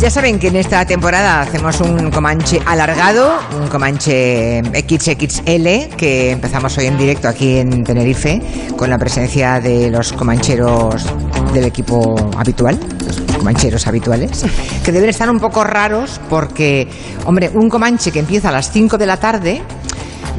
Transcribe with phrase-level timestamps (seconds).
[0.00, 6.30] Pues ya saben que en esta temporada hacemos un Comanche alargado, un Comanche XXL, que
[6.30, 8.40] empezamos hoy en directo aquí en Tenerife,
[8.78, 11.04] con la presencia de los comancheros
[11.52, 14.46] del equipo habitual, los comancheros habituales,
[14.82, 16.88] que deben estar un poco raros porque,
[17.26, 19.60] hombre, un Comanche que empieza a las 5 de la tarde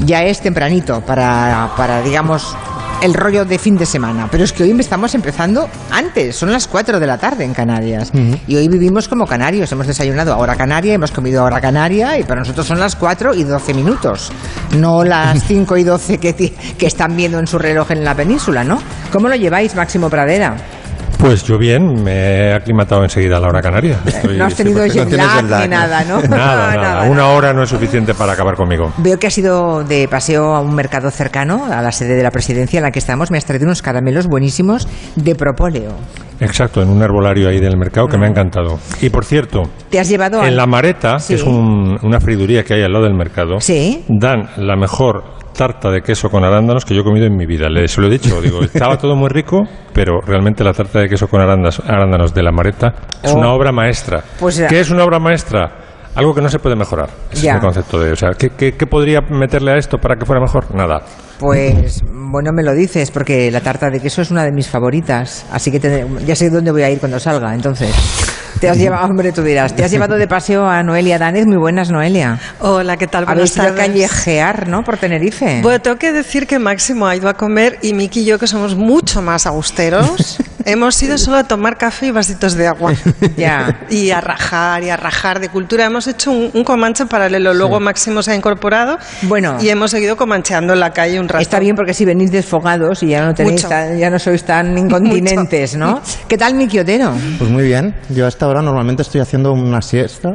[0.04, 2.58] ya es tempranito para, para digamos,
[3.02, 4.28] el rollo de fin de semana.
[4.32, 8.12] Pero es que hoy estamos empezando antes, son las 4 de la tarde en Canarias.
[8.48, 9.72] Y hoy vivimos como canarios.
[9.72, 12.96] Hemos desayunado a hora canaria, hemos comido a hora canaria y para nosotros son las
[12.96, 14.32] 4 y 12 minutos.
[14.78, 18.64] No las 5 y 12 que, que están viendo en su reloj en la península,
[18.64, 18.80] ¿no?
[19.12, 20.56] ¿Cómo lo lleváis, Máximo Pradera?
[21.22, 24.00] Pues yo bien, me he aclimatado enseguida a la hora canaria.
[24.06, 25.08] Estoy- no has tenido perfecto.
[25.10, 26.20] jet lag ni nada, ¿no?
[26.24, 27.04] Nada, nada.
[27.12, 28.92] Una hora no es suficiente para acabar conmigo.
[28.98, 32.32] Veo que has ido de paseo a un mercado cercano, a la sede de la
[32.32, 33.30] presidencia en la que estamos.
[33.30, 35.92] Me has traído unos caramelos buenísimos de propóleo.
[36.40, 38.80] Exacto, en un herbolario ahí del mercado que me ha encantado.
[39.00, 39.62] Y por cierto,
[39.92, 41.36] ¿Te has llevado en La Mareta, Sí.
[41.36, 44.04] que es un- una friduría que hay al lado del mercado, Sí.
[44.10, 47.70] dan la mejor tarta de queso con arándanos que yo he comido en mi vida.
[47.70, 51.08] Le, se lo he dicho, digo, estaba todo muy rico, pero realmente la tarta de
[51.10, 52.94] queso con arándanos, arándanos de La Mareta
[53.24, 53.38] es Oh.
[53.38, 54.24] una obra maestra.
[54.40, 55.78] Pues, ¿Qué es una obra maestra?
[56.16, 57.10] Algo que no se puede mejorar.
[57.32, 57.52] Ese Ya.
[57.52, 58.12] es mi concepto de...
[58.12, 60.76] O sea, ¿qué, qué, qué podría meterle a esto para que fuera mejor?
[60.76, 61.02] Nada.
[61.40, 65.46] Pues bueno, me lo dices, porque la tarta de queso es una de mis favoritas.
[65.52, 67.54] Así que te- ya sé dónde voy a ir cuando salga.
[67.56, 67.96] Entonces,
[68.60, 71.46] te has llevado, hombre, tú dirás, te has llevado de paseo a Noelia Danez.
[71.46, 72.40] Muy buenas, Noelia.
[72.60, 73.26] Hola, ¿qué tal?
[73.28, 74.84] Habéis Buenas ido a callejear, ¿no?
[74.84, 75.62] Por Tenerife.
[75.62, 78.48] Bueno, tengo que decir que Máximo ha ido a comer y Miki y yo, que
[78.48, 82.94] somos mucho más agusteros, hemos ido solo a tomar café y vasitos de agua.
[83.38, 83.86] Ya.
[83.90, 85.86] Y a rajar, y a rajar de cultura.
[85.86, 87.54] Hemos hecho un, un comanche paralelo.
[87.54, 89.58] Luego Máximo se ha incorporado Bueno.
[89.62, 91.42] y hemos seguido comancheando en la calle un rato.
[91.42, 94.78] Está bien porque si venís desfogados y ya no tenéis tan- ya no sois tan
[94.78, 96.02] incontinentes, ¿no?
[96.28, 97.14] ¿Qué tal, mi quiotero?
[97.38, 97.96] Pues muy bien.
[98.10, 100.30] Yo a esta hora normalmente estoy haciendo una siesta,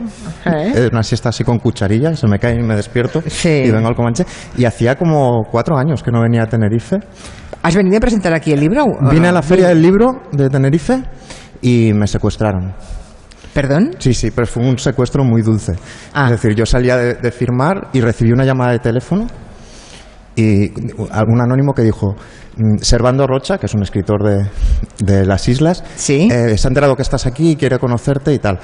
[0.47, 0.73] ¿Eh?
[0.75, 3.49] eh, una siesta así con cucharilla, se me cae y me despierto Sí.
[3.49, 4.25] y vengo al Comanche.
[4.57, 6.97] Y hacía como cuatro años que no venía a Tenerife.
[7.63, 8.85] ¿Has venido a presentar aquí el libro?
[9.11, 11.03] Vine a la Feria del Libro de Tenerife
[11.61, 12.75] y me secuestraron.
[13.53, 13.91] ¿Perdón?
[13.99, 15.73] Sí, sí, pero fue un secuestro muy dulce.
[16.13, 16.27] Ah.
[16.27, 19.27] Es decir, yo salía de, de firmar y recibí una llamada de teléfono
[20.37, 20.71] y
[21.11, 22.15] algún anónimo que dijo,
[22.57, 24.47] mm, Servando Rocha, que es un escritor de,
[24.99, 26.29] de las islas, Sí.
[26.31, 28.59] eh, se ha enterado que estás aquí y quiere conocerte y tal.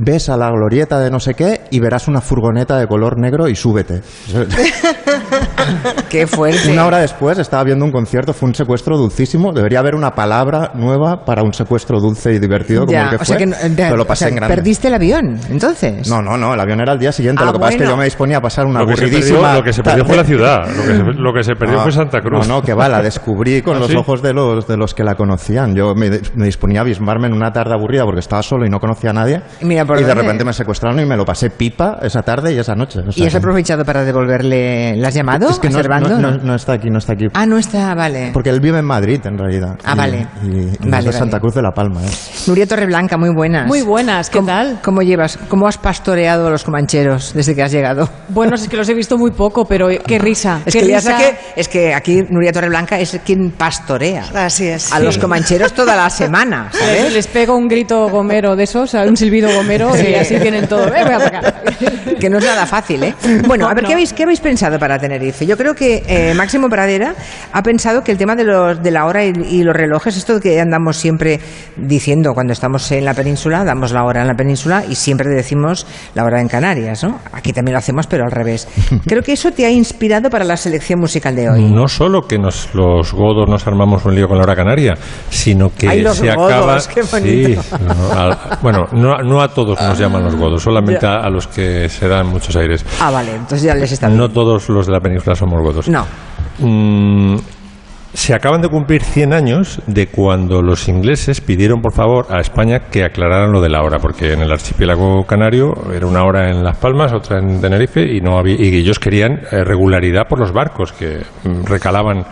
[0.00, 3.48] Ves a la glorieta de no sé qué y verás una furgoneta de color negro
[3.48, 4.00] y súbete.
[6.08, 6.70] Qué fuerte.
[6.72, 9.52] Una hora después estaba viendo un concierto, fue un secuestro dulcísimo.
[9.52, 13.16] Debería haber una palabra nueva para un secuestro dulce y divertido como Ya, el que
[13.16, 13.26] o fue.
[13.26, 14.54] sea que no- pero lo o pasé sea, en grande.
[14.54, 16.08] ¿Perdiste el avión, entonces?
[16.08, 17.42] No, no, no, el avión era el día siguiente.
[17.42, 19.08] Ah, lo que pasa es que yo me disponía a pasar una Lo se perdió,
[19.18, 19.54] aburridísima.
[19.54, 20.66] lo que se perdió fue la ciudad.
[20.68, 22.46] Lo que se, lo que se perdió No, fue Santa Cruz.
[22.48, 23.96] No, no, que va, la descubrí con ¿Ah, los sí?
[23.96, 25.74] ojos de los, de los que la conocían.
[25.74, 28.78] Yo me, me disponía a abismarme en una tarde aburrida porque estaba solo y no
[28.80, 29.42] conocía a nadie.
[29.62, 32.58] Mira, ¿por y de repente me secuestraron y me lo pasé pipa esa tarde y
[32.58, 33.00] esa noche.
[33.06, 34.94] O sea ¿Y has aprovechado para devolverle...
[34.96, 35.48] ¿Le has llamado?
[35.50, 37.26] Es que no, no- no- no está aquí, no está aquí.
[37.34, 38.30] Ah, no está, vale.
[38.32, 39.76] Porque él vive en Madrid, en realidad.
[39.84, 40.26] Ah, Y- vale.
[40.44, 41.40] Y, y es Vale, de Santa vale.
[41.40, 42.02] Cruz de la Palma.
[42.04, 42.08] ¿eh?
[42.46, 43.66] Nuria Torreblanca, muy buenas.
[43.66, 44.78] Muy buenas, ¿qué ¿Cómo- tal?
[44.82, 45.38] ¿Cómo llevas?
[45.48, 48.08] ¿Cómo has pastoreado a los comancheros desde que has llegado?
[48.28, 50.60] Bueno, es que los he visto muy poco, pero eh, qué risa.
[50.66, 51.16] Es qué que, risa.
[51.16, 54.92] que, es que aquí Nuria Torreblanca es quien pastorea Así es.
[54.92, 57.12] a los comancheros toda la semana, Les, ¿sabes?
[57.14, 60.86] les pego un grito gomero de esos, un silbido gomero, y así tienen todo.
[60.88, 61.62] Eh, voy a atacar.
[62.20, 63.14] que no es nada fácil, ¿eh?
[63.46, 63.88] Bueno, a ver, No.
[63.88, 65.46] ¿qué, habéis, ¿qué habéis pensado para Tenerife?
[65.46, 67.14] Yo creo que eh, Máximo Pradera
[67.52, 70.40] ha pensado que el tema de, los, de la hora y, y los relojes, esto
[70.40, 71.38] que andamos siempre
[71.76, 75.86] diciendo cuando estamos en la península, damos la hora en la península y siempre decimos
[76.14, 77.20] la hora en Canarias, ¿no?
[77.32, 78.66] Aquí también lo hacemos, pero al revés.
[79.06, 81.64] Creo que eso te ha inspirado para la selección musical de hoy.
[81.64, 84.94] No solo que nos, los godos nos armamos un lío con la hora canaria,
[85.30, 86.78] sino que Ay, los se godos, acaba.
[86.94, 87.62] qué bonito.
[87.62, 91.30] Sí, no, a- bueno, no, no a todos nos llaman los godos, solamente a, a
[91.30, 92.84] los que se dan muchos aires.
[93.00, 94.18] Ah, vale, entonces ya les está bien.
[94.18, 95.88] No todos los de la península somos godos.
[95.88, 96.06] No.
[96.60, 97.36] Mm,
[98.18, 102.80] se acaban de cumplir 100 años de cuando los ingleses pidieron por favor a España
[102.90, 106.64] que aclararan lo de la hora, porque en el archipiélago canario era una hora en
[106.64, 110.52] Las Palmas, otra en Tenerife, y no había, y ellos querían eh, regularidad por los
[110.52, 112.24] barcos que mm, recalaban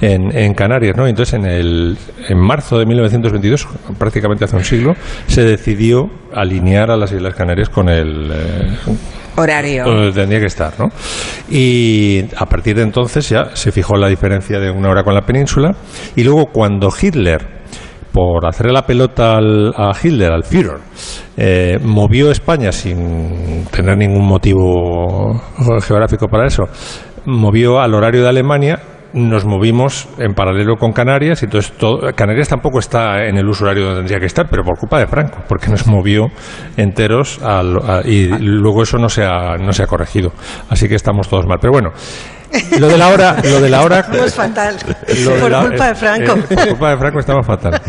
[0.00, 1.08] en, en Canarias, ¿no?
[1.08, 3.66] Entonces en el en marzo de 1922,
[3.98, 4.94] prácticamente hace un siglo,
[5.26, 8.76] se decidió alinear a las Islas Canarias con el eh,
[9.36, 9.84] Horario.
[9.84, 10.88] donde tendría que estar, ¿no?
[11.50, 15.22] Y a partir de entonces ya se fijó la diferencia de una hora con la
[15.22, 15.74] península
[16.14, 17.56] y luego cuando Hitler
[18.12, 20.78] por hacerle la pelota al- a Hitler, al Führer,
[21.36, 25.38] eh, movió España sin tener ningún motivo
[25.86, 26.62] geográfico para eso,
[27.26, 28.78] movió al horario de Alemania,
[29.16, 33.64] nos movimos en paralelo con Canarias y entonces todo, Canarias tampoco está en el uso
[33.64, 36.26] horario donde tendría que estar, pero por culpa de Franco, porque nos movió
[36.76, 40.32] enteros al- a- y luego eso no se ha, no se ha corregido.
[40.68, 41.58] Así que estamos todos mal.
[41.60, 41.90] Pero bueno,
[42.78, 44.76] lo de la hora, lo de la hora Estamos fatal.
[45.40, 46.32] Por la- culpa de Franco.
[46.50, 47.80] eh, por culpa de Franco estaba fatal.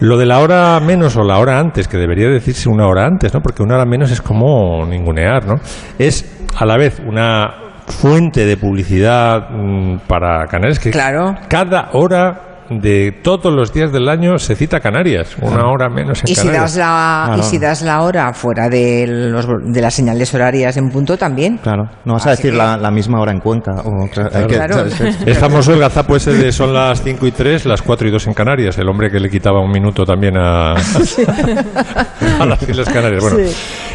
[0.00, 3.32] Lo de la hora menos o la hora antes, que debería decirse una hora antes,
[3.34, 3.40] ¿no?
[3.40, 5.54] Porque una hora menos es como ningunear, ¿no?
[5.98, 6.24] Es
[6.56, 10.46] a la vez una fuente de publicidad mm, para
[10.78, 11.36] que Claro.
[11.48, 16.30] cada hora de todos los días del año se cita Canarias, una hora menos en
[16.30, 16.74] Y si, Canarias.
[16.74, 17.40] das la, Claro.
[17.40, 21.58] y si das la hora fuera de, los, de las señales horarias en punto también.
[21.58, 23.72] Claro, no vas a Así decir que- la, la misma hora en Cuenca.
[23.84, 24.84] O, hay que- Claro.
[25.26, 28.26] Es- famoso el gazapo ese de son las 5 y 3, las 4 y 2
[28.26, 30.72] en Canarias, el hombre que le quitaba un minuto también a,
[32.40, 33.22] a las Islas Canarias.
[33.22, 33.38] Bueno,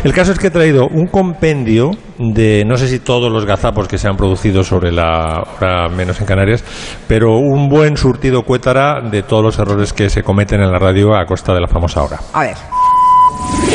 [0.04, 3.88] el caso es que he traído un compendio de, no sé si todos los gazapos
[3.88, 6.64] que se han producido sobre la hora menos en Canarias,
[7.08, 11.14] pero un buen surtido cuétara de todos los errores que se cometen en la radio
[11.16, 12.18] a costa de la famosa hora.
[12.32, 12.56] A ver,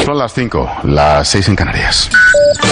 [0.02, 2.10] Son las 5, las 6 en Canarias.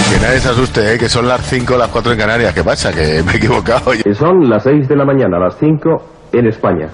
[0.09, 0.99] Que nadie se asuste, ¿eh?
[0.99, 2.55] que son las 5, las 4 en Canarias.
[2.55, 2.91] ¿Qué pasa?
[2.91, 3.93] Que me he equivocado.
[4.19, 5.89] Son las 6 de la mañana, las 5
[6.33, 6.89] en España.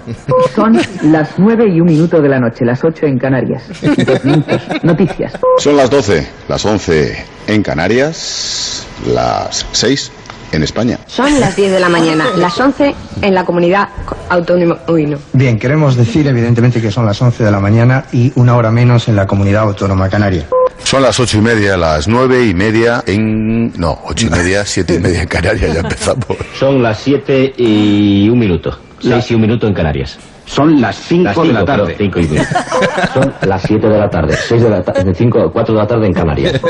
[0.56, 3.68] Son las nueve y un minuto de la noche, las ocho en Canarias.
[4.04, 4.60] Dos minutos.
[4.82, 5.38] Noticias.
[5.58, 10.12] Son las 12, las 11 en Canarias, las 6
[10.52, 10.98] en España.
[11.06, 13.88] Son las 10 de la mañana, las 11 en la comunidad
[14.28, 14.78] autónoma.
[14.88, 15.18] Uy, no.
[15.32, 19.08] Bien, queremos decir evidentemente que son las 11 de la mañana y una hora menos
[19.08, 20.46] en la comunidad autónoma canaria.
[20.84, 23.72] Son las 8 y media, las 9 y media en...
[23.78, 26.26] No, 8 y media, 7 y media en Canarias, ya empezamos.
[26.58, 28.78] Son las 7 y un minuto.
[29.00, 30.18] 6 y un minuto en Canarias.
[30.46, 31.94] Son las 5 de la tarde.
[31.96, 32.24] 5 y.
[32.24, 34.36] Son las 7 de la tarde.
[34.36, 35.14] 6 de la tarde.
[35.14, 36.60] 5, 4 de la tarde en Canarias.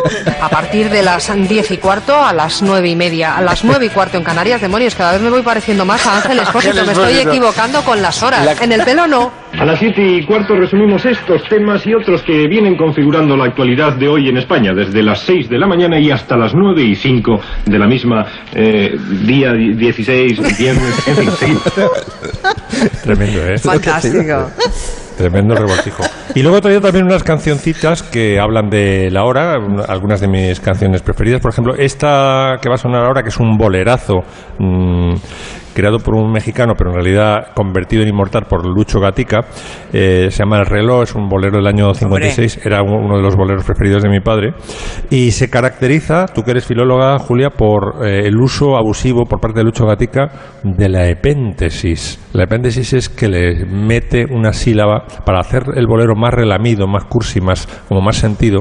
[0.40, 3.86] A partir de las 10 y cuarto a las 9 y media, a las 9
[3.86, 6.92] y cuarto en Canarias, demonios, cada vez me voy pareciendo más a Ángel Espósito, me
[6.92, 8.60] estoy equivocando con las horas.
[8.60, 9.42] En el pelo no.
[9.58, 13.96] A las siete y cuarto resumimos estos temas y otros que vienen configurando la actualidad
[13.96, 16.94] de hoy en España, desde las 6 de la mañana y hasta las 9 y
[16.94, 21.58] 5 de la misma eh, día 16, viernes, en fin.
[23.04, 23.58] Tremendo, ¿eh?
[23.62, 24.50] Fantástico.
[25.16, 26.02] Tremendo revoltijo.
[26.34, 30.28] Y luego he traído también unas cancioncitas que hablan de la hora, un- algunas de
[30.28, 31.40] mis canciones preferidas.
[31.40, 34.24] Por ejemplo, esta que va a sonar ahora, que es un bolerazo
[34.58, 35.14] mm,
[35.74, 39.40] creado por un mexicano, pero en realidad convertido en inmortal por Lucho Gatica.
[39.92, 42.64] eh, se llama El reloj, es un bolero del año 56.
[42.64, 44.54] Era uno de los boleros preferidos de mi padre.
[45.10, 49.58] Y se caracteriza, tú que eres filóloga, Julia, por eh, el uso abusivo por parte
[49.58, 50.30] de Lucho Gatica
[50.62, 52.18] de la epéntesis.
[52.32, 57.04] La epéntesis es que le mete una sílaba para hacer el bolero más relamido, más
[57.04, 58.60] cursi, más como más sentido.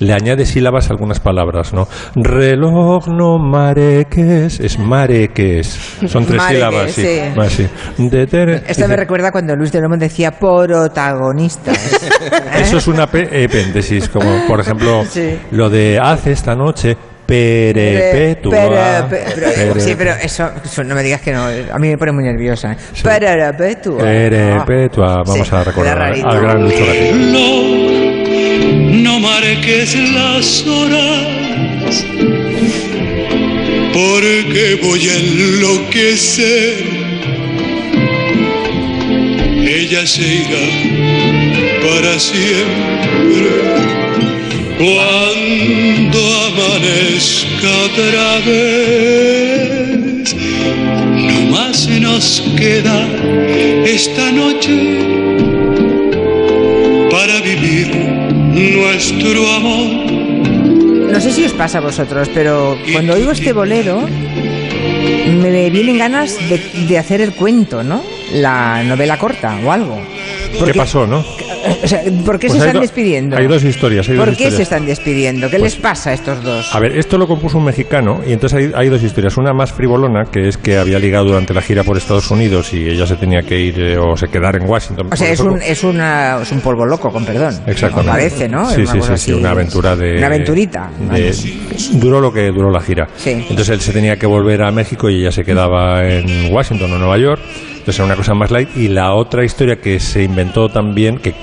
[0.00, 1.86] Le añade sílabas a algunas palabras, ¿no?
[2.16, 5.98] Reloj no mareques, es mareques.
[6.06, 7.02] Son tres sílabas, sí.
[7.02, 7.20] sí.
[7.36, 7.66] Más, sí.
[7.98, 11.92] Deter- Esto me recuerda cuando Luis de Lomo decía protagonistas.
[11.92, 11.98] ¿Eh?
[12.62, 15.38] Eso es una pe- epéntesis, como por ejemplo Sí.
[15.50, 16.96] lo de hace esta noche
[17.26, 18.50] perpetua.
[18.52, 21.44] Pero- pero- pero- Pere- sí, pero eso, eso no me digas que no.
[21.46, 22.72] A mí me pone muy nerviosa.
[22.72, 22.76] ¿eh?
[23.02, 23.98] Perpetua.
[23.98, 25.22] Perpetua.
[25.26, 27.14] Vamos Sí, a recordar al gran Lucho Gatica.
[29.02, 32.04] No marques las horas,
[33.94, 36.84] porque voy a enloquecer.
[39.66, 40.66] Ella se irá
[41.86, 43.50] para siempre.
[44.76, 50.34] Cuando amanezca otra vez,
[51.26, 53.06] no más nos queda
[53.86, 54.76] esta noche
[57.10, 60.03] para vivir nuestro amor.
[61.24, 66.36] No sé si os pasa a vosotros, pero cuando oigo este bolero me vienen ganas
[66.50, 68.02] de, de hacer el cuento, ¿no?
[68.34, 69.98] La novela corta o algo.
[70.66, 71.24] ¿Qué pasó, no?
[71.84, 73.36] O sea, ¿Por qué Pues se hay están do- despidiendo?
[73.36, 74.56] hay dos historias, hay dos ¿Por qué historias.
[74.56, 75.50] se están despidiendo?
[75.50, 76.74] ¿Qué les pasa a estos dos?
[76.74, 79.36] A ver, esto lo compuso un mexicano y entonces hay, hay dos historias.
[79.36, 82.88] Una más frivolona, que es que había ligado durante la gira por Estados Unidos y
[82.88, 85.08] ella se tenía que ir eh, o se quedar en Washington.
[85.12, 87.54] o sea, es un, es, una, es un polvo loco, con perdón.
[87.66, 88.10] Exactamente.
[88.10, 88.68] Parece, ¿no?
[88.70, 89.32] Sí, sí, sí, sí, así.
[89.32, 90.16] una aventura de...
[90.18, 90.90] Una aventurita.
[91.12, 91.34] de-
[91.94, 93.08] duró lo que duró la gira.
[93.16, 93.30] Sí.
[93.30, 96.98] Entonces él se tenía que volver a México y ella se quedaba en Washington o
[96.98, 97.40] Nueva York.
[97.70, 98.68] Entonces era una cosa más light.
[98.76, 101.34] Y la otra historia que se inventó también, que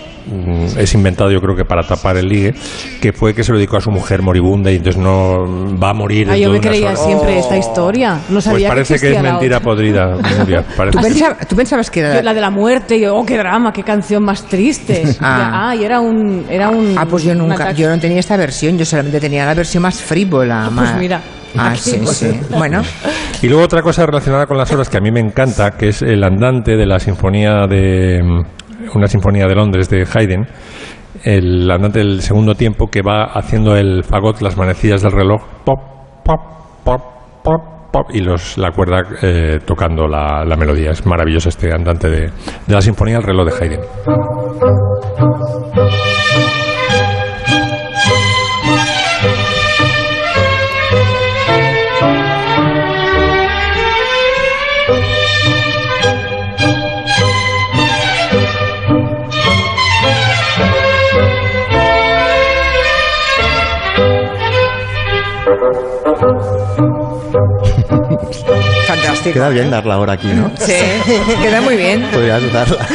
[0.77, 2.53] es inventado yo creo que para tapar el ligue,
[3.01, 5.93] que fue que se lo dedicó a su mujer moribunda y entonces no va a
[5.93, 6.27] morir.
[6.31, 7.03] Ah, yo me creía horas.
[7.05, 8.15] siempre esta historia.
[8.29, 9.69] No Pues sabía parece que, es existía la mentira otra.
[9.69, 10.05] podrida,
[10.39, 10.63] Nuria.
[10.77, 12.21] Parece ¿Tú, que- pensaba- tú pensabas que era...
[12.21, 15.03] La de la muerte, y yo, oh, qué drama, qué canción más triste.
[15.23, 15.69] Ah.
[15.69, 16.95] ah, y era un, era un.
[16.97, 19.83] Ah, pues yo un nunca, yo no tenía esta versión, yo solamente tenía la versión
[19.83, 20.63] más frívola.
[20.65, 20.97] Pues más...
[20.97, 21.21] mira,
[21.57, 22.17] Ah, sí, pues.
[22.17, 22.39] sí.
[22.57, 22.81] Bueno,
[23.41, 26.01] Y luego otra cosa relacionada con las horas que a mí me encanta, que es
[26.01, 28.41] el andante de la sinfonía de mm,
[28.93, 30.47] una sinfonía de Londres de Haydn,
[31.23, 35.79] el andante del segundo tiempo que va haciendo el fagot, las manecillas del reloj, pop,
[36.23, 36.39] pop,
[36.83, 37.01] pop,
[37.43, 37.61] pop,
[37.91, 40.91] pop, y los, la cuerda eh, tocando la, la melodía.
[40.91, 43.81] Es maravilloso este andante de, de la sinfonía del reloj de Haydn.
[69.21, 69.33] Fantástico.
[69.33, 70.51] Queda bien dar la hora aquí, ¿no?
[70.59, 70.73] Sí,
[71.41, 72.09] queda muy bien.
[72.11, 72.87] Podrías usarla.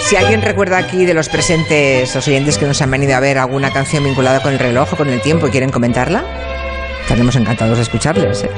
[0.00, 3.38] Si alguien recuerda aquí de los presentes, los oyentes que nos han venido a ver
[3.38, 6.24] alguna canción vinculada con el reloj o con el tiempo y quieren comentarla,
[7.02, 8.44] estaremos encantados de escucharles.
[8.44, 8.50] ¿eh?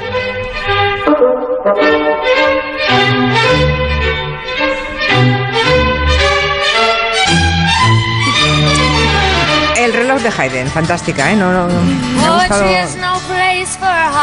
[10.23, 11.37] De Haydn, fantástica, ¿eh?
[11.37, 11.81] No, no, no.
[11.83, 12.65] Me ha gustado.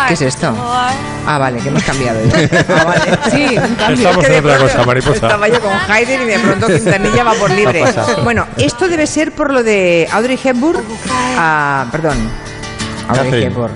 [0.07, 0.53] ¿Qué es esto?
[1.25, 2.19] Ah, vale, que hemos cambiado.
[2.23, 2.49] ya.
[2.69, 3.17] Ah, vale.
[3.31, 3.55] Sí.
[3.55, 5.13] Estamos Es que en de otra cosa, mariposa.
[5.15, 7.83] Estaba yo con Haydn y de pronto Quintanilla va por libre.
[8.23, 10.83] Bueno, esto debe ser por lo de Audrey Hepburn.
[11.37, 12.17] ah, perdón.
[13.09, 13.47] Audrey Catherine.
[13.47, 13.73] Hepburn.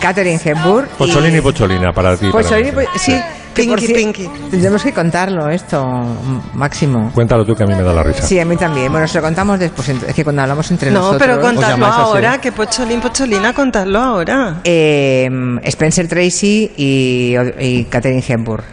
[0.00, 0.86] Catherine Hepburn.
[0.86, 2.28] y- Pocholini y Pocholina para ti.
[2.30, 3.20] Pocholini, sí.
[3.54, 4.28] Pinky, cier- Pinky.
[4.50, 5.84] Tendremos que contarlo esto,
[6.54, 7.10] Máximo.
[7.14, 8.22] Cuéntalo tú que a mí me da la risa.
[8.26, 8.90] Sí, a mí también.
[8.90, 9.88] Bueno, se lo contamos después.
[9.88, 11.22] Es que cuando hablamos entre No, nosotros...
[11.22, 14.60] pero contadlo ahora, que Pocholín, Pocholina, contadlo ahora.
[14.64, 15.28] Eh,
[15.64, 18.64] Spencer Tracy y, y Catherine Hepburn.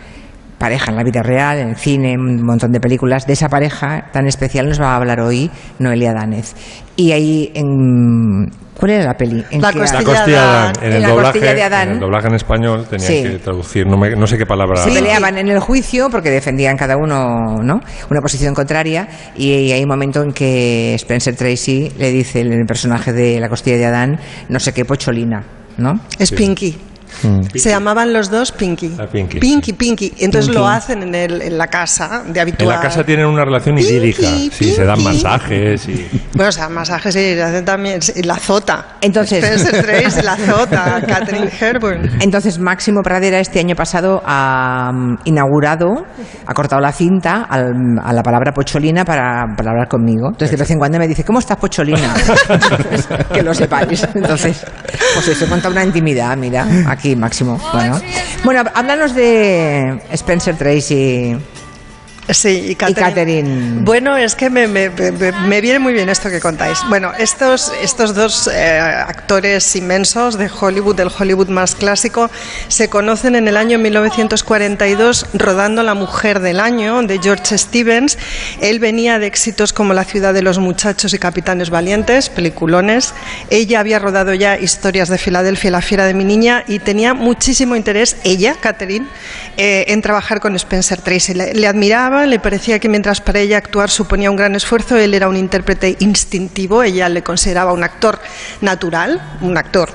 [0.57, 3.27] Pareja en la vida real, en el cine, un montón de películas.
[3.27, 6.53] De esa pareja tan especial nos va a hablar hoy Noelia Danez.
[6.95, 8.49] Y ahí en...
[8.75, 9.43] ¿Cuál era la peli?
[9.51, 10.53] En La que- La costilla costilla de de Adán.
[10.65, 10.73] Adán.
[10.81, 11.87] En En el, la doblaje, costilla de Adán.
[11.87, 13.23] en el doblaje en español tenía Sí.
[13.23, 14.77] que traducir, no, me- no sé qué palabra.
[14.83, 17.79] Se peleaban en el juicio porque defendían cada uno ¿no?
[18.11, 23.13] una posición contraria y hay un momento en que Spencer Tracy le dice el personaje
[23.13, 25.43] de la costilla de Adán no sé qué pocholina,
[25.77, 25.99] ¿no?
[26.19, 26.77] Es Pinky.
[27.55, 28.95] Se llamaban los dos Pinky.
[28.99, 30.13] Ah, Pinky, Pinky, Pinky.
[30.19, 30.59] Entonces Pinky.
[30.59, 32.69] lo hacen en, el, en la casa de En habitual.
[32.69, 34.27] la casa tienen una relación Pinky, idílica.
[34.51, 36.07] Sí, se dan masajes y.
[36.33, 38.01] Bueno, o sea, masajes sí, le hacen también.
[38.01, 38.97] sí, La zota.
[39.01, 41.01] Entonces- Spencer Tracy, la zota.
[41.07, 42.21] Catherine Hepburn.
[42.21, 46.05] Entonces Máximo Pradera este año pasado ha mm, inaugurado,
[46.45, 47.73] ha cortado la cinta al-
[48.03, 50.27] a la palabra pocholina para, para hablar conmigo.
[50.29, 52.13] Entonces de vez en cuando me dice, ¿cómo estás pocholina?
[52.19, 54.07] Entonces, que lo sepáis.
[54.13, 54.65] Entonces,
[55.15, 56.65] pues eso, cuenta una intimidad, mira,
[56.97, 57.59] aquí Máximo.
[57.73, 57.99] Bueno,
[58.43, 61.37] bueno háblanos de Spencer Tracy.
[62.29, 63.09] Sí, y Catherine.
[63.09, 63.81] Catherine.
[63.83, 66.77] Bueno, es que me, me- me- me viene muy bien esto que contáis.
[66.89, 72.29] Bueno, estos, estos dos eh, actores inmensos de Hollywood, del Hollywood más clásico,
[72.67, 78.17] se conocen en el año 1942 rodando La Mujer del Año de George Stevens.
[78.61, 83.13] Él venía de éxitos como La Ciudad de los Muchachos y Capitanes Valientes, peliculones.
[83.49, 87.75] Ella había rodado ya Historias de Filadelfia, La Fiera de mi Niña y tenía muchísimo
[87.75, 89.05] interés, ella, Catherine,
[89.57, 91.33] eh, en trabajar con Spencer Tracy.
[91.33, 95.13] Le, le admiraba, le parecía que mientras para ella actuar suponía un gran esfuerzo, él
[95.13, 98.19] era un intérprete instintivo, ella le consideraba un actor
[98.61, 99.89] natural, un actor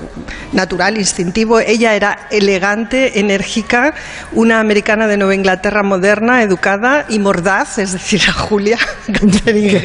[0.51, 1.59] natural, instintivo.
[1.59, 3.93] Ella era elegante, enérgica,
[4.31, 8.77] una americana de Nueva Inglaterra moderna, educada y mordaz, es decir, a Julia
[9.11, 9.79] Catherine.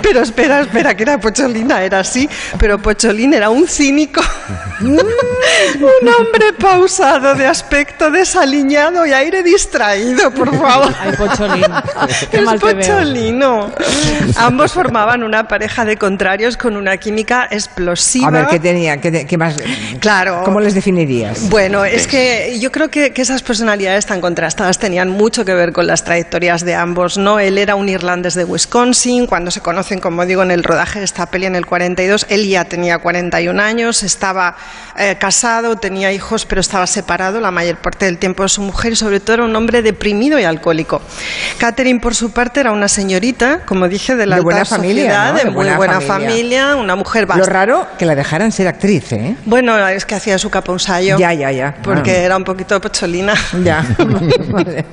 [0.02, 4.20] Pero espera, espera, que era Pocholina, era así, pero Pocholín era un cínico,
[4.80, 10.94] un hombre pausado, de aspecto desaliñado y aire distraído, por favor.
[11.00, 11.12] Ay,
[11.50, 11.66] Pocholín.
[12.30, 12.60] Qué Es.
[12.60, 13.72] Pocholino.
[14.36, 18.28] Ambos formaban una pareja de contrarios con una química explosiva.
[18.28, 19.00] A ver, ¿qué tenía?
[19.00, 19.56] ¿Qué, qué más?
[20.00, 20.42] Claro.
[20.44, 21.48] ¿Cómo les definirías?
[21.48, 25.72] Bueno, es que yo creo que, que esas personalidades tan contrastadas tenían mucho que ver
[25.72, 27.38] con las trayectorias de ambos, ¿no?
[27.38, 31.04] Él era un irlandés de Wisconsin, cuando se conocen, como digo, en el rodaje de
[31.04, 34.56] esta peli en el 42, él ya tenía 41 años, estaba
[34.96, 38.92] eh, casado, tenía hijos, pero estaba separado la mayor parte del tiempo de su mujer
[38.92, 41.00] y sobre todo era un hombre deprimido y alcohólico.
[41.58, 45.02] Catherine, por su parte, era una señorita, como dije, de la De alta buena familia,
[45.04, 45.38] sociedad, ¿no?
[45.38, 46.30] de, De muy buena buena familia.
[46.30, 47.50] familia, una mujer Lo bastante...
[47.52, 49.36] raro que la dejaran ser actriz, ¿eh?
[49.44, 51.18] Bueno, es que hacía su capa un sayo.
[51.18, 51.74] Ya, ya, ya.
[51.82, 52.22] Porque Ah.
[52.24, 53.34] era un poquito pocholina.
[53.64, 53.84] Ya.
[54.48, 54.84] Vale.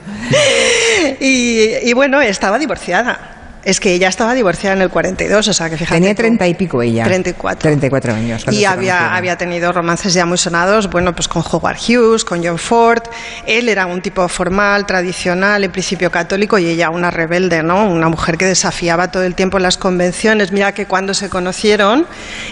[1.19, 3.33] y, y bueno, estaba divorciada.
[3.67, 5.97] Es que ella estaba divorciada en el 42, o sea que fíjate.
[5.97, 6.21] Tenía tú.
[6.21, 7.03] treinta y pico ella.
[7.03, 7.63] 34.
[7.63, 8.45] 34 años.
[8.49, 13.03] Y había, tenido romances ya muy sonados, bueno, pues con Howard Hughes, con John Ford.
[13.45, 17.89] Él era un tipo formal, tradicional, en principio católico, y ella una rebelde, ¿no?
[17.89, 20.53] Una mujer que desafiaba todo el tiempo las convenciones.
[20.53, 22.07] Mira que cuando se conocieron,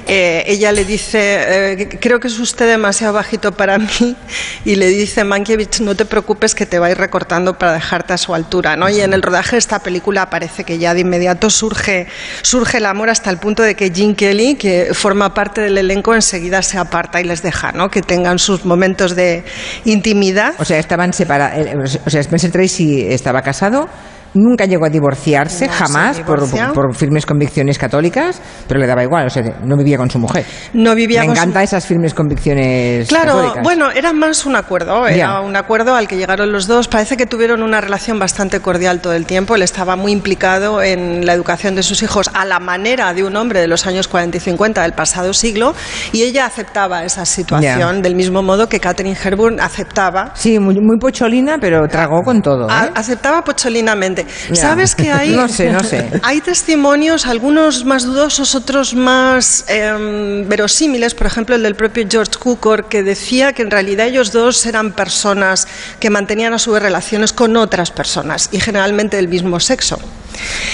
[0.07, 4.17] eh, ella le dice, eh, creo que es usted demasiado bajito para mí,
[4.65, 8.11] y le dice, Mankiewicz, no te preocupes que te va a ir recortando para dejarte
[8.11, 8.89] a su altura, ¿no?
[8.89, 12.07] Y en el rodaje de esta película parece que ya inmediato surge,
[12.41, 16.13] surge el amor hasta el punto de que Gene Kelly, que forma parte del elenco,
[16.13, 17.89] enseguida se aparta y les deja, ¿no?
[17.89, 19.43] Que tengan sus momentos de
[19.85, 20.53] intimidad.
[20.57, 21.99] O sea, estaban separados.
[22.05, 23.87] O sea, Spencer Tracy estaba casado.
[24.35, 29.29] Nunca llegó a divorciarse, No jamás, por, firmes convicciones católicas, pero le daba igual, o
[29.29, 30.45] sea, no vivía con su mujer.
[30.73, 33.63] No vivía Me con su- encantan esas firmes convicciones Claro, católicas.
[33.63, 36.87] bueno, era más un acuerdo, era un acuerdo al que llegaron los dos.
[36.87, 39.55] Parece que tuvieron una relación bastante cordial todo el tiempo.
[39.55, 43.35] Él estaba muy implicado en la educación de sus hijos a la manera de un
[43.35, 45.73] hombre de los años 40 y 50 del pasado siglo,
[46.11, 50.31] y ella aceptaba esa situación del mismo modo que Catherine Hepburn aceptaba.
[50.35, 52.67] Sí, muy, muy pocholina, pero tragó con todo.
[52.67, 52.71] ¿eh?
[52.73, 54.24] A- aceptaba pocholinamente.
[54.49, 54.55] Ya.
[54.55, 55.35] ¿Sabes que hay?
[55.45, 56.09] No sé, no sé.
[56.23, 61.13] Hay testimonios, algunos más dudosos, otros más em, verosímiles.
[61.13, 64.93] Por ejemplo, el del propio George Cukor, que decía que en realidad ellos dos eran
[64.93, 65.67] personas
[65.99, 69.99] que mantenían a su vez relaciones con otras personas y generalmente del mismo sexo.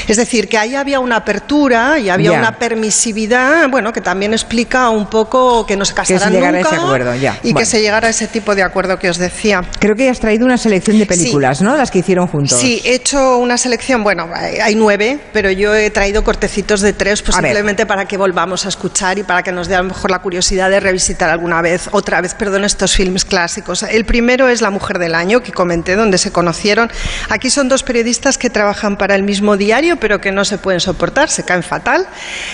[0.07, 2.39] Es decir, que ahí había una apertura y había Ya.
[2.39, 6.61] una permisividad, bueno, que también explica un poco que no se se casaran llegara a
[6.61, 7.39] nunca ese acuerdo, ya.
[7.43, 9.61] y que se llegara a ese tipo de acuerdo que os decía.
[9.79, 11.75] Creo que has traído una selección de películas, ¿no?
[11.75, 12.59] Las que hicieron juntos.
[12.59, 17.21] Sí, he hecho una selección, bueno, hay nueve, pero yo he traído cortecitos de tres,
[17.21, 19.89] pues A simplemente para que volvamos a escuchar y para que nos dé a lo
[19.89, 23.83] mejor la curiosidad de revisitar alguna vez, otra vez, perdón, estos filmes clásicos.
[23.83, 26.89] El primero es La Mujer del Año, que comenté, donde se conocieron.
[27.29, 30.79] Aquí son dos periodistas que trabajan para el mismo diario, pero que no se pueden
[30.79, 32.08] soportar, se caen fatal,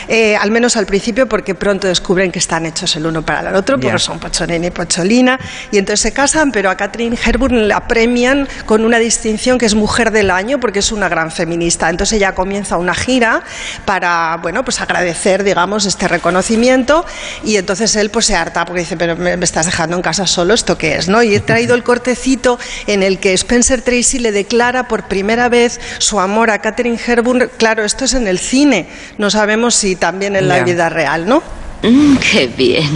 [0.07, 3.55] eh, al menos al principio, porque pronto descubren que están hechos el uno para el
[3.55, 5.39] otro, porque son Pocholini y Pocholina,
[5.71, 9.75] y entonces se casan, pero a Catherine Hepburn la premian con una distinción que es
[9.75, 11.89] Mujer del Año, porque es una gran feminista.
[11.89, 13.43] Entonces ella comienza una gira
[13.85, 17.05] para, bueno, pues agradecer, digamos, este reconocimiento,
[17.43, 20.27] y entonces él pues se harta, porque dice, pero me, me estás dejando en casa
[20.27, 21.07] solo, ¿esto qué es?
[21.07, 21.23] ¿no?
[21.23, 25.79] Y he traído el cortecito en el que Spencer Tracy le declara por primera vez
[25.99, 27.49] su amor a Catherine Hepburn.
[27.57, 31.41] Claro, esto es en el cine, no sabemos si también en la vida real, ¿no?
[31.83, 32.87] Mm, qué bien.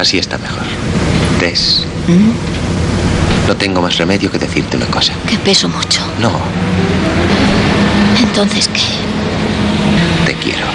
[0.00, 0.64] Así está mejor.
[1.38, 1.84] Tess,
[3.46, 5.12] no tengo más remedio que decirte una cosa.
[5.28, 6.00] Que peso mucho.
[6.20, 6.30] No,
[8.20, 8.80] Entonces, ¿qué?
[10.26, 10.66] te quiero.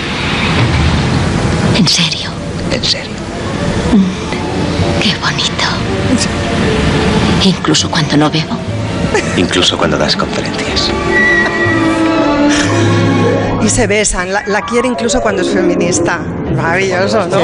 [1.77, 2.29] ¿En serio?
[2.71, 3.11] En serio.
[5.01, 5.65] Qué bonito.
[7.43, 8.57] Incluso cuando no bebo.
[9.37, 10.91] Incluso cuando das conferencias.
[13.61, 16.21] Y se besan, la, la quiere incluso cuando es feminista.
[16.55, 17.39] Maravilloso, ¿no?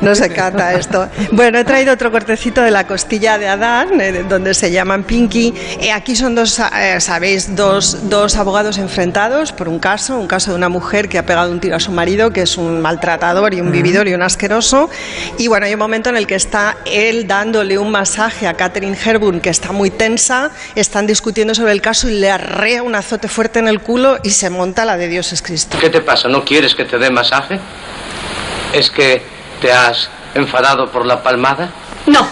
[0.00, 1.08] No se cata esto.
[1.32, 5.54] Bueno, he traído otro cortecito de la costilla de Adán, eh, donde se llaman Pinky.
[5.80, 10.50] Eh, aquí son dos, eh, sabéis, dos, dos abogados enfrentados por un caso, un caso
[10.50, 13.54] de una mujer que ha pegado un tiro a su marido, que es un maltratador
[13.54, 14.90] y un vividor y un asqueroso.
[15.38, 18.96] Y bueno, hay un momento en el que está él dándole un masaje a Catherine
[19.02, 23.28] Hepburn, que está muy tensa, están discutiendo sobre el caso y le arrea un azote
[23.28, 25.78] fuerte en el culo y se monta la de Dios es Cristo.
[25.80, 26.28] ¿Qué te pasa?
[26.28, 27.60] ¿No quieres que te dé masaje?
[28.72, 29.22] ¿Es que
[29.60, 31.68] te has enfadado por la palmada?
[32.06, 32.26] No,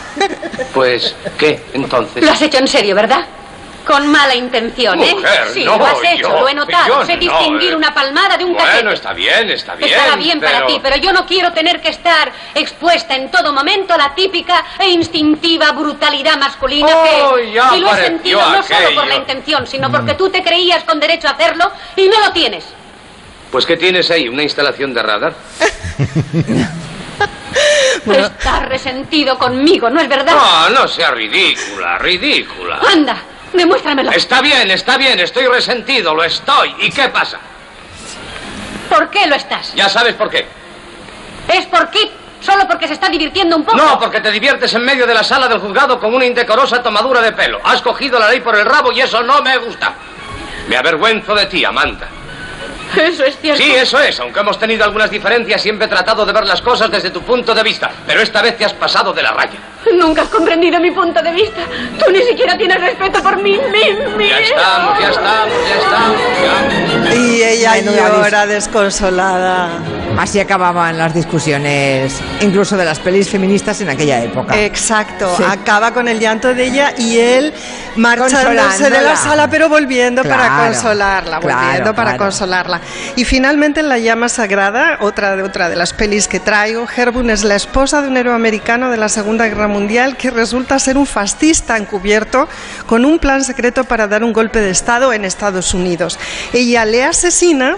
[0.73, 2.23] Pues, ¿qué entonces?
[2.25, 3.25] lo has hecho en serio, ¿verdad?
[3.87, 5.15] Con mala intención, ¿eh?
[5.15, 7.07] Mujer, sí, no, lo has hecho, yo- lo he notado.
[7.07, 7.77] sé no, distinguir eh.
[7.77, 8.93] una palmada de un Bueno, cachete.
[8.95, 9.91] está bien, está bien.
[9.91, 13.95] Estará bien para ti, pero yo no quiero tener que estar expuesta en todo momento
[13.95, 17.53] a la típica e instintiva brutalidad masculina Oh, que...
[17.53, 20.85] ya y lo he sentido no solo por la intención, sino porque tú te creías
[20.85, 22.65] con derecho a hacerlo y no lo tienes.
[23.51, 24.29] Pues, ¿qué tienes ahí?
[24.29, 25.35] ¿Una instalación de radar?
[28.07, 30.33] Estás resentido conmigo, ¿no es verdad?
[30.35, 32.81] No, no sea ridícula, ridícula.
[32.93, 33.17] Anda,
[33.53, 34.11] demuéstramelo.
[34.13, 36.75] Está bien, está bien, estoy resentido, lo estoy.
[36.81, 37.39] ¿Y qué pasa?
[38.89, 39.75] ¿Por qué lo estás?
[39.75, 40.47] Ya sabes por qué.
[41.53, 42.11] ¿Es por qué?
[42.41, 43.77] ¿Solo porque se está divirtiendo un poco?
[43.77, 47.21] No, porque te diviertes en medio de la sala del juzgado con una indecorosa tomadura
[47.21, 47.61] de pelo.
[47.65, 49.93] Has cogido la ley por el rabo y eso no me gusta.
[50.69, 52.09] Me avergüenzo de ti, Amanda.
[52.97, 53.63] Eso es cierto.
[53.63, 54.19] Sí, eso es.
[54.21, 57.55] Aunque hemos tenido algunas diferencias, siempre he tratado de ver las cosas desde tu punto
[57.55, 57.91] de vista.
[58.07, 59.59] Pero esta vez te has pasado de la raya.
[59.95, 61.61] Nunca has comprendido mi punto de vista.
[61.99, 64.21] Tú ni siquiera tienes respeto por mí mismo.
[64.21, 66.17] Ya estamos, ya estamos, ya estamos.
[67.05, 67.15] ya.
[67.15, 69.71] Y ella Menuda llora desconsolada.
[70.19, 74.61] Así acababan las discusiones, incluso de las pelis feministas en aquella época.
[74.61, 75.45] Exacto, Sí.
[75.49, 77.55] acaba con el llanto de ella y él
[77.95, 82.25] marchándose de la sala, pero volviendo para consolarla, claro, volviendo para claro.
[82.25, 82.81] consolarla.
[83.15, 87.31] Y finalmente en La llama sagrada, otra de otra de las pelis que traigo, Herbun
[87.31, 90.99] es la esposa de un héroe americano de la Segunda Guerra Mundial que resulta ser
[90.99, 92.49] un fascista encubierto
[92.87, 96.19] con un plan secreto para dar un golpe de estado en Estados Unidos.
[96.53, 97.77] Ella le asesina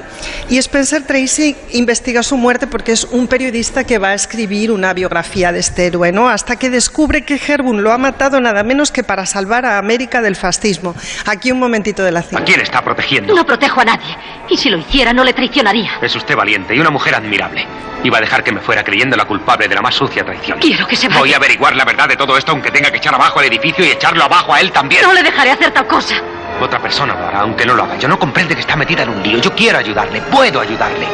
[0.49, 4.95] y Spencer Tracy investiga su muerte porque es un periodista que va a escribir una
[4.95, 6.29] biografía de este héroe, ¿no?
[6.29, 10.23] Hasta que descubre que Herbun lo ha matado nada menos que para salvar a América
[10.23, 10.95] del fascismo.
[11.27, 12.39] Aquí un momentito de la cita.
[12.39, 13.35] ¿A quién está protegiendo?
[13.35, 14.17] No protejo a nadie.
[14.49, 15.91] Y si lo hiciera, no le traicionaría.
[16.01, 17.67] Es usted valiente y una mujer admirable.
[18.05, 20.61] Iba a dejar que me fuera creyendo la culpable de la más sucia traición.
[20.61, 21.19] Quiero que se vaya.
[21.19, 23.85] Voy a averiguar la verdad de todo esto aunque tenga que echar abajo el edificio
[23.85, 25.03] y echarlo abajo a él también.
[25.03, 26.15] No le dejaré hacer tal cosa.
[26.61, 27.97] Otra persona lo hará, aunque no lo haga.
[27.97, 29.39] Yo no comprende que está metida en un lío.
[29.39, 31.07] Yo quiero ayudarle, puedo ayudarle.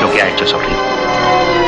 [0.00, 1.65] Lo que ha hecho es horrible.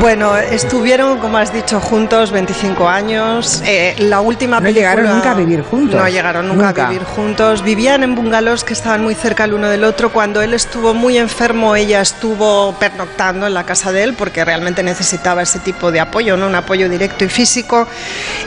[0.00, 3.62] Bueno, estuvieron, como has dicho, juntos 25 años.
[3.64, 5.98] Eh, la última No llegaron nunca a vivir juntos.
[6.00, 6.86] No llegaron nunca, Nunca.
[6.86, 7.62] a vivir juntos.
[7.62, 10.12] Vivían en bungalows que estaban muy cerca el uno del otro.
[10.12, 14.82] Cuando él estuvo muy enfermo, ella estuvo pernoctando en la casa de él porque realmente
[14.82, 16.48] necesitaba ese tipo de apoyo, ¿no?
[16.48, 17.86] un apoyo directo y físico.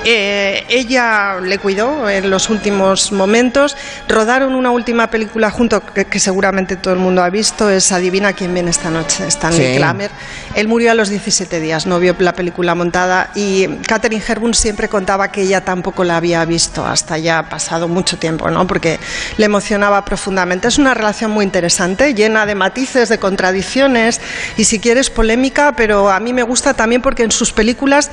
[0.03, 3.75] Eh, ella le cuidó en los últimos momentos.
[4.07, 7.69] Rodaron una última película junto que, que seguramente todo el mundo ha visto.
[7.69, 9.25] Es Adivina quién viene esta noche.
[9.27, 9.77] Stanley Sí.
[9.79, 10.11] Kramer.
[10.53, 14.89] Él murió a los 17 días, no vio la película montada y Catherine Herbun siempre
[14.89, 18.65] contaba que ella tampoco la había visto hasta ya pasado mucho tiempo, ¿no?
[18.65, 18.99] Porque
[19.37, 20.67] le emocionaba profundamente.
[20.67, 24.19] Es una relación muy interesante, llena de matices, de contradicciones
[24.57, 28.09] y si quieres polémica, pero a mí me gusta también porque en sus películas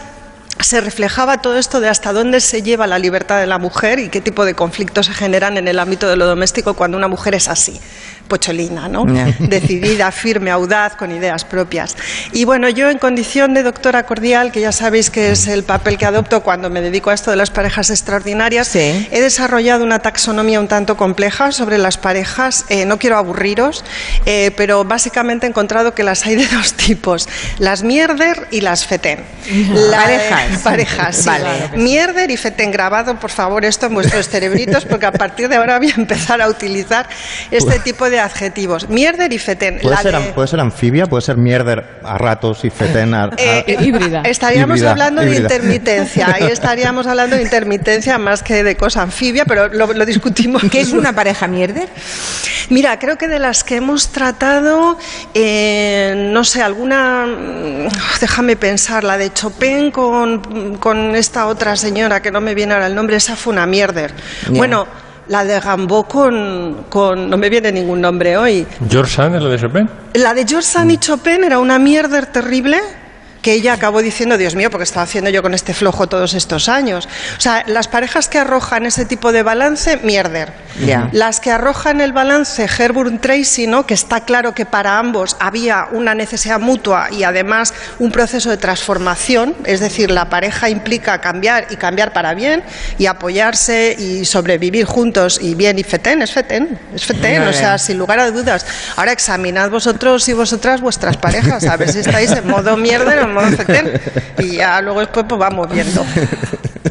[0.60, 4.08] se reflejaba todo esto de hasta dónde se lleva la libertad de la mujer y
[4.08, 7.34] qué tipo de conflictos se generan en el ámbito de lo doméstico cuando una mujer
[7.34, 7.78] es así,
[8.28, 9.04] pocholina, ¿no?
[9.38, 11.96] Decidida, firme, audaz, con ideas propias.
[12.32, 15.98] Y bueno, yo en condición de doctora cordial, que ya sabéis que es el papel
[15.98, 18.68] que adopto cuando me dedico a esto de las parejas extraordinarias,
[19.10, 22.64] he desarrollado una taxonomía un tanto compleja sobre las parejas.
[22.68, 23.84] Eh, no quiero aburriros,
[24.24, 28.86] eh, pero básicamente he encontrado que las hay de dos tipos, las mierder y las
[28.86, 29.20] fetén.
[29.90, 30.04] La-
[30.44, 30.62] Parejas.
[30.62, 31.26] Parejas, sí.
[31.26, 31.48] Vale.
[31.76, 35.78] Mierder y fetén grabado, por favor, esto en vuestros cerebritos, porque a partir de ahora
[35.78, 37.08] voy a empezar a utilizar
[37.50, 38.88] este tipo de adjetivos.
[38.88, 39.78] Mierder y fetén.
[39.80, 43.24] ¿Puede La ser, de- puede ser anfibia, puede ser mierder a ratos y fetén a,
[43.24, 43.64] a- Eh,
[44.24, 46.28] Estaríamos Híbrida, hablando de intermitencia.
[46.34, 50.62] Ahí estaríamos hablando de intermitencia más que de cosa anfibia, pero lo, lo discutimos.
[50.70, 51.88] ¿Qué es una pareja mierder?
[52.70, 54.98] Mira, creo que de las que hemos tratado,
[55.34, 57.26] eh, no sé, alguna.
[57.26, 57.88] mm,
[58.20, 60.33] Déjame pensar, la de Chopin con,
[60.78, 64.12] con esta otra señora que no me viene ahora el nombre, esa fue una mierder.
[64.50, 64.86] Bueno,
[65.28, 67.28] la de Gambó con, con.
[67.28, 68.66] No me viene ningún nombre hoy.
[68.88, 69.90] George Sand es la de Chopin.
[70.14, 72.80] La de George Sand y Chopin era una mierda terrible
[73.44, 76.70] que ella acabó diciendo, Dios mío, porque estaba haciendo yo con este flojo todos estos
[76.70, 77.06] años.
[77.36, 80.50] O sea, las parejas que arrojan ese tipo de balance, mierder.
[81.12, 83.86] Las que arrojan el balance Herburn Tracy, ¿no?
[83.86, 88.56] que está claro que para ambos había una necesidad mutua y además un proceso de
[88.56, 92.62] transformación, es decir, la pareja implica cambiar y cambiar para bien
[92.98, 97.52] y apoyarse y sobrevivir juntos y bien y fetén, es fetén, es fetén, Muy o
[97.52, 98.64] sea, sin lugar a dudas.
[98.96, 103.33] Ahora examinad vosotros y vosotras vuestras parejas, a ver si estáis en modo mierda o
[104.38, 106.04] y ya luego después pues vamos viendo.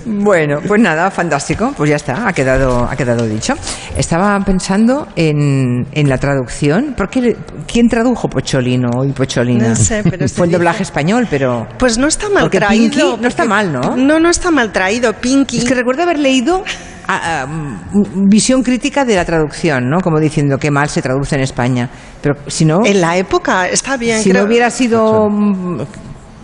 [0.05, 1.73] Bueno, pues nada, fantástico.
[1.77, 3.53] Pues ya está, ha quedado, ha quedado dicho.
[3.95, 6.93] Estaba pensando en, en la traducción.
[6.95, 7.35] ¿Por qué,
[7.67, 9.69] ¿Quién tradujo Pocholino y Pocholina?
[9.69, 11.67] No sé, pero se Fue el dice- doblaje español, pero...
[11.79, 12.89] Pues no está mal Porque traído.
[12.91, 13.95] Pinky no está mal, ¿no?
[13.95, 15.59] No, no está mal traído, Pinky.
[15.59, 16.63] Es que recuerdo haber leído
[17.07, 20.01] a- a, mm, visión crítica de la traducción, ¿no?
[20.01, 21.89] Como diciendo que mal se traduce en España.
[22.21, 22.85] Pero si no...
[22.85, 24.19] En la época está bien.
[24.21, 25.29] si creo- no hubiera sido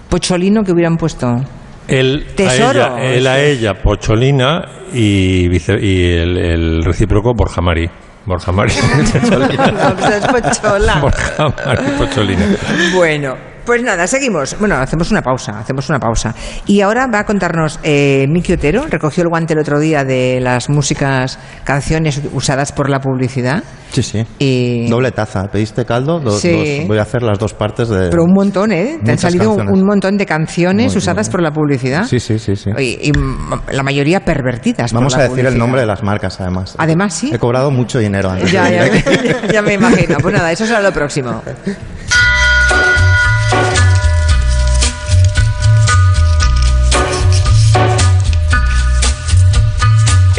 [0.09, 1.43] Pocholino, que hubieran puesto?
[1.87, 2.83] Él Tesoro.
[2.95, 7.89] a ella, él a ella Pocholina y, vice- y el, el recíproco Borja Mari.
[8.25, 8.71] Borja Mari.
[10.31, 10.95] Pochola.
[11.01, 12.45] Borja Mari Pocholina.
[12.95, 13.35] Bueno,
[13.69, 14.57] pues nada, seguimos.
[14.59, 16.33] Bueno, hacemos una pausa, hacemos una pausa.
[16.65, 20.39] Y ahora va a contarnos eh, Miki Otero, recogió el guante el otro día de
[20.41, 23.63] las músicas, canciones usadas por la publicidad.
[23.91, 24.25] Sí, sí.
[24.39, 25.43] Y- Doble taza.
[25.51, 26.19] ¿Pediste caldo?
[26.19, 26.79] Dos- Sí.
[26.79, 28.09] dos- voy a hacer las dos partes de...
[28.09, 28.97] Pero un montón, ¿eh?
[29.05, 29.79] Te han salido un, canciones.
[29.81, 32.05] un montón de canciones Muy, usadas muy por la publicidad.
[32.05, 32.55] Sí, sí, sí.
[32.55, 32.71] sí.
[32.79, 33.11] Y, y,
[33.71, 34.91] la mayoría pervertidas.
[34.91, 35.59] por Vamos la a decir el publicidad.
[35.59, 36.73] nombre de las marcas, además.
[36.79, 37.29] Además, sí.
[37.31, 38.51] He cobrado mucho dinero antes.
[38.51, 39.11] Ya, ya, directo.
[39.53, 40.17] ya me imagino.
[40.21, 41.41] Pues nada, eso será lo próximo.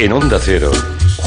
[0.02, 0.72] En Onda Cero,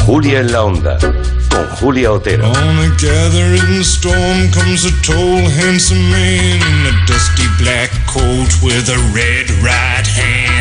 [0.04, 2.50] Julia en la Onda, con Julia Otero.
[2.50, 8.90] On a gathering storm comes a tall, handsome man in a dusty black coat with
[8.90, 10.53] a red right hand.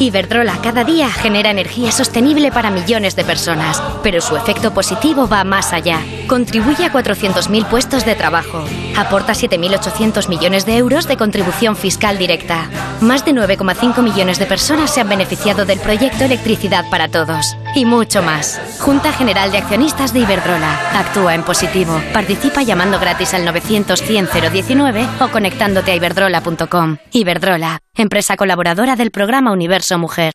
[0.00, 5.44] Iberdrola cada día genera energía sostenible para millones de personas, pero su efecto positivo va
[5.44, 6.00] más allá.
[6.26, 8.64] Contribuye a 400.000 puestos de trabajo.
[8.96, 12.70] Aporta 7.800 millones de euros de contribución fiscal directa.
[13.02, 17.54] Más de 9,5 millones de personas se han beneficiado del proyecto Electricidad para Todos.
[17.74, 18.58] Y mucho más.
[18.80, 20.98] Junta General de Accionistas de Iberdrola.
[20.98, 22.00] Actúa en positivo.
[22.14, 26.96] Participa llamando gratis al 900-100-019 o conectándote a iberdrola.com.
[27.12, 30.32] Iberdrola, empresa colaboradora del programa Universo Mujer.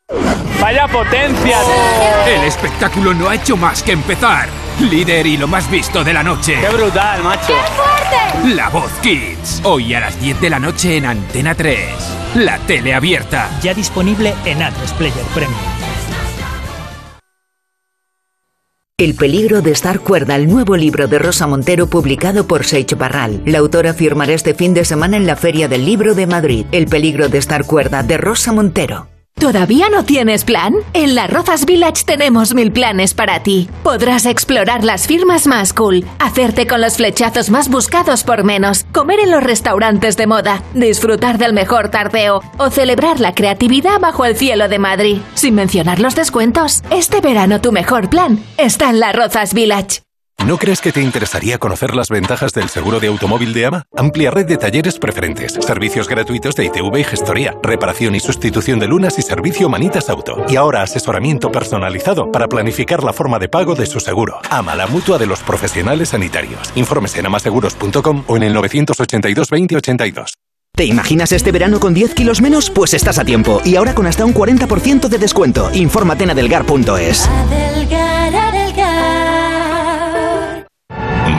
[0.60, 1.58] ¡Vaya potencia!
[2.26, 4.48] El espectáculo no ha hecho más que empezar.
[4.80, 6.58] Líder y lo más visto de la noche.
[6.60, 7.54] ¡Qué brutal, macho!
[7.54, 8.54] ¡Qué fuerte!
[8.54, 9.60] La Voz Kids.
[9.64, 11.78] Hoy a las 10 de la noche en Antena 3.
[12.36, 13.48] La tele abierta.
[13.62, 15.56] Ya disponible en Atlas Player Premium.
[18.98, 23.42] El peligro de estar cuerda, el nuevo libro de Rosa Montero publicado por Seix Barral.
[23.44, 26.64] La autora firmará este fin de semana en la Feria del Libro de Madrid.
[26.72, 29.06] El peligro de estar cuerda de Rosa Montero.
[29.38, 30.74] ¿Todavía no tienes plan?
[30.94, 33.68] En la Rozas Village tenemos mil planes para ti.
[33.82, 39.20] Podrás explorar las firmas más cool, hacerte con los flechazos más buscados por menos, comer
[39.20, 44.36] en los restaurantes de moda, disfrutar del mejor tardeo o celebrar la creatividad bajo el
[44.36, 45.18] cielo de Madrid.
[45.34, 50.05] Sin mencionar los descuentos, este verano tu mejor plan está en la Rozas Village.
[50.44, 53.86] ¿No crees que te interesaría conocer las ventajas del seguro de automóvil de AMA?
[53.96, 58.86] Amplia red de talleres preferentes, servicios gratuitos de ITV y gestoría, reparación y sustitución de
[58.86, 60.44] lunas y servicio Manitas Auto.
[60.48, 64.38] Y ahora asesoramiento personalizado para planificar la forma de pago de su seguro.
[64.48, 66.70] AMA, la mutua de los profesionales sanitarios.
[66.76, 70.34] Informes en amaseguros.com o en el 982 20 82.
[70.76, 72.68] ¿Te imaginas este verano con 10 kilos menos?
[72.68, 73.62] Pues estás a tiempo.
[73.64, 75.70] Y ahora con hasta un 40% de descuento.
[75.72, 77.28] Infórmate en adelgar.es.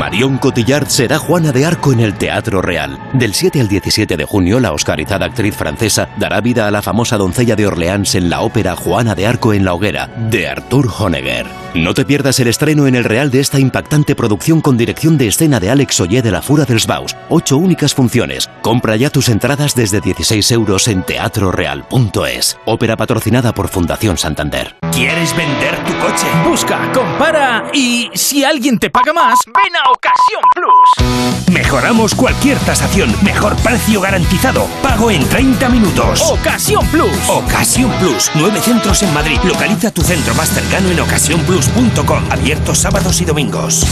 [0.07, 2.97] Marion Cotillard será Juana de Arco en el Teatro Real.
[3.11, 7.17] Del 7 al 17 de junio, la oscarizada actriz francesa dará vida a la famosa
[7.17, 11.45] doncella de Orleans en la ópera Juana de Arco en la Hoguera, de Arthur Honegger.
[11.75, 15.27] No te pierdas el estreno en el Real de esta impactante producción con dirección de
[15.27, 17.13] escena de Alex Ollé de la Fura dels Baus.
[17.29, 18.49] Ocho únicas funciones.
[18.61, 22.57] Compra ya tus entradas desde 16 euros en teatroreal.es.
[22.65, 24.75] Ópera patrocinada por Fundación Santander.
[24.91, 26.25] ¿Quieres vender tu coche?
[26.49, 31.51] Busca, compara y si alguien te paga más, ven a Ocasión Plus.
[31.51, 36.21] Mejoramos cualquier tasación, mejor precio garantizado, pago en 30 minutos.
[36.29, 37.09] Ocasión Plus.
[37.27, 39.39] Ocasión Plus, nueve centros en Madrid.
[39.43, 43.87] Localiza tu centro más cercano en ocasiónplus.com, abierto sábados y domingos.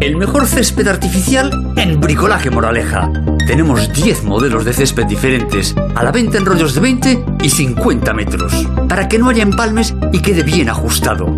[0.00, 3.10] El mejor césped artificial en Bricolaje Moraleja.
[3.46, 8.12] Tenemos 10 modelos de césped diferentes, a la venta en rollos de 20 y 50
[8.12, 11.36] metros, para que no haya empalmes y quede bien ajustado.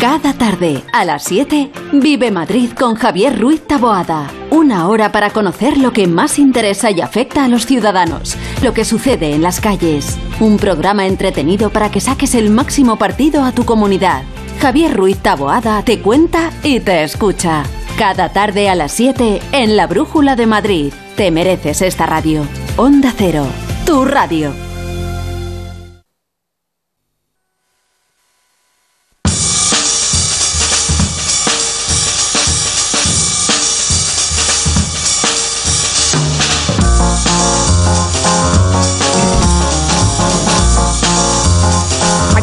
[0.00, 4.30] Cada tarde, a las 7, Vive Madrid con Javier Ruiz Taboada.
[4.48, 8.86] Una hora para conocer lo que más interesa y afecta a los ciudadanos, lo que
[8.86, 10.16] sucede en las calles.
[10.40, 14.22] Un programa entretenido para que saques el máximo partido a tu comunidad.
[14.62, 17.64] Javier Ruiz Taboada te cuenta y te escucha.
[17.98, 20.94] Cada tarde a las 7 en La Brújula de Madrid.
[21.14, 22.46] Te mereces esta radio.
[22.78, 23.44] Onda Cero,
[23.84, 24.69] tu radio.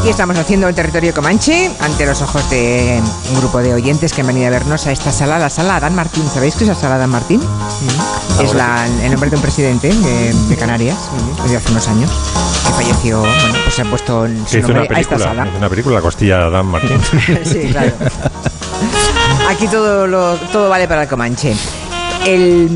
[0.07, 4.21] Aquí estamos haciendo el territorio Comanche ante los ojos de un grupo de oyentes que
[4.21, 6.23] han venido a vernos a esta sala, la sala Adán Martín.
[6.33, 7.41] ¿Sabéis qué es la sala Adán Martín?
[8.41, 10.97] Es la, el nombre de un presidente de, de Canarias,
[11.43, 12.09] hace unos años,
[12.65, 15.47] que falleció, bueno, pues se ha puesto en su nombre a esta película, sala.
[15.49, 17.01] hizo una película, Costilla de Adán Martín.
[17.43, 17.91] sí, claro.
[19.49, 21.53] Aquí todo, lo, todo vale para el Comanche.
[22.27, 22.67] El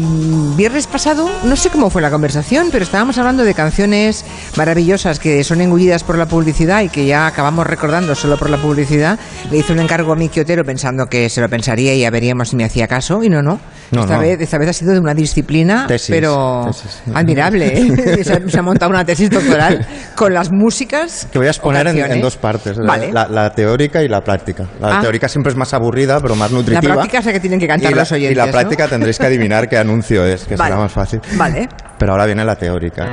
[0.56, 4.24] viernes pasado, no sé cómo fue la conversación, pero estábamos hablando de canciones
[4.56, 8.56] maravillosas que son engullidas por la publicidad y que ya acabamos recordando solo por la
[8.58, 9.20] publicidad.
[9.52, 12.48] Le hice un encargo a Miki Otero pensando que se lo pensaría y ya veríamos
[12.50, 13.60] si me hacía caso, y no, no.
[13.92, 14.22] No, esta, no.
[14.22, 17.02] Vez, esta vez ha sido de una disciplina, Tesis, pero tesis.
[17.14, 17.78] admirable.
[17.78, 18.24] ¿eh?
[18.24, 19.86] se, ha, se ha montado una tesis doctoral
[20.16, 21.28] con las músicas.
[21.30, 23.12] Que voy a exponer en, en dos partes, Vale.
[23.12, 24.66] la, la teórica y la práctica.
[24.80, 25.02] La Ah.
[25.02, 26.94] teórica siempre es más aburrida, pero más La nutritiva.
[26.94, 28.32] práctica es la que tienen que cantar y la, los oyentes.
[28.32, 28.52] y la ¿no?
[28.54, 30.70] práctica tendréis que adivinar qué anuncio es, que Vale.
[30.72, 31.22] será más fácil.
[31.34, 31.68] Vale.
[31.98, 33.08] Pero ahora viene la teórica.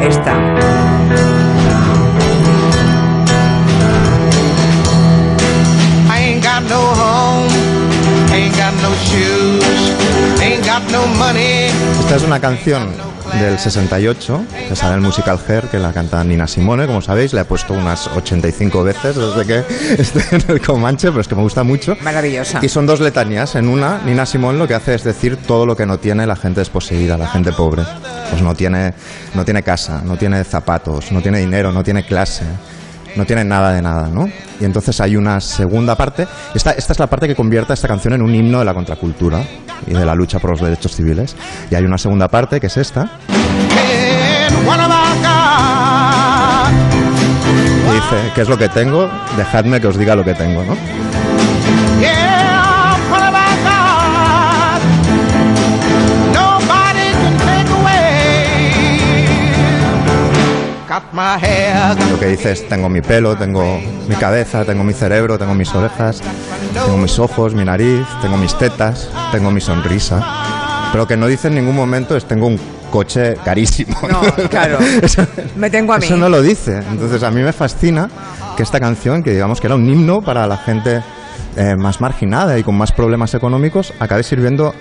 [0.00, 0.32] Esta.
[6.08, 7.48] I ain't got no home,
[8.32, 9.94] ain't got no shoes,
[10.40, 11.66] ain't got no money.
[12.00, 16.46] Esta es una canción del 68, que sale el musical Hair, que la canta Nina
[16.46, 21.08] Simone, como sabéis, la he puesto unas 85 veces desde que estoy en el Comanche,
[21.08, 21.96] pero es que me gusta mucho.
[22.02, 22.60] Maravillosa.
[22.62, 23.54] Y son dos letanías.
[23.54, 26.36] En una, Nina Simone lo que hace es decir todo lo que no tiene la
[26.36, 27.82] gente desposeída, la gente pobre.
[28.30, 28.94] Pues no tiene,
[29.34, 32.44] no tiene casa, no tiene zapatos, no tiene dinero, no tiene clase,
[33.16, 34.28] no tiene nada de nada, ¿no?
[34.60, 36.26] Y entonces hay una segunda parte.
[36.54, 38.74] Esta, esta es la parte que convierte a esta canción en un himno de la
[38.74, 39.42] contracultura
[39.86, 41.36] y de la lucha por los derechos civiles.
[41.70, 43.10] Y hay una segunda parte que es esta.
[47.88, 49.08] Y dice, ¿qué es lo que tengo?
[49.36, 50.76] Dejadme que os diga lo que tengo, ¿no?
[62.10, 65.74] Lo que dice es, tengo mi pelo, tengo mi cabeza, tengo mi cerebro, tengo mis
[65.74, 66.22] orejas,
[66.72, 70.20] tengo mis ojos, mi nariz, tengo mis tetas, tengo mi sonrisa.
[70.90, 72.58] Pero lo que no dice en ningún momento es, tengo un
[72.90, 73.96] coche carísimo.
[74.08, 74.78] No, claro.
[75.56, 76.06] Me tengo a mí.
[76.06, 76.78] Eso no lo dice.
[76.90, 78.08] Entonces a mí me fascina
[78.56, 81.02] que esta canción, que digamos que era un himno para la gente
[81.56, 84.74] eh, más marginada y con más problemas económicos, acabe sirviendo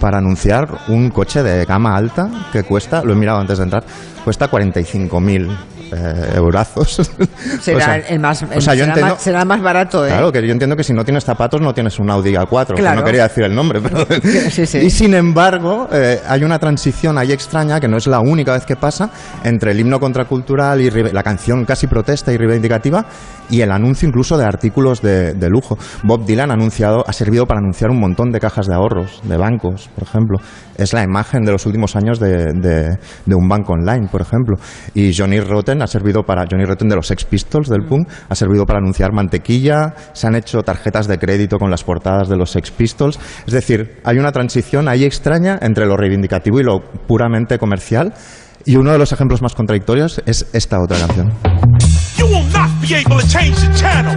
[0.00, 3.84] para anunciar un coche de gama alta que cuesta, lo he mirado antes de entrar,
[4.24, 5.56] cuesta 45.000
[5.92, 6.96] eh, eurazos.
[7.60, 10.08] Será O sea, el más, o sea, yo será, entiendo- más, será más barato, ¿eh?
[10.08, 12.80] Claro, que yo entiendo que si no tienes zapatos no tienes un Audi A4, que
[12.82, 13.00] Claro.
[13.00, 14.04] no quería decir el nombre, pero...
[14.50, 14.78] Sí, sí.
[14.78, 18.66] Y sin embargo, eh, hay una transición ahí extraña, que no es la única vez
[18.66, 19.10] que pasa,
[19.44, 23.04] entre el himno contracultural y la canción casi protesta y reivindicativa
[23.50, 25.78] y el anuncio incluso de artículos de, de lujo.
[26.04, 29.36] Bob Dylan ha, anunciado, ha servido para anunciar un montón de cajas de ahorros, de
[29.36, 30.38] bancos, por ejemplo.
[30.76, 34.56] Es la imagen de los últimos años de, de- de un banco online, por ejemplo.
[34.94, 38.34] Y Johnny Rotten ha servido para, Johnny Rotten de los Sex Pistols del punk, ha
[38.34, 42.50] servido para anunciar mantequilla, se han hecho tarjetas de crédito con las portadas de los
[42.50, 43.18] Sex Pistols.
[43.46, 48.12] Es decir, hay una transición ahí extraña entre lo reivindicativo y lo puramente comercial.
[48.64, 51.32] Y uno de los ejemplos más contradictorios es esta otra canción.
[52.18, 54.14] You will not be able to change the channel.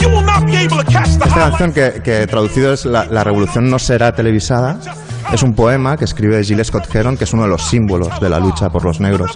[0.00, 3.04] You will not be able to catch the Esta canción que, que traducido es la,
[3.06, 4.78] la revolución no será televisada.
[5.32, 8.28] Es un poema que escribe Gilles Scott Heron, que es uno de los símbolos de
[8.28, 9.32] la lucha por los negros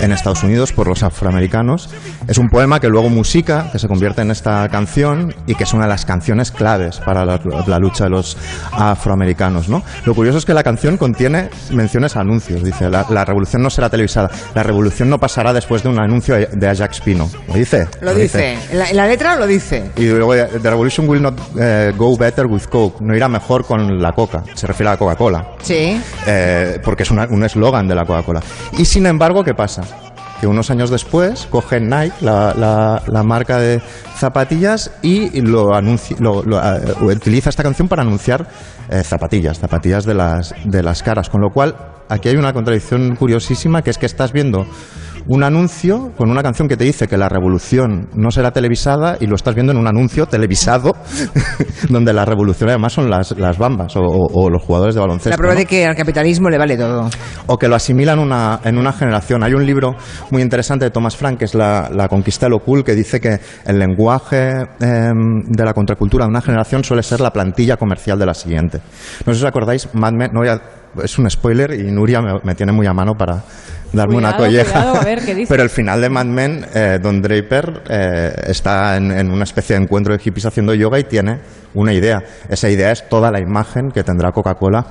[0.00, 1.90] en Estados Unidos, por los afroamericanos.
[2.28, 5.72] Es un poema que luego musica, que se convierte en esta canción y que es
[5.72, 8.36] una de las canciones claves para la, la lucha de los
[8.72, 9.68] afroamericanos.
[9.68, 9.82] ¿no?
[10.04, 12.62] Lo curioso es que la canción contiene menciones a anuncios.
[12.62, 16.36] Dice, la, la revolución no será televisada, la revolución no pasará después de un anuncio
[16.36, 17.28] de Ajax Pino.
[17.48, 17.88] ¿Lo dice?
[18.00, 18.56] Lo dice.
[18.70, 19.90] En la, la letra lo dice.
[19.96, 22.98] Y luego, The Revolution will not eh, go better with Coke.
[23.00, 24.42] No irá mejor con la Coca.
[24.54, 25.46] Se refiere a la Coca-Cola.
[25.62, 26.00] Sí.
[26.26, 28.42] Eh, porque es una- un eslogan de la Coca-Cola.
[28.78, 29.82] Y sin embargo, ¿qué pasa?
[30.40, 33.80] Que unos años después coge Nike, la, la- la marca de
[34.16, 38.46] zapatillas, y lo, anuncia, lo- lo, eh, utiliza esta canción para anunciar
[38.90, 41.30] eh, zapatillas, zapatillas de las, de las caras.
[41.30, 41.74] Con lo cual,
[42.08, 44.66] aquí hay una contradicción curiosísima, que es que estás viendo
[45.26, 49.26] un anuncio con una canción que te dice que la revolución no será televisada y
[49.26, 50.94] lo estás viendo en un anuncio televisado
[51.88, 55.30] donde la revolución además son las, las bambas o, o- o los jugadores de baloncesto.
[55.30, 55.60] La prueba ¿no?
[55.60, 57.08] de que al capitalismo le vale todo.
[57.46, 59.42] o que lo asimilan una, en una generación.
[59.42, 59.94] Hay un libro
[60.30, 63.20] muy interesante de Thomas Frank, que es La, la conquista de lo cool, que dice
[63.20, 68.18] que el lenguaje em, de la contracultura de una generación suele ser la plantilla comercial
[68.18, 68.80] de la siguiente.
[69.26, 70.60] No sé si os acordáis, Mad Men, no voy a-
[71.02, 73.42] es un spoiler y Nuria me, me tiene muy a mano para
[73.92, 74.72] darme una colleja.
[74.72, 75.04] cuidado, a
[75.48, 79.76] Pero el final de Mad Men, eh, Don Draper eh, está en, en una especie
[79.76, 81.38] de encuentro de hippies haciendo yoga y tiene
[81.74, 82.22] una idea.
[82.48, 84.86] Esa idea es toda la imagen que tendrá Coca-Cola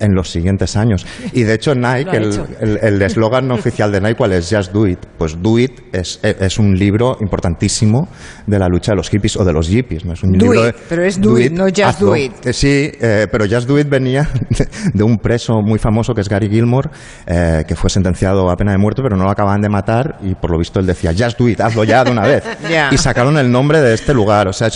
[0.00, 1.06] en los siguientes años.
[1.32, 2.46] Y de hecho Nike, el hecho.
[2.60, 4.48] el- el eslogan oficial de Nike, ¿cuál es?
[4.52, 4.98] Just Do It.
[5.18, 8.08] Pues Do It es, es un libro importantísimo
[8.46, 10.04] de la lucha de los hippies o de los yippies.
[10.04, 10.12] ¿no?
[10.12, 12.08] Es un Do libro it, de- pero es do it, no just hazlo.
[12.10, 12.32] do it.
[12.46, 16.20] Eh, Sí, eh, pero Just Do It venía de, de un preso muy famoso que
[16.22, 16.90] es Gary Gilmore,
[17.26, 20.34] eh, que fue sentenciado a pena de muerte, pero no lo acaban de matar y
[20.34, 22.44] por lo visto él decía, Just Do It, hazlo ya de una vez.
[22.68, 22.88] Ya.
[22.92, 24.48] Y sacaron el nombre de este lugar.
[24.48, 24.68] O sea,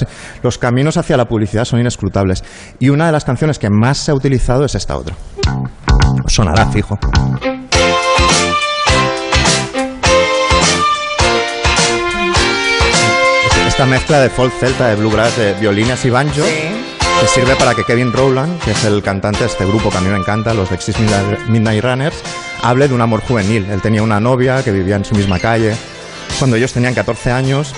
[0.43, 2.43] los caminos hacia la publicidad son inescrutables.
[2.79, 5.12] Y una de las canciones que más se ha utilizado es esta otra.
[6.27, 6.99] Sonará fijo.
[13.67, 17.85] Esta mezcla de folk celta, de bluegrass, de violines y banjo, que sirve para que
[17.85, 20.71] Kevin Rowland, que es el cantante de este grupo que a mí me encanta, los
[20.73, 22.17] Exis Midnight Midnight Runners,
[22.63, 23.67] hable de un amor juvenil.
[23.71, 25.75] Él tenía una novia que vivía en su misma calle
[26.39, 27.75] cuando ellos tenían 14 años.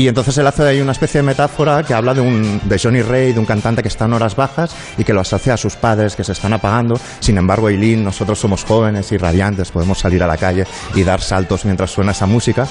[0.00, 3.02] Y entonces él hace ahí una especie de metáfora que habla de, un, de Johnny
[3.02, 5.76] Ray, de un cantante que está en horas bajas y que lo asocia a sus
[5.76, 6.98] padres que se están apagando.
[7.18, 11.20] Sin embargo, Eileen, nosotros somos jóvenes y radiantes, podemos salir a la calle y dar
[11.20, 12.66] saltos mientras suena esa música.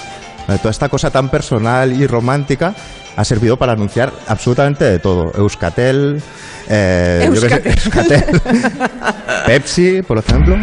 [0.47, 2.73] Eh, Toda esta cosa tan personal y romántica
[3.15, 5.31] ha servido para anunciar absolutamente de todo.
[5.37, 6.23] Euskatel,
[6.67, 8.23] eh, yo qué sé, Euskatel.
[8.23, 8.89] Euskatel.
[9.45, 10.57] Pepsi, por ejemplo.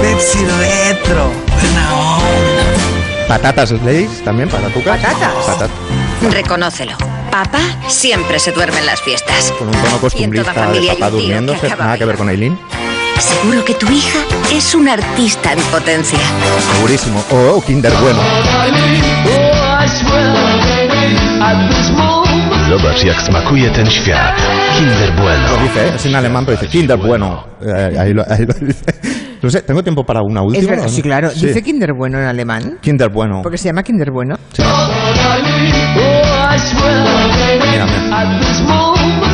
[0.00, 1.24] Pepsi Retro.
[1.24, 2.01] Onda.
[3.32, 5.00] Patatas Lays también, patatucas.
[5.00, 5.32] ¿Patatas?
[5.46, 6.92] Patat- Reconócelo.
[7.30, 9.50] Papá siempre se duerme en las fiestas.
[9.58, 12.58] con un tono costumbrista de papá un que durmiéndose, acaba nada que ver con Eileen.
[13.18, 14.18] Seguro que tu hija
[14.52, 16.18] es una artista en potencia.
[16.74, 17.24] Segurísimo.
[17.30, 18.20] O o Kinder Bueno.
[22.68, 24.36] Zobacz, jak smakuje ten świat.
[24.76, 25.48] Kinder Bueno.
[25.48, 25.92] Lo dice, ¿eh?
[25.96, 27.46] es en alemán, pero dice Kinder Bueno.
[27.62, 28.84] Eh, ahí, lo, ahí lo dice.
[29.42, 30.62] No sé, ¿tengo tiempo para una última?
[30.62, 30.88] Es verdad, no?
[30.88, 31.30] sí, claro.
[31.30, 31.46] Sí.
[31.46, 32.78] Dice Kinder Bueno en alemán.
[32.80, 33.40] Kinder Bueno.
[33.42, 34.36] Porque se llama Kinder Bueno.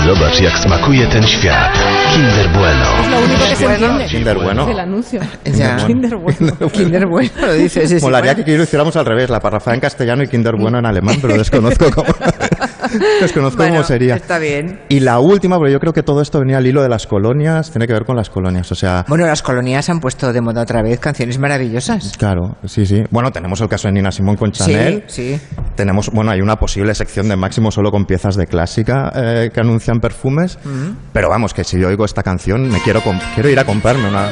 [0.05, 1.77] Zobacz, jak smakuje ten świat.
[2.15, 2.85] Kinder Bueno.
[3.11, 4.07] Lo único que se entiende.
[4.07, 4.63] Kinder Bueno.
[4.63, 5.21] Es el anuncio.
[5.45, 5.77] Ya.
[5.77, 6.71] Kinder bueno.
[6.73, 10.55] Kinder Bueno, lo Molaría que lo hiciéramos al revés, la parrafada en castellano y Kinder
[10.57, 12.09] Bueno en alemán, pero desconozco cómo,
[13.21, 14.17] desconozco Bueno, cómo sería.
[14.17, 14.81] Está bien.
[14.89, 17.71] Y la última, porque yo creo que todo esto venía al hilo de las colonias,
[17.71, 19.05] tiene que ver con las colonias, o sea...
[19.09, 22.17] Bueno, las colonias han puesto de moda otra vez canciones maravillosas.
[22.17, 23.03] Claro, sí, sí.
[23.11, 25.05] Bueno, tenemos el caso de Nina Simón con Chanel.
[25.07, 25.57] Sí, sí.
[25.75, 29.61] Tenemos, bueno, hay una posible sección de Máximo solo con piezas de clásica eh, que
[29.61, 30.59] anuncian perfumes.
[30.65, 31.11] Mm.
[31.13, 33.03] Pero vamos, que si yo oigo esta canción, me quiero,
[33.35, 34.31] quiero ir a comprarme una,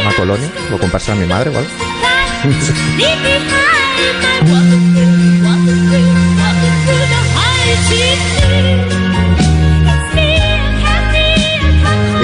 [0.00, 1.66] una colonia, o comprarse a mi madre, ¿vale?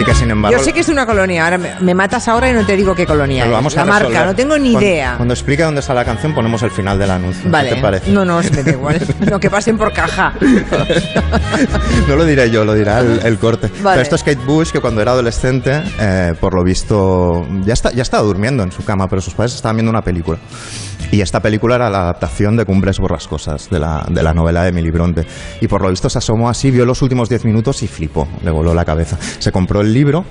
[0.01, 0.57] y que sin embargo...
[0.59, 1.45] Yo sé que es una colonia.
[1.45, 3.59] Ahora me, me matas ahora y no te digo qué colonia Pero es.
[3.59, 5.15] vamos La a marca, no tengo ni Cuando- idea.
[5.17, 7.51] Cuando explique dónde está la canción, ponemos el final del anuncio.
[7.51, 7.69] Vale.
[7.71, 8.11] ¿Qué te parece?
[8.11, 9.01] No, no, me da igual.
[9.31, 10.33] No, que pasen por caja.
[12.09, 13.69] No lo diré yo, lo dirá el, el corte.
[13.83, 13.97] Vale.
[13.97, 17.93] Pero esto es Kate Bush, que cuando era adolescente, eh, por lo visto, ya, está,
[17.93, 20.39] ya estaba durmiendo en su cama, pero sus padres estaban viendo una película.
[21.11, 24.71] Y esta película era la adaptación de Cumbres Borrascosas, de la, de la novela de
[24.71, 25.27] Emily Bronte.
[25.61, 28.51] Y por lo visto se asomó así, vio los últimos 10 minutos y flipó, le
[28.51, 29.19] voló la cabeza.
[29.39, 30.25] Se compró el libro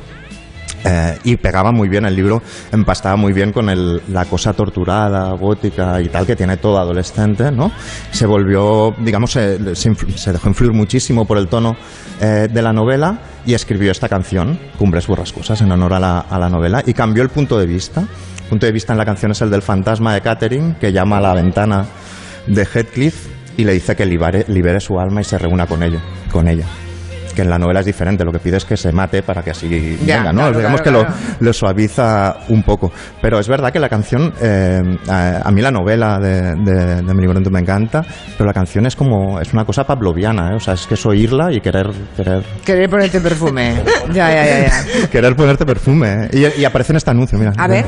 [0.85, 6.01] eh, y pegaba muy bien el libro, empastaba muy bien con la cosa torturada, gótica
[6.01, 7.71] y tal que tiene todo adolescente, ¿no?
[8.11, 11.77] Se volvió, digamos, se dejó influir muchísimo por el tono
[12.19, 16.37] eh, de la novela y escribió esta canción, Cumbres Borrascosas, en honor a la, a
[16.37, 18.05] la novela y cambió el punto de vista.
[18.49, 21.21] Punto de vista en la canción es el del fantasma de Catherine que llama a
[21.21, 21.85] la ventana
[22.47, 23.27] de Heathcliff
[23.57, 25.99] y le dice que libere, libere su alma y se reúna con ella,
[26.31, 26.65] con ella.
[27.35, 29.49] Que en la novela es diferente, lo que pide es que se mate para que
[29.49, 30.41] así Ya, venga, ¿no?
[30.41, 32.91] claro, Digamos claro, que lo, lo suaviza un poco.
[33.23, 34.79] Pero es verdad que la canción, eh,
[35.09, 38.03] a, a mí la novela de, de, de Emily me encanta,
[38.37, 40.55] pero la canción es como, es una cosa pavloviana, ¿eh?
[40.57, 43.81] O sea, es que es oírla y querer, querer, Querer ponerte perfume.
[44.13, 45.07] Ya, ya, ya, ya.
[45.09, 46.25] querer ponerte perfume.
[46.31, 46.51] ¿eh?
[46.57, 47.53] Y, y aparece en este anuncio, mira.
[47.57, 47.83] A ver.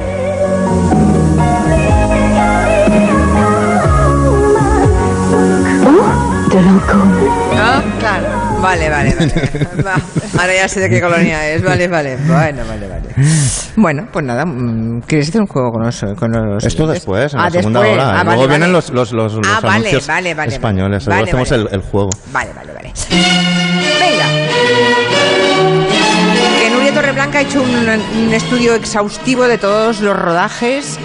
[7.58, 8.28] Ah, claro.
[8.62, 9.32] Vale, vale, vale.
[9.86, 9.96] Va,
[10.40, 11.64] Ahora ya sé de qué colonia es.
[11.64, 12.18] Vale, vale.
[12.18, 13.10] Bueno, vale, vale.
[13.76, 14.46] Bueno, pues nada.
[14.46, 17.80] mm, ¿Quieres hacer un juego con los, con los Esto después, en Ah, la segunda
[17.82, 18.02] después.
[18.04, 18.20] hora.
[18.20, 18.74] Ah, Luego vale, vienen vale.
[18.74, 21.06] los, los, los, los Ah, vale, anuncios vale, vale, españoles.
[21.06, 21.22] vale.
[21.32, 22.10] Luego hacemos Vale, el, el juego.
[22.34, 22.94] Vale, vale, vale.
[24.00, 24.26] Venga.
[26.74, 27.70] Nuria Torreblanca ha hecho un,
[28.28, 30.98] un estudio exhaustivo de todos los rodajes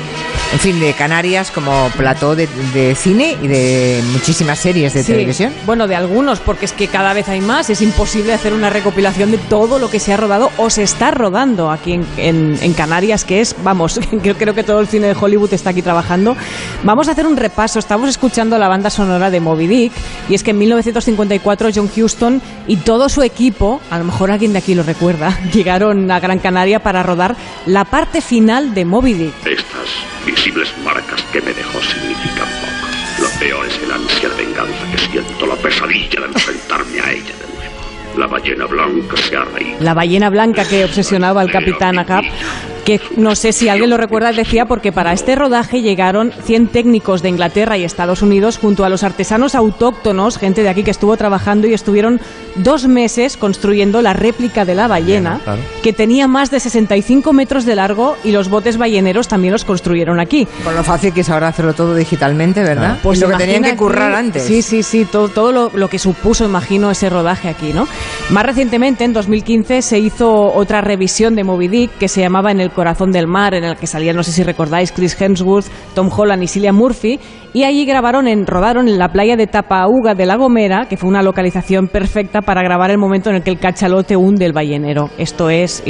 [0.52, 5.12] en fin, de Canarias como plató de, de cine y de muchísimas series de Sí,
[5.12, 5.52] televisión.
[5.64, 7.70] Bueno, de algunos, porque es que cada vez hay más.
[7.70, 11.12] Es imposible hacer una recopilación de todo lo que se ha rodado o se está
[11.12, 15.06] rodando aquí en, en- en Canarias, que es, vamos, yo creo que todo el cine
[15.06, 16.36] de Hollywood está aquí trabajando.
[16.82, 17.78] Vamos a hacer un repaso.
[17.78, 19.92] Estamos escuchando la banda sonora de Moby Dick
[20.28, 24.52] y es que en 1954 John Huston y todo su equipo, a lo mejor alguien
[24.52, 27.36] de aquí lo recuerda, llegaron a Gran Canaria para rodar
[27.66, 29.34] la parte final de Moby Dick.
[29.46, 29.70] Estas
[30.24, 33.22] visibles marcas que me dejó significan poco.
[33.22, 37.34] Lo peor es el ansia de venganza que siento, la pesadilla de enfrentarme a ella
[37.36, 37.59] de nuevo.
[38.16, 39.16] La ballena blanca
[39.54, 39.76] reído.
[39.80, 42.24] La ballena blanca que obsesionaba al capitán Ahab,
[42.84, 47.22] que no sé si alguien lo recuerda, decía porque para este rodaje llegaron 100 técnicos
[47.22, 51.16] de Inglaterra y Estados Unidos junto a los artesanos autóctonos, gente de aquí que estuvo
[51.16, 52.20] trabajando y estuvieron
[52.56, 55.60] dos meses construyendo la réplica de la ballena, claro.
[55.82, 60.18] que tenía más de 65 metros de largo y los botes balleneros también los construyeron
[60.18, 60.48] aquí.
[60.64, 62.98] Con lo fácil que es ahora hacerlo todo digitalmente, ¿verdad?
[63.02, 64.42] Pues Y lo que tenían que currar antes.
[64.42, 67.86] Sí, sí, sí, todo, todo lo, lo que supuso, imagino, ese rodaje aquí, ¿no?
[68.30, 72.60] Más recientemente, en 2015, se hizo otra revisión de Moby Dick que se llamaba En
[72.60, 76.10] el corazón del mar, en el que salían, no sé si recordáis, Chris Hemsworth, Tom
[76.16, 77.18] Holland y Cillian Murphy,
[77.52, 81.08] y allí grabaron, en, rodaron en la playa de Tapauga de La Gomera, que fue
[81.08, 85.10] una localización perfecta para grabar el momento en el que el cachalote hunde el ballenero.
[85.18, 85.82] Esto es,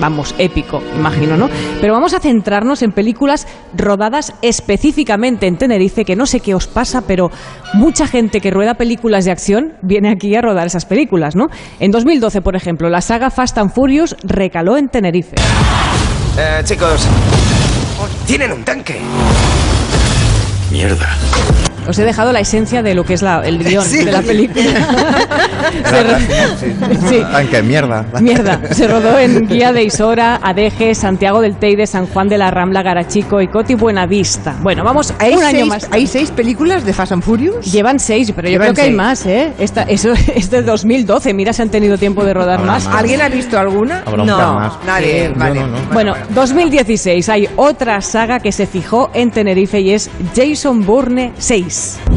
[0.00, 1.48] vamos, épico, imagino, ¿no?
[1.80, 3.46] Pero vamos a centrarnos en películas
[3.76, 7.30] rodadas específicamente en Tenerife, que no sé qué os pasa, pero
[7.74, 11.48] mucha gente que rueda películas de acción viene aquí a rodar esas películas, ¿no?
[11.80, 15.36] En 2012, por ejemplo, la saga Fast and Furious recaló en Tenerife.
[16.38, 17.06] Eh, chicos,
[18.26, 19.00] tienen un tanque.
[20.70, 21.69] Mierda.
[21.88, 24.04] Os he dejado la esencia de lo que es la- el guion Sí.
[24.04, 24.64] de la película.
[25.92, 27.22] Ro- Sí.
[27.32, 28.04] Tanque, mierda.
[28.20, 32.50] Mierda, se rodó en Guía de Isora, Adeje, Santiago del Teide, San Juan de la
[32.50, 34.56] Rambla, Garachico y Coti Buenavista.
[34.62, 35.88] Bueno, vamos ¿Hay un año seis- más.
[35.90, 37.70] ¿Hay seis películas de Fast and Furious?
[37.72, 38.96] Llevan seis, pero yo Llevan creo que hay seis.
[38.96, 39.52] más, ¿eh?
[39.58, 42.86] Esta, eso es del 2012, mira si han tenido tiempo de rodar más.
[42.86, 44.02] ¿Alguien ha visto alguna?
[44.06, 44.72] Habrá no, más.
[44.86, 45.28] nadie.
[45.28, 45.60] Sí, vale.
[45.60, 45.78] no, no.
[45.92, 51.69] Bueno, 2016 hay otra saga que se fijó en Tenerife y es Jason Bourne 6.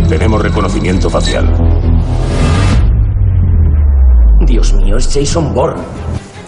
[0.09, 1.45] Tenemos reconocimiento facial.
[4.47, 5.81] Dios mío, es Jason Bourne.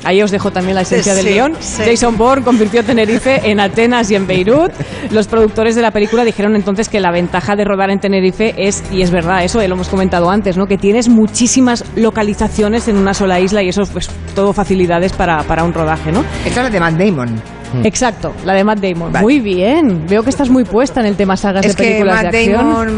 [0.05, 1.53] Ahí os dejo también la esencia del Sí, guion.
[1.59, 1.81] sí.
[1.85, 4.71] Jason Bourne convirtió Tenerife en Atenas y en Beirut.
[5.11, 8.83] Los productores de la película dijeron entonces que la ventaja de rodar en Tenerife es,
[8.91, 10.67] y es verdad, eso lo hemos comentado antes, ¿no?
[10.67, 15.63] que tienes muchísimas localizaciones en una sola isla y eso pues todo facilidades para, para
[15.63, 16.23] un rodaje, ¿no?
[16.45, 17.41] Esta es la de Matt Damon.
[17.83, 19.11] Exacto, la de Matt Damon.
[19.11, 19.23] Vale.
[19.23, 20.05] Muy bien.
[20.07, 22.37] Veo que estás muy puesta en el tema sagas Es de que películas Matt de
[22.39, 22.57] acción.
[22.57, 22.95] Damon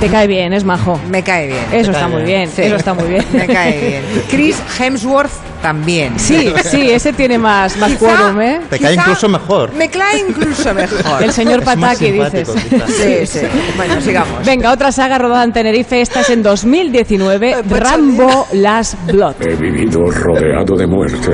[0.00, 0.98] Te cae bien, es majo.
[1.10, 1.60] me cae bien.
[1.72, 2.62] Eso está muy bien, Sí.
[2.62, 3.24] eso está muy bien.
[3.32, 4.02] Me cae bien.
[4.30, 5.30] Chris Hemsworth
[5.64, 6.18] también.
[6.18, 8.60] Sí, sí, ese tiene más, más Quizá- quórum, ¿eh?
[8.68, 9.72] Te cae incluso mejor.
[9.72, 11.22] Me cae incluso mejor.
[11.22, 12.50] El señor Pataki, dices.
[12.86, 13.46] Sí, sí.
[13.74, 14.44] Bueno, sigamos.
[14.44, 19.36] Venga, otra saga rodada en Tenerife, esta es en 2019, Rambo Last Blood.
[19.40, 21.32] He vivido rodeado de muerte.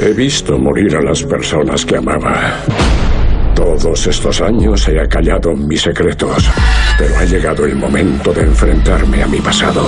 [0.00, 2.58] He visto morir a las personas que amaba.
[3.56, 6.48] Todos estos años he acallado mis secretos,
[6.96, 9.84] pero ha llegado el momento de enfrentarme a mi pasado.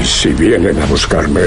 [0.00, 1.42] Y si vienen a buscarme,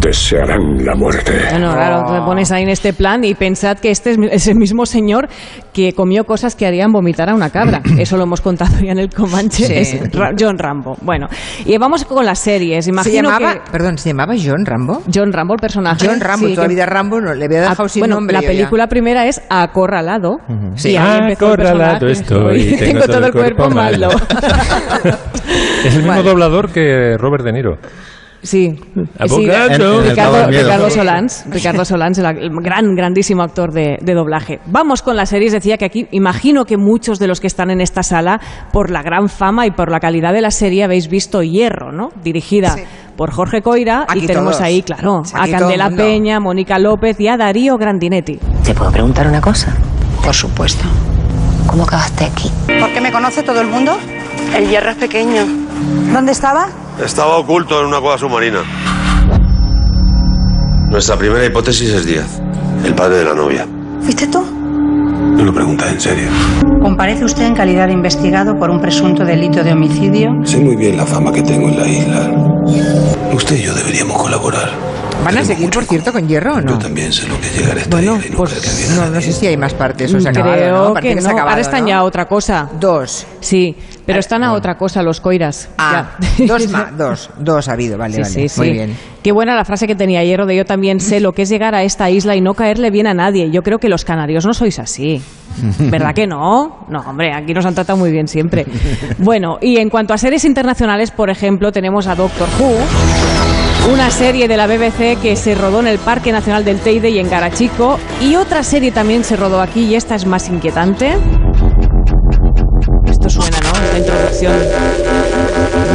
[0.00, 1.32] desearán la muerte.
[1.50, 4.86] Bueno, claro, te pones ahí en este plan y pensad que este es el mismo
[4.86, 5.28] señor
[5.72, 7.82] que comió cosas que harían vomitar a una cabra.
[7.98, 9.66] Eso lo hemos contado ya en el Comanche.
[9.66, 9.74] Sí.
[9.74, 10.00] Es
[10.38, 10.96] John Rambo.
[11.02, 11.28] Bueno,
[11.64, 12.84] y vamos con las series.
[12.84, 15.02] ¿Se Imagino llamaba, que perdón, ¿se llamaba John Rambo?
[15.12, 16.06] John Rambo, el personaje.
[16.06, 18.14] John Rambo, sí, toda la que- vida Rambo no, le había dejado Ah, sin bueno,
[18.16, 18.34] nombre.
[18.34, 18.48] la ya.
[18.48, 20.38] película primera es Acorralado.
[20.76, 20.90] Sí.
[20.92, 24.08] Y ahí empezó el Acorralado estoy, Tengo todo el cuerpo malo.
[25.84, 27.78] Es el mismo doblador que Robert De Niro.
[28.48, 28.74] Sí,
[29.18, 29.68] Abogado.
[29.68, 30.46] sí, el Ricardo.
[30.46, 34.60] Ricardo Solans, Ricardo Solans, el, gran, grandísimo actor de, de doblaje.
[34.66, 37.82] Vamos con las series, decía que aquí imagino que muchos de los que están en
[37.82, 38.40] esta sala,
[38.72, 42.08] por la gran fama y por la calidad de la serie, habéis visto Hierro, ¿no?
[42.24, 42.74] Dirigida
[43.16, 44.62] por Jorge Coira Aquí y tenemos todos.
[44.62, 45.90] ahí, claro, Sí, a Candela.
[45.90, 48.38] Peña, Mónica López y a Darío Grandinetti.
[48.64, 49.74] ¿Te puedo preguntar una cosa?
[50.24, 50.84] Por supuesto.
[51.66, 52.50] ¿Cómo acabaste aquí?
[52.80, 53.96] ¿Por qué me conoce todo el mundo?
[54.56, 55.42] El hierro es pequeño.
[56.12, 56.68] ¿Dónde estaba?
[57.04, 58.60] Estaba oculto en una cueva submarina.
[60.90, 62.40] Nuestra primera hipótesis es Díaz,
[62.84, 63.66] el padre de la novia.
[64.02, 64.42] ¿Fuiste tú?
[64.42, 66.28] No lo preguntas en serio.
[66.82, 70.30] Comparece usted en calidad de investigado por un presunto delito de homicidio.
[70.44, 72.30] Sé muy bien la fama que tengo en la isla.
[73.32, 74.70] Usted y yo deberíamos colaborar.
[75.24, 76.72] ¿Van a seguir, por cierto, con hierro o no?
[76.72, 79.20] Yo también sé lo que llegará esta Bueno, y nunca pues que viene no, no
[79.20, 80.94] sé si hay más partes o se ha acabado, Creo ¿no?
[80.94, 81.28] Que se ha no.
[81.30, 81.88] acabado, Ahora están ¿no?
[81.88, 82.70] ya otra cosa.
[82.78, 83.26] Dos.
[83.40, 83.76] Sí,
[84.08, 85.68] pero están a otra cosa los coiras.
[85.78, 86.46] Ah, Ya.
[86.46, 88.72] dos más, dos, dos ha habido, vale, Sí, vale, sí, muy sí.
[88.72, 88.96] bien.
[89.22, 91.74] Qué buena la frase que tenía Hierro de yo también sé lo que es llegar
[91.74, 93.50] a esta isla y no caerle bien a nadie.
[93.50, 95.20] Yo creo que los canarios no sois así.
[95.78, 96.86] ¿Verdad que no?
[96.88, 98.64] No, hombre, aquí nos han tratado muy bien siempre.
[99.18, 104.48] Bueno, y en cuanto a series internacionales, por ejemplo, tenemos a Doctor Who, una serie
[104.48, 107.98] de la BBC que se rodó en el Parque Nacional del Teide y en Garachico,
[108.22, 111.14] y otra serie también se rodó aquí y esta es más inquietante.
[113.98, 114.54] Introducción.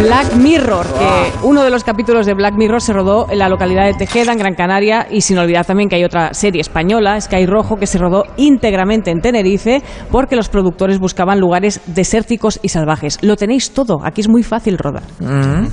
[0.01, 3.86] Black Mirror, que uno de los capítulos de Black Mirror se rodó en la localidad
[3.86, 7.45] de Tejeda, en Gran Canaria, y sin olvidar también que hay otra serie española, Sky
[7.45, 9.82] Rojo, que se rodó íntegramente en Tenerife,
[10.12, 13.20] porque los productores buscaban lugares desérticos y salvajes.
[13.22, 15.04] Lo tenéis todo, aquí es muy fácil rodar.
[15.20, 15.68] Mm.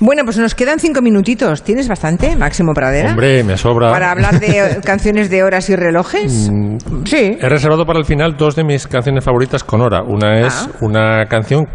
[0.00, 1.62] Bueno, pues nos quedan cinco minutitos.
[1.62, 3.10] ¿Tienes bastante, Máximo Pradera?
[3.10, 3.90] Hombre, me sobra.
[3.90, 6.50] Para hablar de canciones de horas y relojes.
[6.50, 7.36] Mm, Sí.
[7.40, 10.02] He reservado para el final dos de mis canciones favoritas con hora.
[10.02, 10.68] Una es Ah.
[10.80, 11.66] una canción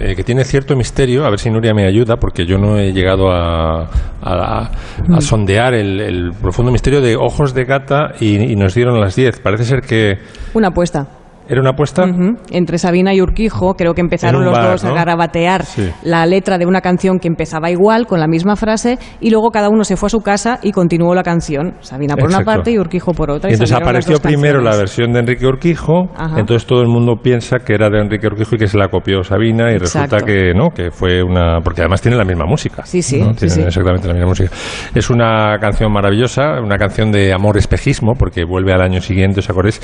[0.00, 2.92] eh, que tiene cierto misterio, a ver si Nuria me ayuda, porque yo no he
[2.92, 3.88] llegado a,
[4.22, 4.70] a-
[5.16, 9.16] a sondear el, el profundo misterio de Ojos de Gata y, y nos dieron las
[9.16, 9.40] 10.
[9.40, 10.18] Parece ser que
[10.54, 11.06] Una apuesta.
[11.48, 12.04] Era una apuesta.
[12.50, 14.90] Entre Sabina y Urquijo, creo que empezaron los dos ¿no?
[14.90, 15.90] a garabatear Sí.
[16.02, 19.68] la letra de una canción que empezaba igual, con la misma frase, y luego cada
[19.68, 21.74] uno se fue a su casa y continuó la canción.
[21.80, 23.50] Sabina por una parte y Urquijo por otra.
[23.50, 26.38] Y entonces apareció primero la versión de Enrique Urquijo, Ajá.
[26.40, 29.22] entonces todo el mundo piensa que era de Enrique Urquijo y que se la copió
[29.22, 30.16] Sabina y Exacto.
[30.16, 31.60] resulta que no, que fue una...
[31.62, 32.84] porque además tiene la misma música.
[32.84, 33.32] Sí, sí, ¿no?
[33.32, 33.62] sí, Tienen sí.
[33.62, 34.50] exactamente la misma música.
[34.94, 39.50] Es una canción maravillosa, una canción de amor espejismo, porque vuelve al año siguiente, ¿os
[39.50, 39.80] acordáis?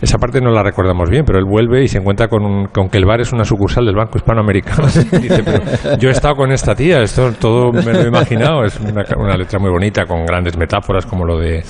[0.00, 2.88] Esa parte no la recordamos bien, pero él vuelve y se encuentra con, un- con
[2.90, 4.86] que el bar es una sucursal del Banco Hispanoamericano.
[4.86, 8.62] Dice, pero yo he estado con esta tía, esto todo me lo he imaginado.
[8.64, 11.62] Es una, una letra muy bonita, con grandes metáforas como lo de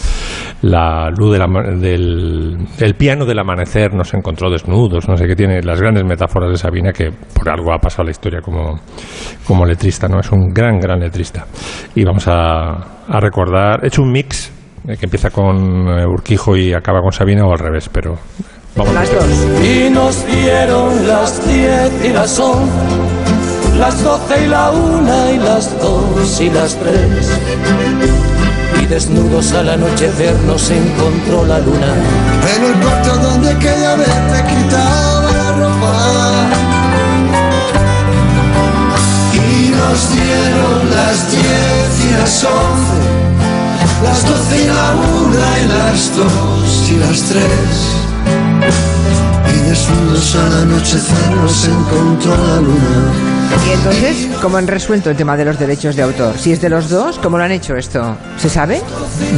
[0.63, 1.39] la luz
[1.81, 6.51] del, del piano del amanecer nos encontró desnudos, no sé qué tiene, las grandes metáforas
[6.51, 8.81] de Sabina que por algo ha pasado la historia como,
[9.47, 10.19] como letrista, ¿no?
[10.21, 11.47] Es un gran, gran letrista.
[11.95, 12.71] Y vamos a,
[13.09, 14.53] a recordar, he hecho un mix
[14.87, 18.17] que empieza con eh, Urquijo y acaba con Sabina o al revés, pero
[18.77, 19.25] vamos Las dos.
[19.65, 22.71] Y nos dieron las diez y las once,
[23.79, 27.41] las doce y la una y las dos y las tres.
[28.81, 31.93] Y desnudos al anochecer nos encontró la luna.
[32.57, 35.97] En el cuarto donde aquella vez te quitaba la ropa.
[39.35, 43.26] Y nos dieron las diez y las once,
[44.07, 47.73] las doce y la una y las dos y las tres.
[49.55, 53.36] Y desnudos al anochecer nos encontró la luna.
[53.69, 56.39] Y entonces, ¿cómo han resuelto el tema de los derechos de autor?
[56.39, 58.17] Si es de los dos, ¿cómo lo han hecho esto?
[58.37, 58.81] ¿Se sabe?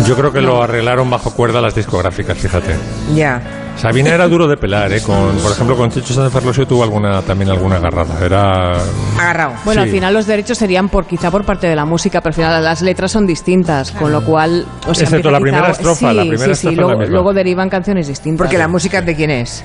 [0.06, 2.74] Yo creo que lo arreglaron bajo cuerda las discográficas, fíjate.
[3.14, 3.40] Ya.
[3.76, 5.00] Sabina era duro de pelar, ¿eh?
[5.02, 8.22] Con, por ejemplo, con Chicho Sánchez Ferlosio tuvo alguna, también alguna agarrada.
[8.24, 8.72] Era...
[9.18, 9.52] Agarrado.
[9.64, 9.88] Bueno, Sí.
[9.88, 12.62] al final los derechos serían por quizá por parte de la música, pero al final
[12.64, 14.66] las letras son distintas, con lo cual...
[14.86, 17.70] O sea, Excepto la primera estrofa, sí, la primera sí, sí, estrofa luego, luego derivan
[17.70, 18.38] canciones distintas.
[18.44, 19.64] Porque la música de quién es?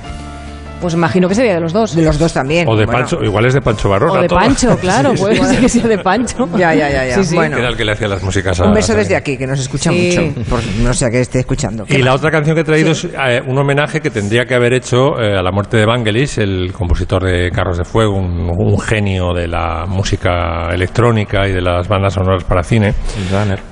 [0.83, 1.95] Pues imagino que sería de los dos.
[1.95, 2.67] De los dos también.
[2.67, 2.99] O de Bueno.
[2.99, 4.19] Pancho, igual es de Pancho Barona.
[4.19, 4.37] O de todo.
[4.39, 5.23] Pancho, claro, Sí, sí.
[5.23, 6.49] puede ser que sea de Pancho.
[6.57, 7.15] Ya, ya, ya, ya.
[7.15, 7.35] Sí, sí.
[7.35, 7.57] Bueno.
[7.57, 9.91] Era el que le hacía las músicas a Un beso desde aquí, que nos escucha
[9.91, 10.19] Sí.
[10.35, 10.49] mucho.
[10.49, 11.85] Por- no sé a qué esté escuchando.
[11.85, 14.55] ¿Qué Y la otra canción que he traído es eh, un homenaje que tendría que
[14.55, 18.49] haber hecho eh, a la muerte de Vangelis, el compositor de Carros de Fuego, un,
[18.55, 22.93] un genio de la música electrónica y de las bandas sonoras para cine.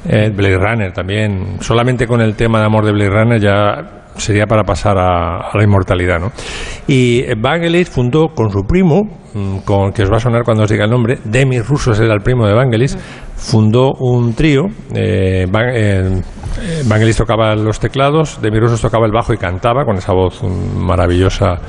[0.08, 1.58] Eh, Blade Runner también.
[1.60, 5.58] Solamente con el tema de amor de Blade Runner ya sería para pasar a, a
[5.58, 6.32] la inmortalidad, ¿no?
[6.88, 9.02] Y Vangelis fundó con su primo,
[9.34, 12.14] mm, con que os va a sonar cuando os diga el nombre, Demis Russos era
[12.14, 12.98] el primo de Vangelis,
[13.36, 14.64] fundó un trío.
[14.94, 16.22] Eh, Van- eh,
[16.86, 20.78] Vangelis tocaba los teclados, Demis Russos tocaba el bajo y cantaba con esa voz mm,
[20.78, 21.60] maravillosa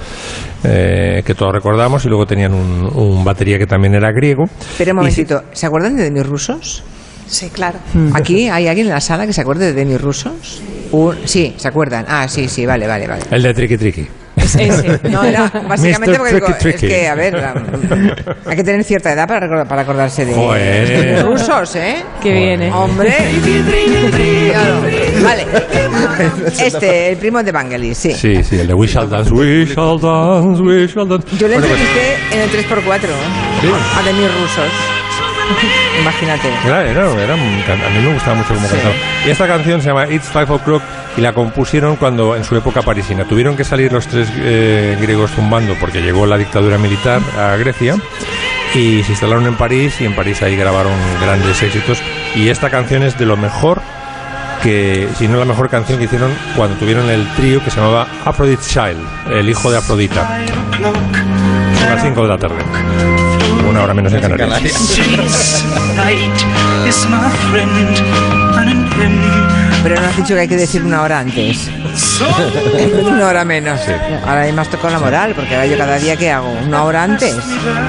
[0.65, 4.45] eh, que todos recordamos, y luego tenían un, un batería que también era griego.
[4.61, 5.43] Espera un Y momentito.
[5.53, 6.85] ¿Se acuerdan de Demis Rusos?
[7.33, 7.79] Sí, claro.
[8.13, 10.61] ¿Aquí hay alguien en la sala que se acuerde de Demis Rusos?
[10.93, 12.05] Un- sí, ¿se acuerdan?
[12.07, 13.23] Ah, sí, sí, vale, vale, vale.
[13.31, 14.07] El de Tricky Tricky.
[15.11, 16.19] No, era básicamente Mr.
[16.19, 17.55] porque digo, Tricky es que, a ver, la-
[18.47, 20.89] hay que tener cierta edad para, recordar- para acordarse de, Joder.
[21.17, 21.97] de rusos, ¿eh?
[22.23, 22.73] Qué bien, ¿eh?
[22.73, 23.15] Hombre.
[24.51, 24.81] Claro.
[25.23, 25.47] Vale.
[26.63, 28.13] Este, el primo de Vangelis, sí.
[28.13, 31.27] Sí, sí, el de We Shall Dance, We Shall Dance, We Shall Dance.
[31.39, 33.01] Yo le Bueno, pues, entrevisté en el 3x4
[33.61, 33.69] Sí.
[33.99, 34.73] a Demis Rusos.
[36.01, 36.49] Imagínate.
[36.67, 38.75] Era, era, era a mí me gustaba mucho cómo Sí.
[38.75, 38.95] cantaba.
[39.27, 40.83] Y esta canción se llama It's Five O'Clock
[41.17, 43.25] y la compusieron cuando en su época parisina.
[43.25, 47.97] Tuvieron que salir los tres eh, griegos zumbando porque llegó la dictadura militar a Grecia
[48.75, 52.03] y se instalaron en París y en París ahí grabaron grandes éxitos
[52.35, 53.83] Y esta canción es de lo mejor
[54.63, 58.07] que, si no la mejor canción que hicieron cuando tuvieron el trío que se llamaba
[58.25, 60.39] Aphrodite Child, el hijo de Afrodita.
[60.81, 63.32] Son las 5 de la tarde.
[63.73, 64.75] Una hora menos en Canarias.
[69.83, 71.69] Pero no has dicho que hay que decir una hora antes.
[73.03, 73.81] una hora menos.
[74.25, 77.03] Ahora hay más tocado la moral, porque ahora yo cada día que hago, una hora
[77.03, 77.35] antes.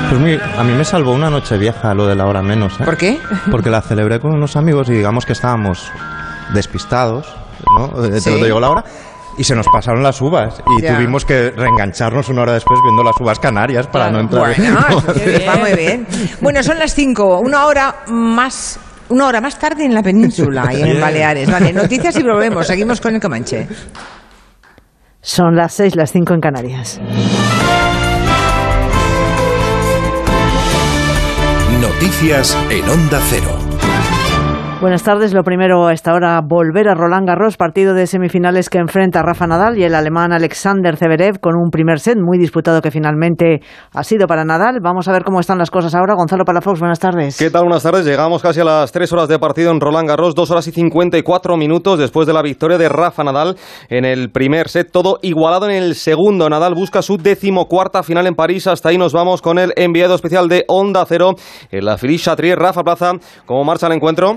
[0.09, 2.73] Pues mi- a mí me salvó una noche vieja lo de la hora menos.
[2.79, 2.83] ¿eh?
[2.85, 3.19] ¿Por qué?
[3.51, 5.91] Porque la celebré con unos amigos y digamos que estábamos
[6.53, 7.27] despistados,
[7.77, 8.05] ¿no?
[8.05, 8.31] Eh, Sí.
[8.31, 8.83] Te llegó la hora.
[9.37, 10.95] Y se nos pasaron las uvas y Ya.
[10.95, 14.53] tuvimos que reengancharnos una hora después viendo las uvas canarias para no entrar.
[14.55, 16.05] Bueno, eso está muy bien.
[16.39, 18.79] Bueno, son las 5, una hora más.
[19.09, 21.01] Una hora más tarde en la península y en Bien.
[21.01, 21.51] Baleares.
[21.51, 22.65] Vale, noticias y volvemos.
[22.65, 23.67] Seguimos con el Comanche.
[25.21, 26.99] Son las 6, las 5 en Canarias.
[31.81, 33.57] Noticias en Onda Cero.
[34.83, 35.33] Buenas tardes.
[35.33, 39.23] Lo primero a esta hora, volver a Roland Garros, partido de semifinales que enfrenta a
[39.23, 43.61] Rafa Nadal y el alemán Alexander Zverev con un primer set muy disputado que finalmente
[43.93, 44.79] ha sido para Nadal.
[44.83, 46.15] Vamos a ver cómo están las cosas ahora.
[46.15, 47.37] Gonzalo Palafox, buenas tardes.
[47.37, 47.61] ¿Qué tal?
[47.61, 48.03] Buenas tardes.
[48.05, 51.55] Llegamos casi a las 3 horas de partido en Roland Garros, 2 horas y 54
[51.55, 53.55] minutos después de la victoria de Rafa Nadal
[53.87, 54.91] en el primer set.
[54.91, 56.49] Todo igualado en el segundo.
[56.49, 58.67] Nadal busca su decimocuarta final en París.
[58.67, 61.35] Hasta ahí nos vamos con el enviado especial de Onda Cero
[61.71, 62.59] en la Feliz Chatrier.
[62.59, 63.13] Rafa Plaza,
[63.45, 64.35] ¿cómo marcha el encuentro?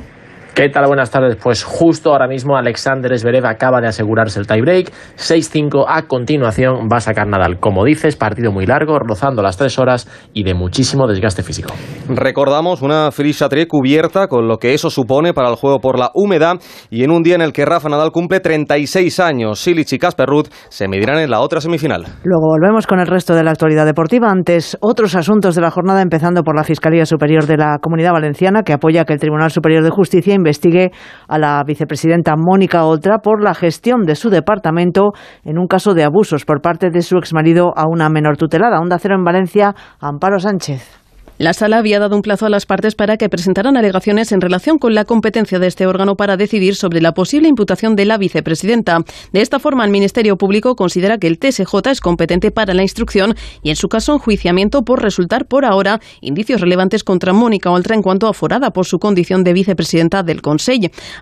[0.56, 0.86] ¿Qué tal?
[0.86, 1.36] Buenas tardes.
[1.36, 4.90] Pues justo ahora mismo Alexander Zverev acaba de asegurarse el tiebreak.
[5.18, 7.60] 6-5 a continuación va a sacar Nadal.
[7.60, 11.74] Como dices, partido muy largo, rozando las 3 horas y de muchísimo desgaste físico.
[12.08, 16.10] Recordamos una Feliz Chatrier cubierta con lo que eso supone para el juego por la
[16.14, 16.54] humedad
[16.88, 19.60] y en un día en el que Rafa Nadal cumple 36 años.
[19.60, 22.06] Silic y Casper Ruud se medirán en la otra semifinal.
[22.24, 24.30] Luego volvemos con el resto de la actualidad deportiva.
[24.30, 28.62] Antes, otros asuntos de la jornada, empezando por la Fiscalía Superior de la Comunidad Valenciana,
[28.62, 30.92] que apoya que el Tribunal Superior de Justicia investigue
[31.26, 35.10] a la vicepresidenta Mónica Oltra por la gestión de su departamento
[35.44, 38.80] en un caso de abusos por parte de su exmarido a una menor tutelada.
[38.80, 41.05] Onda Cero en Valencia, Amparo Sánchez.
[41.38, 44.78] La sala había dado un plazo a las partes para que presentaran alegaciones en relación
[44.78, 49.00] con la competencia de este órgano para decidir sobre la posible imputación de la vicepresidenta.
[49.34, 53.34] De esta forma, el Ministerio Público considera que el TSJ es competente para la instrucción
[53.62, 58.00] y, en su caso, enjuiciamiento por resultar por ahora indicios relevantes contra Mónica Oltra en
[58.00, 60.66] cuanto a forada por su condición de vicepresidenta del Consejo.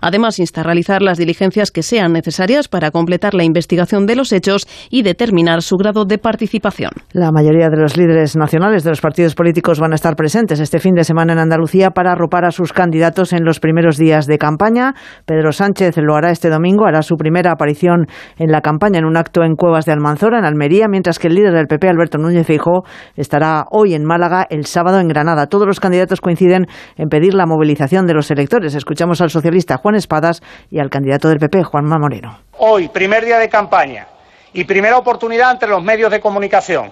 [0.01, 4.31] Además, insta a realizar las diligencias que sean necesarias para completar la investigación de los
[4.31, 6.91] hechos y determinar su grado de participación.
[7.11, 10.79] La mayoría de los líderes nacionales de los partidos políticos van a estar presentes este
[10.79, 14.37] fin de semana en Andalucía para arropar a sus candidatos en los primeros días de
[14.37, 14.93] campaña.
[15.25, 18.05] Pedro Sánchez lo hará este domingo, hará su primera aparición
[18.37, 21.33] en la campaña en un acto en Cuevas de Almanzora, en Almería, mientras que el
[21.33, 22.83] líder del PP, Alberto Núñez Feijóo,
[23.15, 25.47] estará hoy en Málaga, el sábado en Granada.
[25.47, 28.75] Todos los candidatos coinciden en pedir la movilización de los electores.
[28.75, 32.37] Escuchamos al socialista Juan Espadas y al candidato del PP, Juanma Moreno.
[32.59, 34.05] Hoy, primer día de campaña
[34.53, 36.91] y primera oportunidad entre los medios de comunicación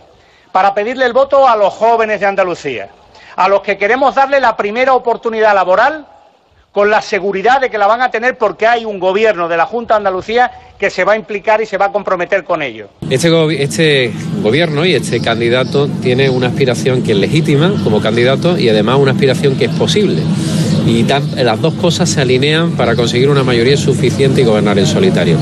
[0.53, 2.87] para pedirle el voto a los jóvenes de Andalucía,
[3.35, 6.07] a los que queremos darle la primera oportunidad laboral
[6.73, 9.67] con la seguridad de que la van a tener porque hay un gobierno de la
[9.67, 12.89] Junta de Andalucía que se va a implicar y se va a comprometer con ello.
[13.09, 13.29] Este,
[13.63, 14.11] este
[14.41, 19.11] gobierno y este candidato tiene una aspiración que es legítima como candidato y además una
[19.11, 20.23] aspiración que es posible.
[20.87, 25.37] Y las dos cosas se alinean para conseguir una mayoría suficiente y gobernar en solitario.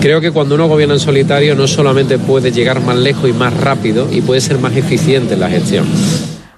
[0.00, 3.52] Creo que cuando uno gobierna en solitario no solamente puede llegar más lejos y más
[3.52, 5.84] rápido y puede ser más eficiente en la gestión.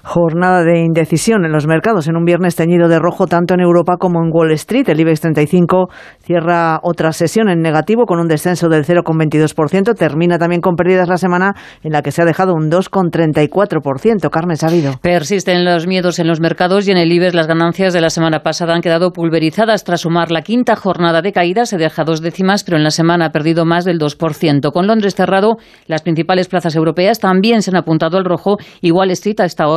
[0.09, 3.97] Jornada de indecisión en los mercados en un viernes teñido de rojo tanto en Europa
[3.99, 4.89] como en Wall Street.
[4.89, 5.87] El IBEX 35
[6.23, 9.95] cierra otra sesión en negativo con un descenso del 0,22%.
[9.95, 11.53] Termina también con pérdidas la semana
[11.83, 14.31] en la que se ha dejado un 2,34%.
[14.31, 14.93] Carmen Sabido.
[14.99, 18.39] Persisten los miedos en los mercados y en el IBEX las ganancias de la semana
[18.39, 19.83] pasada han quedado pulverizadas.
[19.83, 23.27] Tras sumar la quinta jornada de caída, se deja dos décimas, pero en la semana
[23.27, 24.71] ha perdido más del 2%.
[24.71, 29.11] Con Londres cerrado, las principales plazas europeas también se han apuntado al rojo y Wall
[29.11, 29.67] Street a esta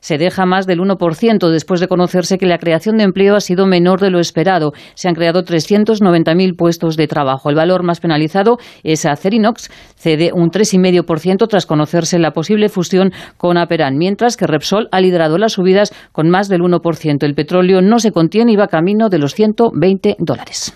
[0.00, 3.66] se deja más del 1% después de conocerse que la creación de empleo ha sido
[3.66, 4.72] menor de lo esperado.
[4.94, 7.50] Se han creado 390.000 puestos de trabajo.
[7.50, 13.56] El valor más penalizado es Acerinox, cede un 3,5% tras conocerse la posible fusión con
[13.56, 17.24] Aperan, mientras que Repsol ha liderado las subidas con más del 1%.
[17.24, 20.74] El petróleo no se contiene y va camino de los 120 dólares.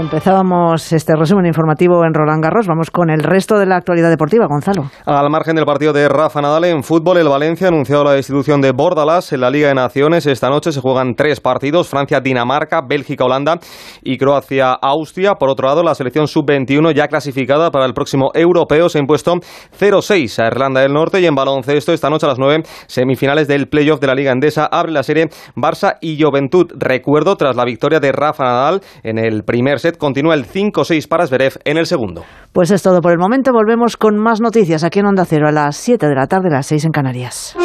[0.00, 2.66] Empezábamos este resumen informativo en Roland Garros.
[2.66, 4.90] Vamos con el resto de la actualidad deportiva, Gonzalo.
[5.04, 8.62] Al margen del partido de Rafa Nadal en fútbol, el Valencia ha anunciado la destitución
[8.62, 10.24] de Bordalas en la Liga de Naciones.
[10.24, 13.58] Esta noche se juegan tres partidos: Francia, Dinamarca, Bélgica, Holanda
[14.02, 15.34] y Croacia, Austria.
[15.34, 19.34] Por otro lado, la selección sub-21 ya clasificada para el próximo europeo se ha impuesto
[19.78, 23.68] 0-6 a Irlanda del Norte y en baloncesto esta noche a las 9 semifinales del
[23.68, 26.72] playoff de la Liga Endesa abre la serie Barça y Juventud.
[26.74, 31.26] Recuerdo tras la victoria de Rafa Nadal en el primer set continúa el 5-6 para
[31.26, 32.24] Zverev en el segundo.
[32.52, 33.52] Pues es todo por el momento.
[33.52, 36.56] Volvemos con más noticias aquí en Onda Cero a las 7 de la tarde, a
[36.56, 37.56] las 6 en Canarias.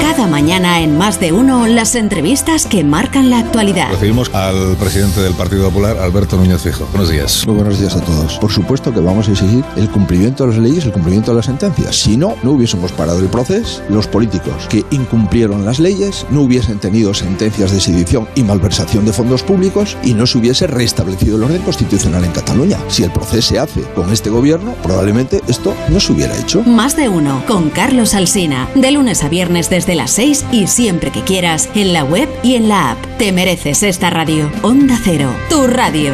[0.00, 3.90] Cada mañana en Más de Uno, las entrevistas que marcan la actualidad.
[3.90, 6.86] Recibimos al presidente del Partido Popular, Alberto Núñez Fijo.
[6.92, 7.44] Buenos días.
[7.46, 8.38] Muy buenos días a todos.
[8.38, 11.46] Por supuesto que vamos a exigir el cumplimiento de las leyes, el cumplimiento de las
[11.46, 11.96] sentencias.
[11.96, 13.82] Si no, no hubiésemos parado el proceso.
[13.90, 19.12] Los políticos que incumplieron las leyes no hubiesen tenido sentencias de sedición y malversación de
[19.12, 22.78] fondos públicos y no se hubiese restablecido el orden constitucional en Cataluña.
[22.88, 26.62] Si el proceso se hace con este gobierno, probablemente esto no se hubiera hecho.
[26.62, 28.68] Más de Uno, con Carlos Alsina.
[28.74, 32.54] De lunes a viernes desde las 6 y siempre que quieras, en la web y
[32.54, 32.98] en la app.
[33.18, 34.50] Te mereces esta radio.
[34.62, 36.12] Onda Cero, tu radio.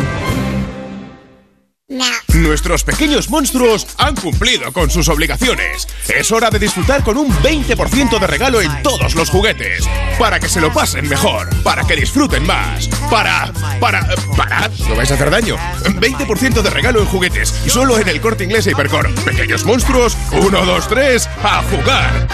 [2.34, 5.86] Nuestros pequeños monstruos han cumplido con sus obligaciones.
[6.08, 9.88] Es hora de disfrutar con un 20% de regalo en todos los juguetes.
[10.18, 13.52] Para que se lo pasen mejor, para que disfruten más, para...
[13.80, 14.08] para...
[14.36, 14.68] para...
[14.88, 15.56] No vais a hacer daño.
[15.84, 19.14] 20% de regalo en juguetes, solo en el corte inglés e Hipercor.
[19.24, 22.28] Pequeños monstruos, 1, 2, 3, a jugar.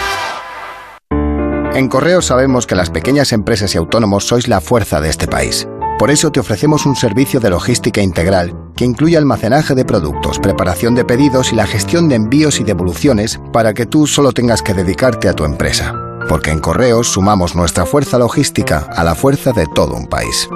[1.73, 5.69] En Correos sabemos que las pequeñas empresas y autónomos sois la fuerza de este país.
[5.97, 10.95] Por eso te ofrecemos un servicio de logística integral que incluye almacenaje de productos, preparación
[10.95, 14.73] de pedidos y la gestión de envíos y devoluciones para que tú solo tengas que
[14.73, 15.95] dedicarte a tu empresa.
[16.27, 20.49] Porque en Correos sumamos nuestra fuerza logística a la fuerza de todo un país.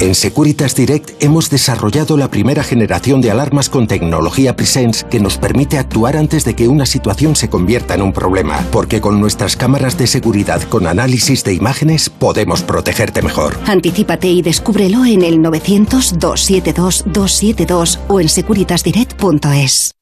[0.00, 5.36] En Securitas Direct hemos desarrollado la primera generación de alarmas con tecnología Presence que nos
[5.36, 9.56] permite actuar antes de que una situación se convierta en un problema, porque con nuestras
[9.56, 13.58] cámaras de seguridad con análisis de imágenes podemos protegerte mejor.
[13.66, 19.92] Anticípate y descúbrelo en el 900-272-272 o en securitasdirect.es.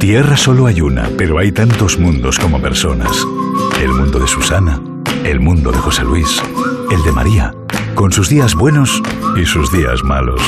[0.00, 3.16] Tierra solo hay una, pero hay tantos mundos como personas.
[3.80, 4.82] El mundo de Susana,
[5.24, 6.42] el mundo de José Luis,
[6.90, 7.54] el de María,
[7.96, 9.02] con sus días buenos
[9.36, 10.40] y sus días malos.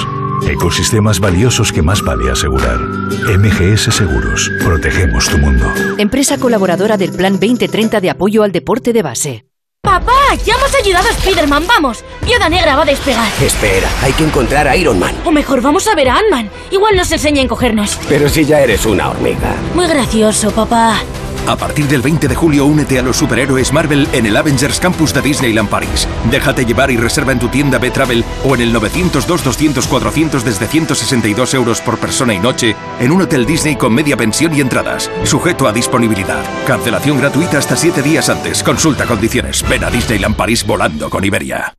[0.46, 2.78] Ecosistemas valiosos que más vale asegurar.
[2.78, 5.66] MGS Seguros, protegemos tu mundo.
[5.96, 9.46] Empresa colaboradora del Plan 2030 de apoyo al deporte de base.
[9.82, 10.12] ¡Papá!
[10.44, 11.64] ¡Ya hemos ayudado a Spider-Man!
[11.66, 12.05] ¡Vamos!
[12.24, 13.26] Viuda Negra va a despegar.
[13.42, 15.14] Espera, hay que encontrar a Iron Man.
[15.24, 16.51] O mejor, vamos a ver a Ant-Man.
[16.70, 17.99] Igual nos enseña a encogernos.
[18.09, 19.57] Pero si ya eres una hormiga.
[19.74, 21.01] Muy gracioso, papá.
[21.49, 25.14] A partir del 20 de julio, únete a los superhéroes Marvel en el Avengers Campus
[25.14, 26.07] de Disneyland Paris.
[26.30, 31.80] Déjate llevar y reserva en tu tienda B-Travel o en el 902-200-400 desde 162 euros
[31.80, 35.11] por persona y noche en un hotel Disney con media pensión y entradas.
[35.24, 36.44] Sujeto a disponibilidad.
[36.66, 38.62] Cancelación gratuita hasta 7 días antes.
[38.62, 39.66] Consulta condiciones.
[39.66, 41.72] Ven a Disneyland Paris volando con Iberia.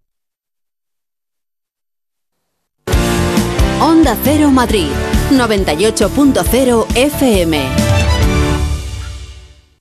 [3.79, 4.89] Onda Cero Madrid,
[5.29, 7.88] 98.0 FM.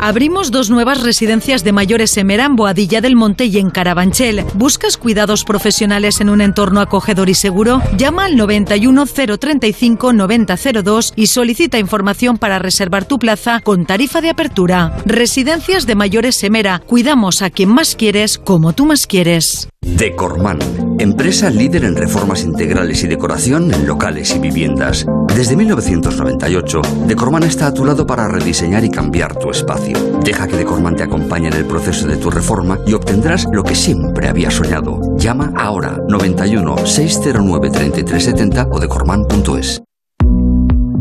[0.00, 4.44] Abrimos dos nuevas residencias de mayores en Merán, Boadilla del Monte y en Carabanchel.
[4.54, 7.82] ¿Buscas cuidados profesionales en un entorno acogedor y seguro?
[7.96, 14.30] Llama al 91 035 9002 y solicita información para reservar tu plaza con tarifa de
[14.30, 14.96] apertura.
[15.04, 16.80] Residencias de mayores Semera.
[16.86, 19.68] Cuidamos a quien más quieres como tú más quieres.
[19.96, 20.58] Decorman,
[20.98, 25.06] empresa líder en reformas integrales y decoración en locales y viviendas.
[25.34, 29.98] Desde 1998, Decorman está a tu lado para rediseñar y cambiar tu espacio.
[30.24, 33.74] Deja que Decorman te acompañe en el proceso de tu reforma y obtendrás lo que
[33.74, 35.00] siempre habías soñado.
[35.16, 39.82] Llama ahora 91 609 3370 o decorman.es.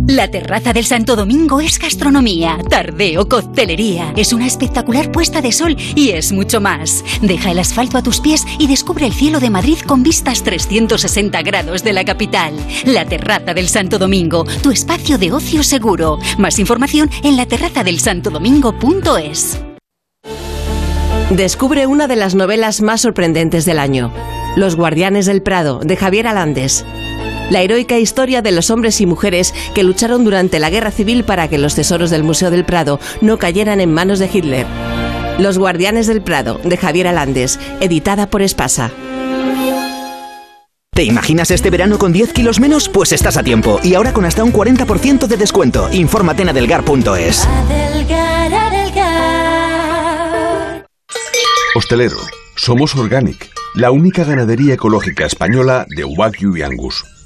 [0.07, 4.13] La terraza del Santo Domingo es gastronomía, tardeo, coctelería.
[4.15, 7.03] Es una espectacular puesta de sol y es mucho más.
[7.21, 11.41] Deja el asfalto a tus pies y descubre el cielo de Madrid con vistas 360
[11.41, 12.53] grados de la capital.
[12.85, 16.19] La terraza del Santo Domingo, tu espacio de ocio seguro.
[16.37, 19.59] Más información en la terrazadelsantodomingo.es.
[21.31, 24.13] Descubre una de las novelas más sorprendentes del año,
[24.55, 26.85] Los Guardianes del Prado, de Javier Alandes
[27.49, 31.47] la heroica historia de los hombres y mujeres que lucharon durante la guerra civil para
[31.47, 34.65] que los tesoros del Museo del Prado no cayeran en manos de Hitler.
[35.39, 38.91] Los Guardianes del Prado, de Javier Alandes, editada por Espasa.
[40.97, 42.89] ¿Te imaginas este verano con 10 kilos menos?
[42.89, 43.79] Pues estás a tiempo.
[43.83, 45.87] Y ahora con hasta un 40% de descuento.
[45.91, 47.47] Infórmate en adelgar.es.
[51.75, 52.17] Hostelero,
[52.55, 57.05] somos Organic, la única ganadería ecológica española de Wagyu y Angus,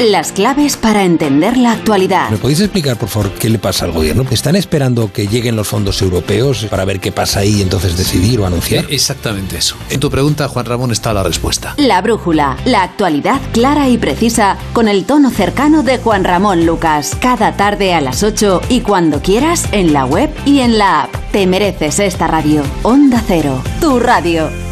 [0.00, 2.30] Las claves para entender la actualidad.
[2.30, 4.24] ¿Me podéis explicar, por favor, qué le pasa al gobierno?
[4.30, 8.40] ¿Están esperando que lleguen los fondos europeos para ver qué pasa ahí y entonces decidir
[8.40, 8.86] o anunciar?
[8.88, 9.76] Exactamente eso.
[9.90, 11.74] En tu pregunta, Juan Ramón, está la respuesta.
[11.76, 17.14] La brújula, la actualidad clara y precisa con el tono cercano de Juan Ramón Lucas.
[17.20, 21.14] Cada tarde a las 8 y cuando quieras en la web y en la app.
[21.30, 22.62] Te mereces esta radio.
[22.84, 24.69] Onda Cero, tu radio.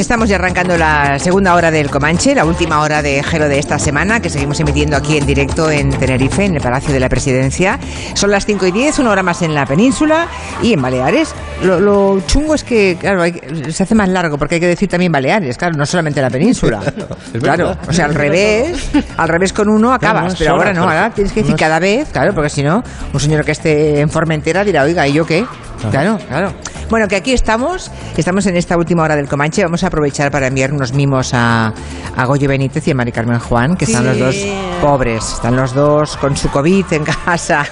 [0.00, 3.58] Pues estamos ya arrancando la segunda hora del Comanche, la última hora de Gelo de
[3.58, 7.10] esta semana, que seguimos emitiendo aquí en directo en Tenerife, en el Palacio de la
[7.10, 7.78] Presidencia.
[8.14, 10.26] Son las 5 y 10, una hora más en la península
[10.62, 11.34] y en Baleares.
[11.62, 13.38] Lo, lo chungo es que, claro, hay-
[13.68, 16.80] se hace más largo porque hay que decir también Baleares, claro, no solamente la península.
[17.42, 21.30] Claro, o sea, al revés, al revés con uno acabas, pero ahora no, ahora tienes
[21.32, 22.82] que decir cada vez, claro, porque si no,
[23.12, 25.44] un señor que esté en Formentera dirá, oiga, ¿y yo qué?
[25.90, 26.52] Claro, claro.
[26.90, 29.62] Bueno, que aquí estamos, estamos en esta última hora del Comanche.
[29.62, 31.72] Vamos a aprovechar para enviar unos mimos a,
[32.16, 34.34] a Goyo Benítez y a Mari Carmen Juan, que están los dos
[34.80, 37.64] pobres, están los dos con su COVID en casa.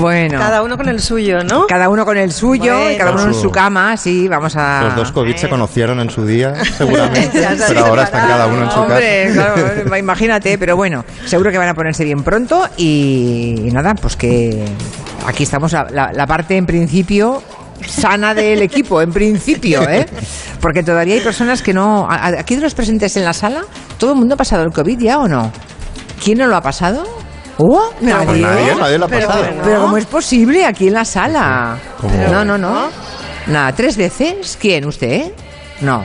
[0.00, 0.36] Bueno.
[0.40, 1.68] Cada uno con el suyo, ¿no?
[1.68, 4.82] Cada uno con el suyo, y cada uno en Su- cama, sí, vamos a...
[4.86, 8.70] Los dos COVID se conocieron en su día, seguramente, pero ahora están cada uno en
[8.72, 9.54] su Hombre, casa.
[9.54, 14.16] claro, imagínate, pero bueno, seguro que van a ponerse bien pronto y, y nada, pues
[14.16, 14.64] que
[15.24, 17.42] aquí estamos la, la- la parte en principio
[17.86, 20.06] sana del equipo, en principio, ¿eh?
[20.60, 22.06] Porque todavía hay personas que no...
[22.10, 23.62] Aquí de los presentes en la sala,
[23.98, 25.50] ¿todo el mundo ha pasado el COVID ya o no?
[26.22, 27.04] ¿Quién no lo ha pasado?
[27.58, 27.90] ¿Oh?
[28.00, 28.26] ¿Nadie?
[28.26, 29.44] Pues nadie, nadie lo ha Pero- pasado.
[29.64, 31.76] Pero, ¿cómo es posible aquí en la sala?
[32.00, 32.14] ¿Cómo?
[32.30, 32.88] No, no, no.
[33.48, 34.56] Nada, ¿tres veces?
[34.60, 34.86] ¿Quién?
[34.86, 35.32] ¿Usted?
[35.80, 36.04] No.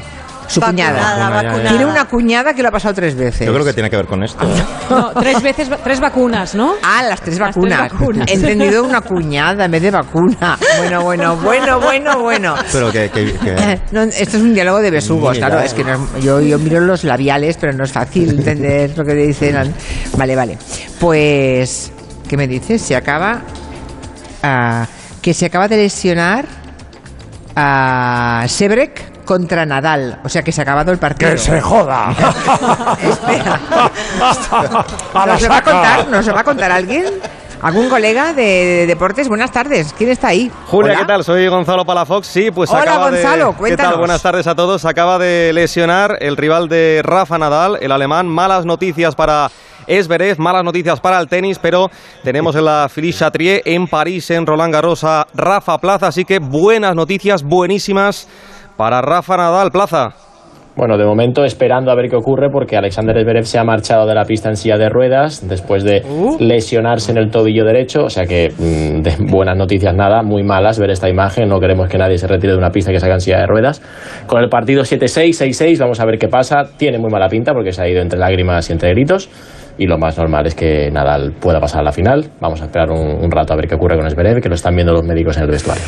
[0.54, 1.30] Su Vacunada, cuñada.
[1.30, 1.70] vacunada.
[1.70, 3.47] Tiene una cuñada que lo ha pasado tres veces.
[3.47, 4.45] Yo creo que tiene que ver con esto.
[4.45, 4.64] ¿eh?
[4.89, 6.74] No, tres veces, tres vacunas, ¿no?
[6.84, 7.91] Ah, las tres Las tres vacunas.
[7.91, 8.28] vacunas.
[8.30, 10.58] He entendido una cuñada en vez de vacuna.
[10.78, 12.56] Bueno, bueno, bueno, bueno, bueno.
[12.72, 15.47] Pero que, que- que- No, esto es un diálogo de besugos, Mira.
[15.47, 15.64] claro.
[15.66, 19.04] Es que no es- yo, yo miro los labiales, pero no es fácil entender lo
[19.04, 19.74] que dicen.
[20.18, 20.58] Vale, vale.
[20.99, 21.91] Pues,
[22.30, 22.82] ¿qué me dices?
[22.82, 23.41] Se acaba.
[24.43, 24.86] ah,
[25.22, 26.45] que se acaba de lesionar
[27.56, 30.20] a Sebrek contra Nadal.
[30.24, 31.32] O sea que se ha acabado el partido.
[31.32, 32.10] ¡Que se joda!
[35.14, 36.08] A la ¿Nos lo va a contar?
[36.10, 37.06] ¿Nos lo va a contar alguien?
[37.62, 39.30] ¿Algún colega de, de deportes?
[39.30, 39.94] Buenas tardes.
[39.98, 40.52] ¿Quién está ahí?
[40.68, 41.00] Julia, Hola.
[41.00, 41.24] ¿qué tal?
[41.24, 42.28] Soy Gonzalo Palafox.
[42.28, 43.52] Sí, pues Hola, acaba Gonzalo, de...
[43.54, 43.92] ¿Qué cuéntanos.
[43.94, 44.00] tal?
[44.00, 44.84] Buenas tardes a todos.
[44.84, 48.28] Acaba de lesionar el rival de Rafa Nadal, el alemán.
[48.28, 49.50] Malas noticias para
[49.88, 51.90] Esberev, malas noticias para el tenis, pero
[52.24, 56.08] tenemos en la Philippe Chatrier en París, en Roland Garros, a Rafa Plaza.
[56.08, 58.28] Así que buenas noticias, buenísimas
[58.78, 59.72] para Rafa Nadal.
[59.72, 60.14] Plaza.
[60.76, 64.16] Bueno, de momento esperando a ver qué ocurre porque Alexander Zverev se ha marchado de
[64.16, 66.02] la pista en silla de ruedas después de
[66.40, 70.80] lesionarse en el tobillo derecho, o sea que mm, de buenas noticias nada, muy malas
[70.80, 73.16] ver esta imagen, no queremos que nadie se retire de una pista que se haga
[73.16, 73.84] en silla de ruedas.
[74.26, 77.72] Con el partido 7-6, 6-6, vamos a ver qué pasa, tiene muy mala pinta porque
[77.72, 79.30] se ha ido entre lágrimas y entre gritos
[79.78, 82.92] y lo más normal es que Nadal pueda pasar a la final, vamos a esperar
[82.92, 85.38] un, un rato a ver qué ocurre con Zverev, que lo están viendo los médicos
[85.38, 85.84] en el vestuario.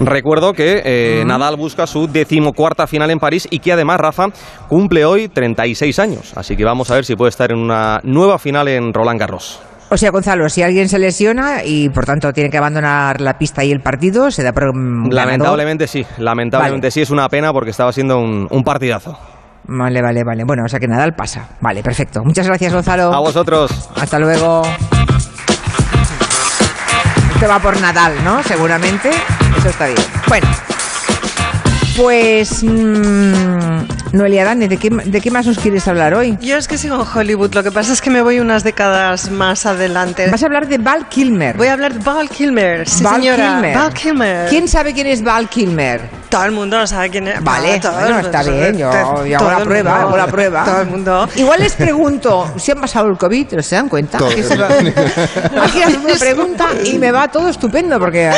[0.00, 4.26] Recuerdo que eh, Nadal busca su decimocuarta final en París y que además Rafa
[4.68, 6.32] cumple hoy 36 años.
[6.36, 9.60] Así que vamos a ver si puede estar en una nueva final en Roland Garros.
[9.90, 13.62] O sea, Gonzalo, si alguien se lesiona y por tanto tiene que abandonar la pista
[13.64, 15.14] y el partido, se da por mm, ganador.
[15.14, 16.90] Lamentablemente sí, lamentablemente Vale.
[16.90, 19.16] sí es una pena porque estaba siendo un, un partidazo.
[19.66, 20.44] Vale, vale, vale.
[20.44, 21.48] Bueno, o sea que Nadal pasa.
[21.60, 22.22] Vale, perfecto.
[22.24, 23.12] Muchas gracias, Gonzalo.
[23.12, 23.70] A vosotros.
[23.96, 24.62] Hasta luego.
[27.34, 28.42] Esto va por Nadal, ¿no?
[28.42, 29.10] Seguramente.
[29.58, 29.98] Eso está bien.
[30.28, 30.46] Bueno.
[31.96, 36.36] Pues, mmm, Noelia Dani, ¿de qué, ¿de qué más nos quieres hablar hoy?
[36.40, 39.30] Yo es que sigo en Hollywood, lo que pasa es que me voy unas décadas
[39.30, 40.28] más adelante.
[40.28, 41.56] Vas a hablar de Val Kilmer.
[41.56, 43.52] Voy a hablar de Val Kilmer, sí Val señora.
[43.54, 43.76] Kilmer.
[43.78, 44.48] Val Kilmer.
[44.48, 46.00] ¿Quién sabe quién es Val Kilmer?
[46.34, 47.40] Todo el mundo lo sabe quién es.
[47.44, 50.06] Vale, todo bueno, está bien, yo, hago la prueba, mundo.
[50.08, 50.64] hago la prueba.
[50.64, 51.28] Todo el mundo.
[51.36, 54.18] Igual les pregunto, si han pasado el COVID, ¿pero se dan cuenta?
[54.18, 54.30] Todo.
[55.62, 58.32] Aquí hacen una pregunta y me va todo estupendo porque eh,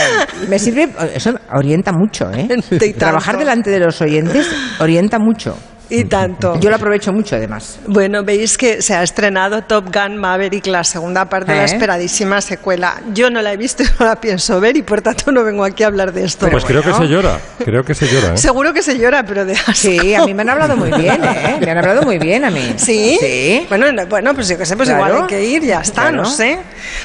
[0.46, 2.46] me sirve, eso orienta mucho, ¿eh?
[2.98, 4.46] Trabajar delante de los oyentes
[4.78, 5.56] orienta mucho.
[5.88, 6.58] Y tanto.
[6.58, 7.78] Yo lo aprovecho mucho, además.
[7.86, 11.66] Bueno, veis que se ha estrenado Top Gun Maverick, la segunda parte de la ¿Eh?
[11.66, 13.00] esperadísima secuela.
[13.12, 15.64] Yo no la he visto y no la pienso ver y por tanto no vengo
[15.64, 16.48] aquí a hablar de esto.
[16.50, 17.38] Pues creo que se llora.
[17.64, 18.34] Creo que se llora.
[18.34, 18.36] ¿eh?
[18.36, 19.72] Seguro que se llora, pero de asco.
[19.74, 21.58] Sí, a mí me han hablado muy bien, ¿eh?
[21.60, 22.74] Me han hablado muy bien a mí.
[22.76, 23.16] ¿Sí?
[23.20, 23.66] Sí.
[23.68, 25.04] Bueno, no- bueno, pues yo qué sé, pues Claro.
[25.06, 26.16] igual hay que ir, ya está, Claro.
[26.18, 26.58] no sé.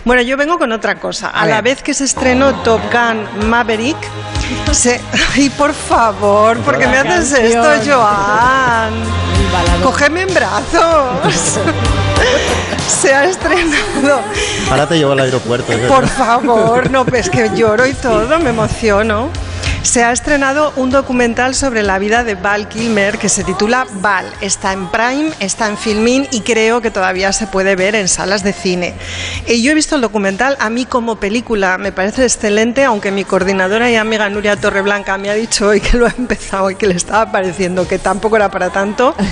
[0.06, 1.30] Bueno, yo vengo con otra cosa.
[1.30, 3.98] A, A la vez que se estrenó Top Gun Maverick,
[4.72, 5.02] se...
[5.34, 7.66] Ay, por favor, ¿por qué me haces canción.
[7.74, 8.94] esto, Joan?
[9.84, 11.60] Cógeme en brazos.
[13.02, 14.22] se ha estrenado.
[14.70, 15.72] Ahora te llevo al aeropuerto.
[15.72, 19.30] es Por favor, no, pues que lloro y todo, me emociono.
[19.84, 24.26] Se ha estrenado un documental sobre la vida de Val Kilmer que se titula Val.
[24.40, 28.44] Está en Prime, está en Filmin y creo que todavía se puede ver en salas
[28.44, 28.94] de cine.
[29.48, 33.26] Y yo he visto el documental, a mí como película me parece excelente, aunque mi
[33.26, 36.88] coordinadora y amiga Nuria Torreblanca me ha dicho hoy que lo ha empezado y que
[36.88, 39.16] le estaba pareciendo que tampoco era para tanto.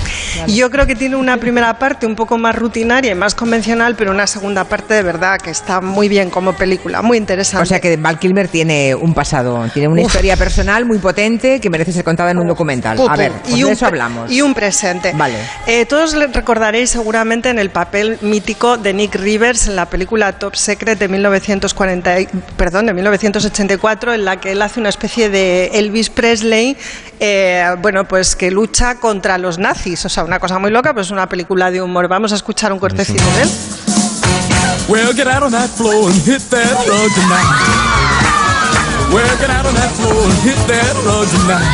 [0.48, 3.96] Y yo creo que tiene una primera parte un poco más rutinaria y más convencional,
[3.96, 7.64] pero una segunda parte de verdad que está muy bien como película, muy interesante.
[7.64, 10.08] O sea que Val Kilmer tiene un pasado, tiene una Uf.
[10.08, 12.98] historia personal muy potente que merece ser contada en un documental.
[13.08, 14.32] A ver, pues de un eso hablamos.
[14.32, 15.12] Y un presente.
[15.16, 15.36] Vale.
[15.68, 20.56] Eh, todos recordaréis seguramente en el papel mítico de Nick Rivers en la película Top
[20.56, 22.28] Secret de 1940, y-
[22.58, 26.78] perdón, de 1984, en la que él hace una especie de Elvis Presley,
[27.20, 30.06] eh, bueno, pues que lucha contra los nazis.
[30.06, 32.08] O sea, una cosa muy loca, pues es una película de humor.
[32.08, 33.50] Vamos a escuchar un cortecito de él.
[34.88, 38.19] Well, get out on that floor and hit that.
[39.10, 41.66] Well, get out on that floor and hit that rug tonight.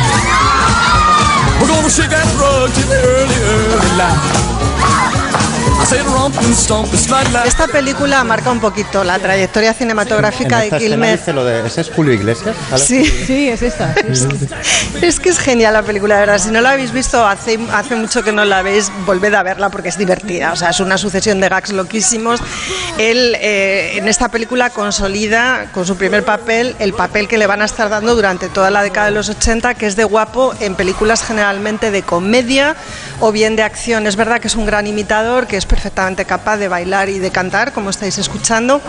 [1.60, 5.15] We're gonna shake that rug till the early, early light.
[7.44, 11.20] Esta película marca un poquito la trayectoria cinematográfica En de Kilmer.
[11.32, 12.56] lo de, ¿ese es Julio Iglesias?
[12.76, 13.04] Sí.
[13.04, 13.94] Sí, es esta.
[15.00, 16.38] Es que es genial la película, de verdad.
[16.38, 19.70] Si no la habéis visto, hace, hace mucho que no la veis, volved a verla
[19.70, 20.52] porque es divertida.
[20.52, 22.40] O sea, es una sucesión de gags loquísimos.
[22.98, 27.62] Él eh, en esta película consolida con su primer papel el papel que le van
[27.62, 30.74] a estar dando durante toda la década de los 80, que es de guapo en
[30.74, 32.74] películas generalmente de comedia
[33.20, 34.08] o bien de acción.
[34.08, 37.30] Es verdad que es un gran imitador, que es perfectamente capaz de bailar y de
[37.30, 38.80] cantar, como estáis escuchando,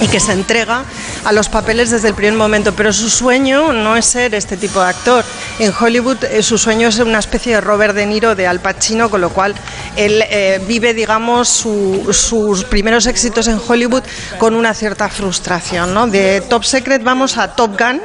[0.00, 0.84] y que se entrega
[1.24, 2.72] a los papeles desde el primer momento.
[2.74, 5.24] Pero su sueño no es ser este tipo de actor.
[5.58, 9.10] En Hollywood eh, su sueño es una especie de Robert De Niro de Al Pacino,
[9.10, 9.54] con lo cual
[9.96, 14.04] él eh, vive, digamos, su- sus primeros éxitos en Hollywood
[14.38, 15.92] con una cierta frustración.
[15.92, 16.06] ¿no?
[16.06, 18.00] De Top Secret vamos a Top Gun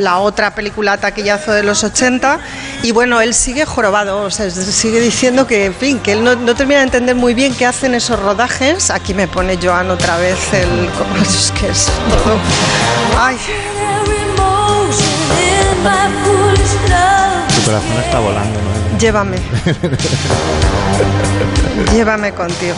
[0.00, 2.40] la otra película taquillazo de los 80
[2.82, 6.34] y bueno, él sigue jorobado, o sea, sigue diciendo que, en fin, que él no,
[6.34, 8.90] no termina de entender muy bien qué hacen esos rodajes.
[8.90, 10.88] Aquí me pone Joan otra vez el...
[11.20, 11.88] Es que es...
[13.18, 13.36] Ay,
[17.54, 18.80] Tu corazón está volando, ¿no?
[19.00, 19.36] llévame,
[21.92, 22.76] llévame contigo.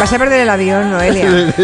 [0.00, 1.26] Vas a perder el avión, Noelia.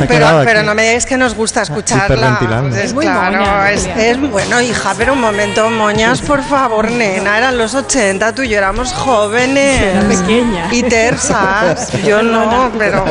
[0.00, 2.38] Ha Pero, pero no me digáis que nos gusta escucharla.
[2.70, 6.90] Es, Es muy claro, moña, es, es- bueno, hija, pero un momento, moñas, por favor,
[6.90, 9.82] nena, eran los 80, tú y yo éramos jóvenes.
[9.82, 10.68] Era pequeña.
[10.70, 11.92] Y tersas.
[12.04, 13.04] Yo no, pero.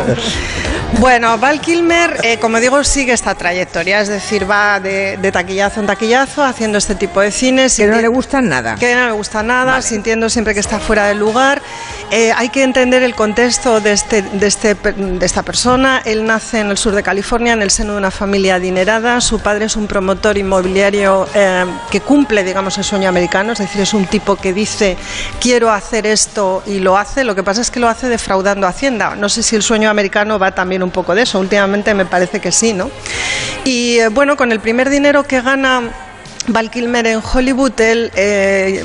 [0.99, 5.79] Bueno, Val Kilmer, eh, como digo, sigue esta trayectoria, es decir, va de, de taquillazo
[5.81, 7.75] en taquillazo haciendo este tipo de cines.
[7.75, 8.75] Que no le gustan nada.
[8.75, 11.61] que no le gusta nada, sintiendo siempre que está fuera del lugar.
[12.09, 16.01] Eh, hay que entender el contexto este, de, este, per- de esta persona.
[16.05, 19.21] Él nace en el sur de California, en el seno de una familia adinerada.
[19.21, 23.53] Su padre es un promotor inmobiliario eh, que cumple, digamos, el sueño americano.
[23.53, 24.97] Es decir, es un tipo que dice,
[25.39, 27.23] quiero hacer esto y lo hace.
[27.23, 29.15] Lo que pasa es que lo hace defraudando Hacienda.
[29.15, 31.39] No sé si el sueño americano va también un poco de eso.
[31.39, 32.89] Últimamente me parece que sí, ¿no?
[33.63, 35.83] Y eh, bueno, con el primer dinero que gana
[36.51, 38.83] Val Kilmer en Hollywood, él eh,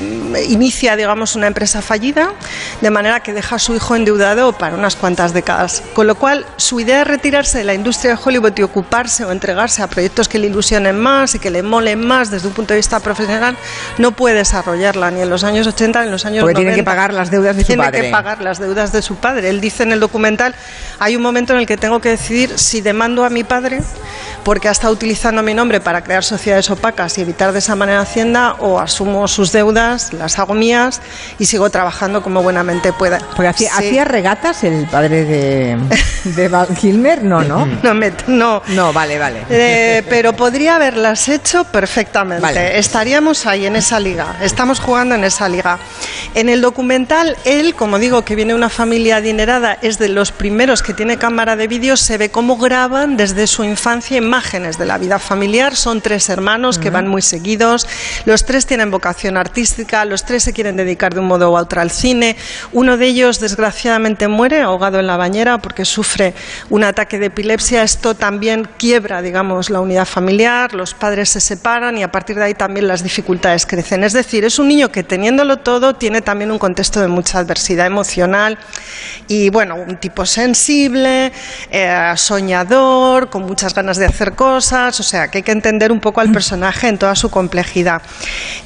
[0.49, 2.33] inicia, digamos, una empresa fallida,
[2.81, 5.81] de manera que deja a su hijo endeudado para unas cuantas décadas.
[5.93, 9.31] Con lo cual, su idea de retirarse de la industria de Hollywood y ocuparse o
[9.31, 12.73] entregarse a proyectos que le ilusionen más y que le molen más desde un punto
[12.73, 13.57] de vista profesional,
[13.97, 16.59] no puede desarrollarla ni en los años 80 ni en los años Porque 90.
[16.69, 18.01] tiene que pagar las deudas de su Tiene padre.
[18.01, 19.49] que pagar las deudas de su padre.
[19.49, 20.55] Él dice en el documental,
[20.99, 23.81] hay un momento en el que tengo que decidir si demando a mi padre
[24.43, 28.01] porque ha estado utilizando mi nombre para crear sociedades opacas y evitar de esa manera
[28.01, 31.01] Hacienda, o asumo sus deudas, las hago mías
[31.39, 33.17] y sigo trabajando como buenamente pueda.
[33.35, 33.87] Porque hacía, Sí.
[33.87, 35.77] ¿hacía regatas el padre de,
[36.25, 37.23] de Val Kilmer?
[37.23, 37.65] No, no.
[37.83, 38.61] No, me- no.
[38.67, 39.43] No, vale, vale.
[39.49, 42.41] Eh, pero podría haberlas hecho perfectamente.
[42.41, 42.77] Vale.
[42.77, 44.35] Estaríamos ahí en esa liga.
[44.41, 45.79] Estamos jugando en esa liga.
[46.33, 50.31] En el documental, él, como digo, que viene de una familia adinerada, es de los
[50.31, 54.85] primeros que tiene cámara de vídeo, se ve cómo graban desde su infancia imágenes de
[54.85, 55.75] la vida familiar.
[55.75, 57.44] Son tres hermanos que van muy seguidos.
[58.25, 61.79] Los tres tienen vocación artística, los tres se quieren dedicar de un modo u otro
[61.79, 62.35] al cine.
[62.71, 66.33] Uno de ellos, desgraciadamente, muere ahogado en la bañera porque sufre
[66.69, 67.83] un ataque de epilepsia.
[67.83, 72.45] Esto también quiebra, digamos, la unidad familiar, los padres se separan y a partir de
[72.45, 74.03] ahí también las dificultades crecen.
[74.03, 77.85] Es decir, es un niño que teniéndolo todo tiene también un contexto de mucha adversidad
[77.85, 78.57] emocional
[79.27, 81.31] y, bueno, un tipo sensible,
[81.69, 85.99] eh, soñador, con muchas ganas de hacer cosas, o sea, que hay que entender un
[85.99, 88.03] poco al personaje en toda su complejidad.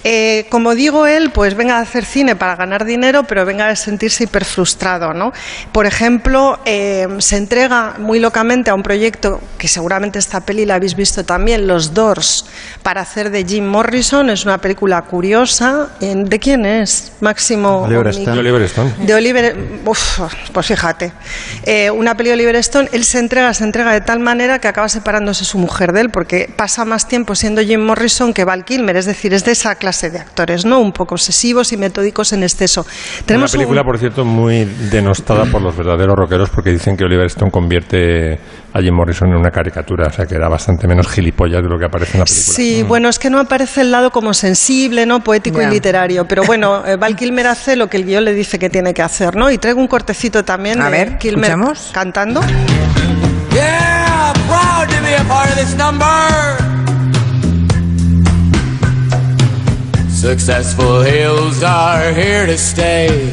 [0.03, 3.75] Eh, como digo él, pues venga a hacer cine para ganar dinero, pero venga a
[3.75, 5.31] sentirse hiper frustrado, ¿no?
[5.71, 10.75] Por ejemplo, eh, se entrega muy locamente a un proyecto que seguramente esta peli la
[10.75, 12.45] habéis visto también, Los Doors,
[12.83, 14.29] para hacer de Jim Morrison.
[14.29, 15.87] Es una película curiosa.
[16.01, 17.13] ¿De quién es?
[17.21, 17.83] Máximo.
[17.83, 18.33] Oliver Stone.
[18.33, 18.91] De Oliver Stone.
[18.99, 20.19] de Oliver, uf,
[20.51, 21.13] pues fíjate,
[21.63, 24.67] Eh, una peli de Oliver Stone, él se entrega, se entrega de tal manera que
[24.67, 28.65] acaba separándose su mujer de él, porque pasa más tiempo siendo Jim Morrison que Val
[28.65, 30.79] Kilmer, es decir, es de esa clase de actores, ¿no?
[30.79, 32.81] Un poco obsesivos y metódicos en exceso.
[32.81, 37.03] Una Tenemos un- película, por cierto, muy denostada por los verdaderos rockeros porque dicen que
[37.03, 38.39] Oliver Stone convierte
[38.73, 41.77] a Jim Morrison en una caricatura, o sea que era bastante menos gilipollas de lo
[41.77, 42.55] que aparece en la película.
[42.55, 45.19] Sí, bueno, es que no aparece el lado como sensible, ¿no?
[45.23, 46.25] Poético y literario.
[46.27, 49.03] Pero bueno, eh, Val Kilmer hace lo que el guion le dice que tiene que
[49.03, 49.51] hacer, ¿no?
[49.51, 51.91] Y traigo un cortecito también A de ver, Kilmer ¿escuchamos?
[51.93, 52.41] cantando.
[53.53, 56.88] Yeah, proud to be a part of this number.
[60.19, 63.31] Successful hills are here to stay.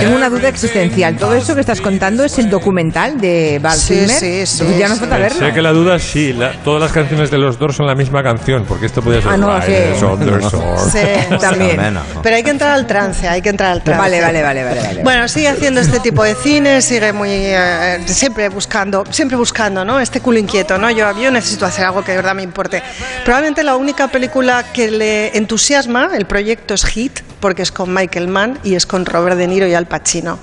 [0.00, 1.16] Tengo una duda existencial.
[1.16, 4.18] ¿Todo eso que estás contando es el documental de Val Sí, Kilmer?
[4.18, 5.38] sí, sí, ya no falta verlo.
[5.38, 8.22] Sé que la duda sí, la- todas las canciones de los Doors son la misma
[8.22, 9.60] canción, porque esto podía ser Ah, no.
[9.62, 11.80] Sí, También.
[12.22, 14.00] Pero hay que entrar al trance, hay que entrar al trance.
[14.00, 15.02] Vale, vale, vale, vale, vale.
[15.02, 20.00] Bueno, sigue haciendo este tipo de cine, sigue muy eh, siempre buscando, siempre buscando, ¿no?
[20.00, 20.90] Este culo inquieto, ¿no?
[20.90, 22.82] Yo, yo necesito hacer algo que de verdad me importe.
[23.24, 28.28] Probablemente la única película que le entusiasma el proyecto es Hit, porque es con Michael
[28.28, 30.38] Mann y es con Robert De Niro y Al Pacino.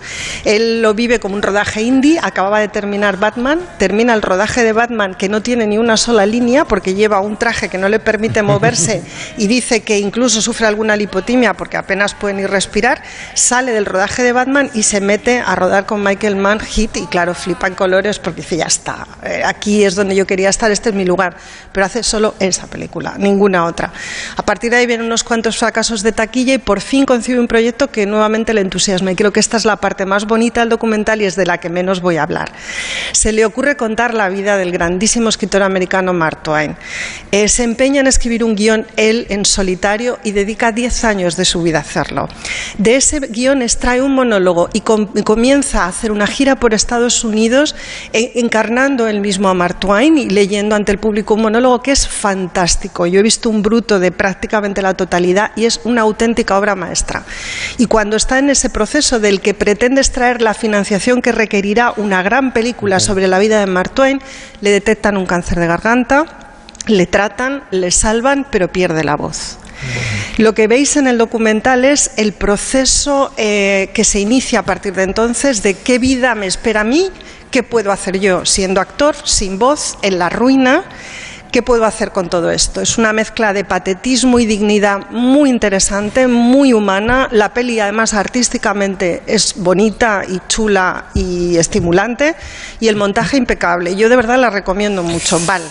[0.45, 4.73] Él lo vive como un rodaje indie, acababa de terminar Batman, termina el rodaje de
[4.73, 7.99] Batman que no tiene ni una sola línea porque lleva un traje que no le
[7.99, 9.03] permite moverse
[9.37, 13.01] y dice que incluso sufre alguna lipotimia porque apenas puede ni respirar,
[13.33, 17.07] sale del rodaje de Batman y se mete a rodar con Michael Mann Hit y
[17.07, 20.71] claro, flipa en colores porque dice, ya está, eh, aquí es donde yo quería estar,
[20.71, 21.35] este es mi lugar,
[21.71, 23.91] pero hace solo esa película, ninguna otra.
[24.35, 27.47] A partir de ahí vienen unos cuantos fracasos de taquilla y por fin concibe un
[27.47, 30.69] proyecto que nuevamente le entusiasma y creo que esta es la parte más bonita del
[30.69, 32.52] documental y es de la que menos voy a hablar.
[33.11, 36.76] Se le ocurre contar la vida del grandísimo escritor americano Mark Twain.
[37.31, 41.45] Eh, se empeña en escribir un guion él en solitario y dedica 10 años de
[41.45, 42.30] su vida a hacerlo.
[42.80, 46.73] De ese guion extrae un monólogo y, com- y comienza a hacer una gira por
[46.73, 47.76] Estados Unidos
[48.14, 51.91] eh, encarnando él mismo a Mark Twain y leyendo ante el público un monólogo que
[51.91, 53.06] es fantástico.
[53.06, 57.23] Yo he visto un bruto de prácticamente la totalidad y es una auténtica obra maestra.
[57.77, 62.23] Y cuando está en ese proceso del que pretende extraer la financiación que requerirá una
[62.23, 64.21] gran película sobre la vida de Mark Twain,
[64.61, 66.25] le detectan un cáncer de garganta,
[66.88, 69.57] le tratan, le salvan, pero pierde la voz.
[70.38, 74.93] Lo que veis en el documental es el proceso eh, que se inicia a partir
[74.93, 77.09] de entonces de qué vida me espera a mí,
[77.49, 80.83] qué puedo hacer yo siendo actor, sin voz, en la ruina.
[81.52, 82.80] ¿Qué puedo hacer con todo esto?
[82.80, 87.28] Es una mezcla de patetismo y dignidad muy interesante, muy humana.
[87.32, 92.36] La peli, además, artísticamente es bonita y chula y estimulante.
[92.80, 93.98] Y el montaje impecable.
[93.98, 95.41] Yo de verdad la recomiendo mucho.
[95.45, 95.61] Val.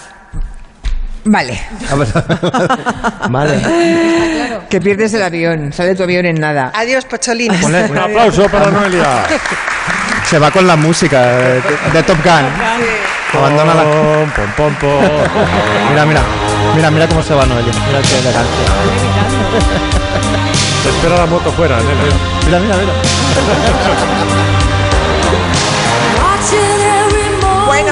[1.24, 1.58] Vale.
[3.30, 4.60] Vale.
[4.68, 6.72] Que pierdes el avión, sale tu avión en nada.
[6.74, 7.62] Adiós, Pocholines.
[7.62, 9.24] Un aplauso para Noelia.
[10.28, 11.62] Se va con la música de,
[11.92, 13.19] de Top Gun.
[13.34, 13.84] Abandona la.
[13.84, 15.02] Pom, pom, pom.
[15.90, 16.22] Mira, mira.
[16.74, 17.72] Mira, mira cómo se va Noelia.
[17.86, 18.64] Mira qué elegancia.
[20.82, 21.90] Te espera la moto fuera, nene.
[22.46, 22.92] Mira, mira, mira.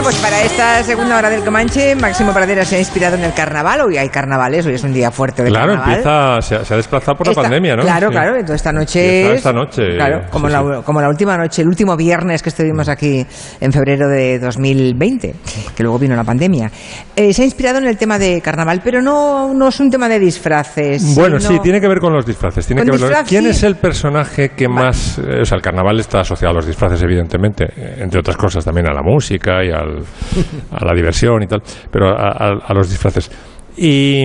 [0.08, 3.82] Pues para esta segunda hora del Comanche, Máximo Pradera se ha inspirado en el carnaval.
[3.82, 5.90] Hoy hay carnavales, hoy es un día fuerte de Claro, carnaval.
[5.98, 7.82] empieza, se, ha- se ha desplazado por Esta- la pandemia, ¿no?
[7.82, 8.12] Claro, Sí.
[8.12, 8.30] claro.
[8.36, 9.34] Entonces esta noche.
[9.34, 10.82] Esta noche, Claro, como, sí, la, sí.
[10.86, 13.26] como la última noche, el último viernes que estuvimos aquí
[13.60, 15.34] en febrero de 2020,
[15.76, 16.70] que luego vino la pandemia.
[17.14, 20.08] Eh, se ha inspirado en el tema de carnaval, pero no, no es un tema
[20.08, 21.14] de disfraces.
[21.16, 22.66] Bueno, sino- sí, tiene que ver con los disfraces.
[22.66, 25.18] Tiene que ver disfraz, ¿Quién es el personaje que más...
[25.18, 28.64] eh, o sea, el carnaval está asociado a los disfraces, evidentemente, eh, entre otras cosas
[28.64, 29.97] también a la música y al-
[30.72, 33.30] a la diversión y tal, pero a, a- a los disfraces.
[33.76, 34.24] Y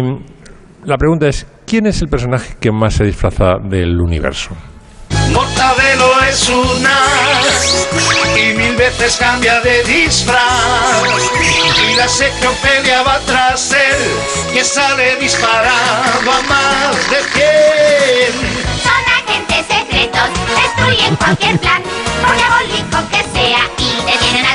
[0.86, 4.52] la pregunta es, ¿quién es el personaje que más se disfraza del universo?
[5.32, 7.88] Mortadelo es un as
[8.38, 11.04] y mil veces cambia de disfraz.
[11.92, 18.34] Y la secropedia va tras él, que sale disparado a más de cien.
[18.82, 21.82] Son agentes secretos, destruyen cualquier plan,
[22.26, 24.53] por diabólico que sea, y detienen criminal.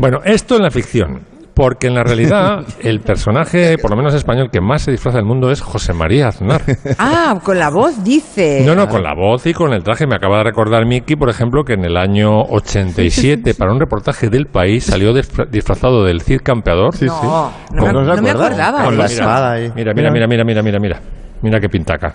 [0.00, 1.20] Bueno, esto en la ficción.
[1.52, 5.26] Porque en la realidad, el personaje, por lo menos español, que más se disfraza del
[5.26, 6.62] mundo es José María Aznar.
[6.98, 8.62] Ah, con la voz dice.
[8.64, 10.06] No, no, con la voz y con el traje.
[10.06, 14.30] Me acaba de recordar Miki, por ejemplo, que en el año 87, para un reportaje
[14.30, 16.96] del país, salió disfra- disfrazado del Cid Campeador.
[16.96, 17.74] Sí, No, sí.
[17.74, 18.84] no me- Con- no me acordaba.
[18.84, 19.70] Con la espada ahí.
[19.74, 21.00] Mira, mira, mira, mira, mira, mira, mira.
[21.42, 22.14] Mira qué pintaca.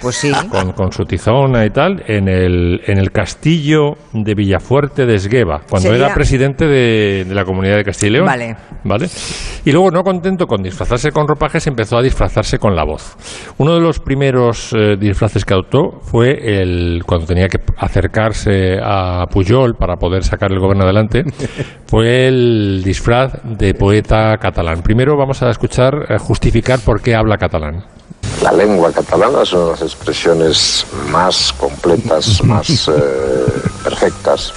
[0.00, 0.32] pues sí.
[0.50, 5.60] Con, con su tizona y tal, en el, en el castillo de Villafuerte de Esgueva,
[5.70, 8.26] cuando Sería- era presidente de, de la comunidad de Castilla y León.
[8.26, 8.56] Vale.
[8.84, 9.06] ¿Vale?
[9.64, 13.16] Y luego, no contento con disfrazarse con ropajes, empezó a disfrazarse con la voz.
[13.58, 19.26] Uno de los primeros eh, disfraces que adoptó fue el cuando tenía que acercarse a
[19.30, 21.22] Pujol para poder sacar el gobierno adelante,
[21.86, 24.82] fue el disfraz de poeta catalán.
[24.82, 27.84] Primero vamos a escuchar eh, justificar por qué habla catalán.
[28.40, 32.92] La lengua catalana es una de las expresiones más completas, más eh,
[33.84, 34.52] perfectas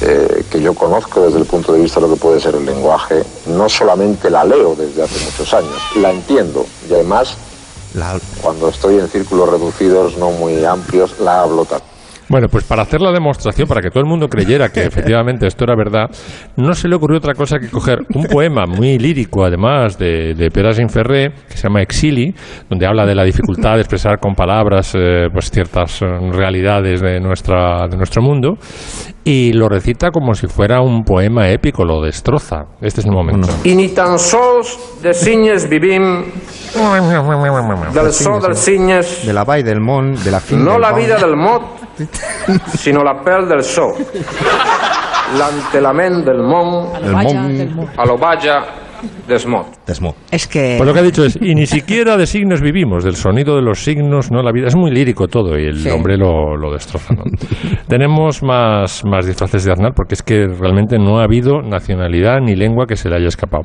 [0.00, 2.66] eh, que yo conozco desde el punto de vista de lo que puede ser el
[2.66, 3.22] lenguaje.
[3.46, 7.36] No solamente la leo desde hace muchos años, la entiendo y además
[8.40, 11.91] cuando estoy en círculos reducidos, no muy amplios, la hablo también.
[12.28, 15.64] Bueno, pues para hacer la demostración, para que todo el mundo creyera que efectivamente esto
[15.64, 16.10] era verdad,
[16.56, 20.50] no se le ocurrió otra cosa que coger un poema muy lírico, además, de, de
[20.50, 22.34] Pere Ferré, que se llama Exili,
[22.68, 27.20] donde habla de la dificultad de expresar con palabras eh, pues ciertas eh, realidades de,
[27.20, 28.56] nuestra, de nuestro mundo,
[29.24, 32.64] y lo recita como si fuera un poema épico, lo destroza.
[32.80, 33.48] Este es el momento.
[33.64, 36.24] I ni tan sols de cinyes vivim
[37.94, 40.92] del so dels cinyes, De la vall del món, de la fin no del la
[40.92, 41.81] vida del mot,
[42.76, 43.92] sinó la pèl del so.
[45.38, 48.04] L'entelament del món, El món a
[49.86, 50.16] desmot.
[50.30, 50.74] Es que.
[50.78, 53.62] Pues lo que ha dicho es, y ni siquiera de signos vivimos, del sonido de
[53.62, 54.68] los signos, no la vida.
[54.68, 55.90] Es muy lírico todo y el Sí.
[55.90, 57.14] hombre lo, lo destroza.
[57.14, 57.24] ¿no?
[57.88, 62.54] Tenemos más, más disfraces de Aznar porque es que realmente no ha habido nacionalidad ni
[62.54, 63.64] lengua que se le haya escapado.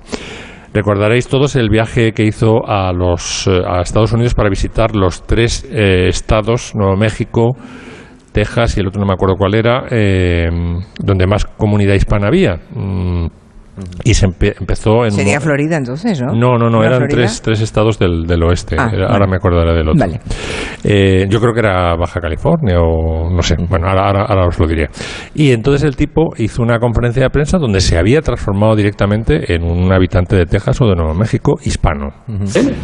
[0.73, 5.23] Recordaréis todos el viaje que hizo a, los, eh, a Estados Unidos para visitar los
[5.25, 7.55] tres eh, estados, Nuevo México,
[8.37, 10.47] Texas y el otro no me acuerdo cuál era, eh,
[10.99, 12.59] donde más comunidad hispana había.
[12.71, 13.25] Mm,
[14.03, 15.11] y se empe- empezó en...
[15.11, 16.33] Sería Florida entonces, ¿no?
[16.33, 17.15] no, no, no, ¿Era eran Florida?
[17.27, 18.75] tres, tres estados del, del oeste.
[18.79, 19.13] Ah, Era- vale.
[19.13, 19.99] Ahora me acordaré del otro.
[19.99, 20.19] Vale.
[20.83, 23.55] Eh, yo creo que era Baja California o no sé.
[23.69, 24.87] Bueno, ahora, ahora, ahora os lo diré.
[25.35, 29.63] Y entonces el tipo hizo una conferencia de prensa donde se había transformado directamente en
[29.63, 32.09] un habitante de Texas o de Nuevo México hispano.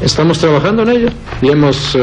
[0.01, 1.07] Estamos trabajando en ello
[1.41, 1.99] y hemos eh,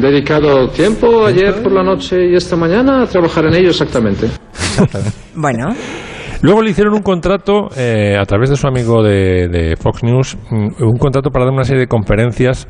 [0.00, 4.26] dedicado tiempo ayer por la noche y esta mañana a trabajar en ello exactamente.
[5.34, 5.74] Bueno.
[6.42, 10.36] Luego le hicieron un contrato eh, a través de su amigo de, de Fox News,
[10.50, 12.68] mm, un contrato para dar una serie de conferencias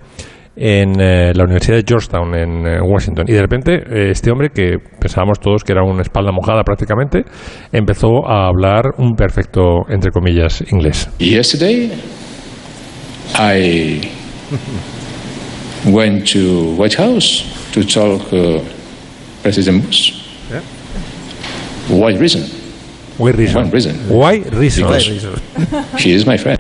[0.57, 3.25] en eh, la Universidad de Georgetown, en eh, Washington.
[3.29, 7.25] Y de repente, eh, este hombre, que pensábamos todos que era una espalda mojada prácticamente,
[7.73, 11.09] empezó a hablar un perfecto, entre comillas, inglés.
[11.19, 11.91] Yesterday,
[13.39, 14.03] I
[15.87, 18.61] went to White House to talk uh,
[19.43, 20.13] President Bush.
[21.89, 22.62] Why reason?
[23.19, 23.63] Why reason?
[23.63, 23.97] One reason.
[24.09, 24.87] Why reason?
[25.97, 26.59] She is my friend.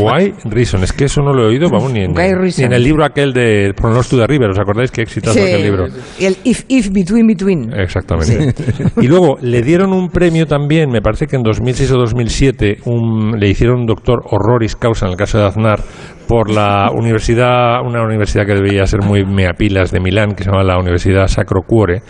[0.00, 0.82] Why reason?
[0.82, 3.72] Es que eso no lo he oído, vamos, ni en, ni el libro aquel de
[3.76, 4.50] Pronos to the River.
[4.50, 5.40] ¿Os acordáis qué exitoso Sí.
[5.40, 5.86] aquel libro?
[6.18, 7.72] Y el if, if, between, between.
[7.78, 8.52] Exactamente.
[9.00, 13.38] Y luego le dieron un premio también, me parece que en 2006 o 2007, un,
[13.38, 15.80] le hicieron un doctor horroris causa en el caso de Aznar
[16.26, 20.64] por la universidad, una universidad que debía ser muy meapilas de Milán, que se llama
[20.64, 22.02] la Universidad Sacro Cuore.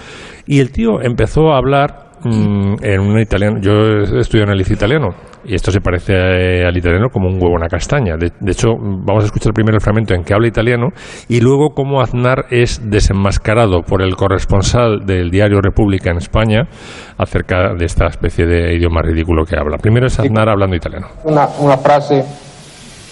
[0.46, 3.58] Y el tío empezó a hablar mm, en un italiano.
[3.60, 5.14] Yo estudio liceo italiano
[5.44, 8.16] y esto se parece eh, al italiano como un huevo en una castaña.
[8.16, 10.88] De, hecho, vamos a escuchar primero el fragmento en que habla italiano
[11.28, 16.68] y luego cómo Aznar es desenmascarado por el corresponsal del diario República en España
[17.16, 19.78] acerca de esta especie de idioma ridículo que habla.
[19.78, 21.08] Primero es Aznar hablando italiano.
[21.24, 22.24] Una, frase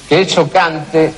[0.06, 1.12] che è choccante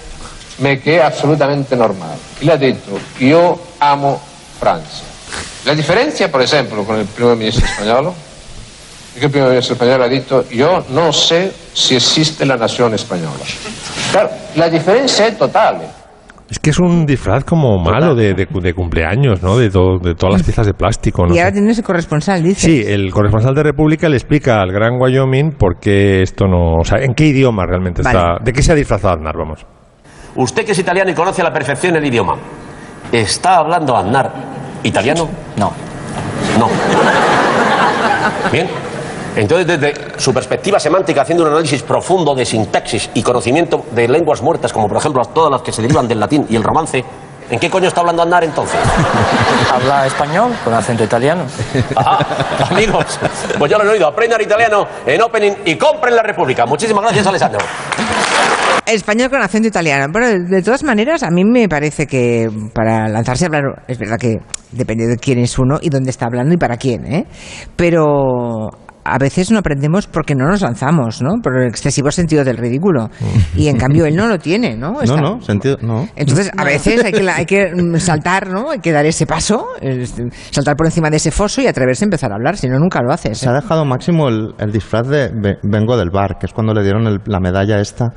[0.59, 2.19] ma che è assolutamente normale.
[2.41, 4.21] Lui ha detto io amo
[4.59, 5.10] Francia.
[5.65, 8.15] La differenza, per esempio, con il primo ministro spagnolo,
[9.15, 11.35] è che il primo ministro spagnolo ha detto io non so
[11.73, 13.45] se esiste la nazione spagnola.
[14.11, 15.99] Claro, la differenza è totale.
[16.51, 19.57] Es que es un disfraz como malo de, de- de cumpleaños, ¿no?
[19.57, 21.25] De, todo- de todas las piezas de plástico.
[21.25, 21.33] ¿no?
[21.33, 22.61] Y ahora tienes el corresponsal, dice.
[22.67, 26.79] Sí, el corresponsal de República le explica al Gran Wyoming por qué esto no...
[26.81, 28.39] O sea, en qué idioma realmente está...
[28.43, 29.37] ¿De qué se ha disfrazado Aznar?
[29.37, 29.65] Vamos.
[30.35, 32.37] Usted que es italiano y conoce a la perfección el idioma,
[33.13, 34.33] ¿está hablando Aznar
[34.83, 35.29] italiano?
[35.57, 35.73] No.
[36.59, 36.69] No.
[38.51, 38.69] Bien.
[39.37, 44.43] Entonces, desde su perspectiva semántica, haciendo un análisis profundo de sintaxis y conocimiento de lenguas
[44.43, 47.05] muertas, como por ejemplo todas las que se derivan del latín y el romance,
[47.49, 48.81] ¿en qué coño está hablando Aznar entonces?
[49.73, 51.45] Habla español con acento italiano.
[51.95, 52.19] Ajá,
[52.71, 53.21] amigos,
[53.57, 54.09] pues ya lo han oído.
[54.09, 56.67] Aprendan italiano en Opening y compren la República.
[56.67, 57.61] Muchísimas gracias, Alessandro.
[58.87, 60.13] Español con acento italiano.
[60.13, 64.17] Pero de todas maneras, a mí me parece que para lanzarse a hablar, es verdad
[64.19, 64.37] que
[64.73, 67.27] depende de quién es uno y dónde está hablando y para quién, ¿eh?
[67.77, 68.71] Pero
[69.03, 71.41] a veces no aprendemos porque no nos lanzamos, ¿no?
[71.43, 73.09] Por el excesivo sentido del ridículo.
[73.57, 74.93] Y en cambio él no lo tiene, ¿no?
[74.93, 76.07] No, Está- no, sentido, no.
[76.17, 78.71] Entonces, a veces hay que, hay que saltar, ¿no?
[78.71, 79.69] Hay que dar ese paso,
[80.51, 83.01] saltar por encima de ese foso y atreverse a empezar a hablar, si no, nunca
[83.03, 83.39] lo haces.
[83.39, 86.75] Se ha dejado máximo el, el disfraz de Ve- Vengo del bar, que es cuando
[86.75, 88.13] le dieron el- la medalla esta,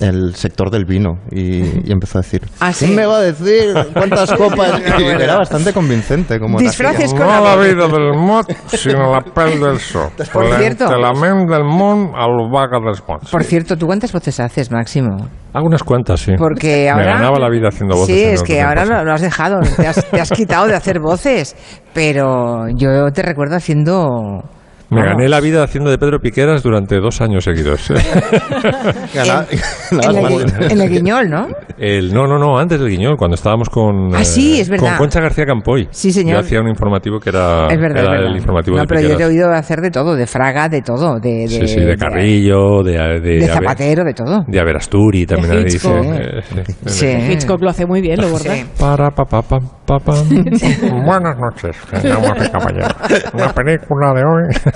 [0.00, 2.86] el sector del vino, y, y empezó a decir, Ah, sí.
[2.86, 4.80] ¿quién me va a decir cuántas copas?
[4.98, 6.38] Y era bastante convincente.
[6.38, 10.10] Como Disfraces con no la vida del mot, sino la pel del so.
[10.32, 10.86] Por cierto.
[10.96, 13.30] la ment del món al vaga mots.
[13.30, 15.28] Por cierto, ¿tú cuántas voces haces, Máximo?
[15.52, 16.32] Hago unas cuantas, sí.
[16.38, 17.04] Porque ahora...
[17.04, 18.14] Me ganaba la vida haciendo voces.
[18.14, 21.00] Sí, es que ahora lo, lo has dejado, te has, te has quitado de hacer
[21.00, 21.56] voces,
[21.92, 24.42] pero yo te recuerdo haciendo...
[24.90, 27.90] Me gané la vida haciendo de Pedro Piqueras durante dos años seguidos.
[29.14, 29.46] Gana-
[29.90, 30.00] En,
[30.62, 31.48] el, en el guiñol, ¿no?
[31.78, 34.90] El, no, no, no, antes del Guiñol, cuando estábamos con, Ah, sí, eh, es verdad.
[34.90, 35.88] con Concha García Campoy.
[35.90, 36.34] Sí, señor.
[36.34, 38.26] Yo hacía un informativo que era, es verdad, era es verdad.
[38.30, 40.82] el informativo no, de pero yo te he oído hacer de todo, de Fraga, de
[40.82, 44.44] todo, de, de, sí, sí, de Carrillo, de, de, de Zapatero, de todo.
[44.46, 45.88] de Averasturi también De dice.
[45.88, 46.04] Hitchcock.
[46.04, 46.42] eh,
[46.84, 47.06] sí.
[47.06, 47.06] Sí.
[47.32, 48.56] Hitchcock lo hace muy bien, lo verdad.
[48.78, 49.58] Para, pa, pa, pa,
[49.98, 49.98] pa.
[51.04, 52.94] Buenas noches, damas y caballeros.
[53.34, 54.42] La película de hoy.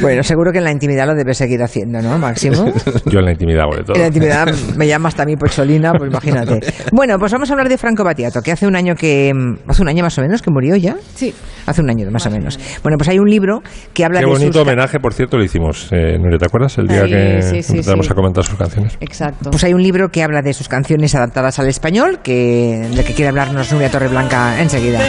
[0.00, 2.72] Bueno, seguro que en la intimidad lo debes seguir haciendo, ¿no, Máximo?
[3.06, 3.96] Yo en la intimidad hago de todo.
[3.96, 4.46] En la intimidad
[4.76, 6.60] me llamas también Pocholina, pues imagínate.
[6.92, 9.82] Bueno, pues vamos a hablar de Franco Battiato, que hace un año que mm, hace
[9.82, 10.96] un año más o menos que murió ya.
[11.14, 11.34] Sí.
[11.66, 12.58] Hace un año más o menos.
[12.82, 13.60] Bueno, pues hay un libro
[13.92, 15.88] que habla Qué de bonito sus homenaje, por cierto, lo hicimos.
[15.92, 16.78] Eh, Nuria, ¿te acuerdas?
[16.78, 18.12] El día Sí, que sí, sí, empezamos sí.
[18.12, 18.96] a comentar sus canciones.
[19.00, 19.50] Exacto.
[19.50, 23.14] Pues hay un libro que habla de sus canciones adaptadas al español, que de que
[23.14, 25.00] quiere hablarnos Nuria Torreblanca enseguida.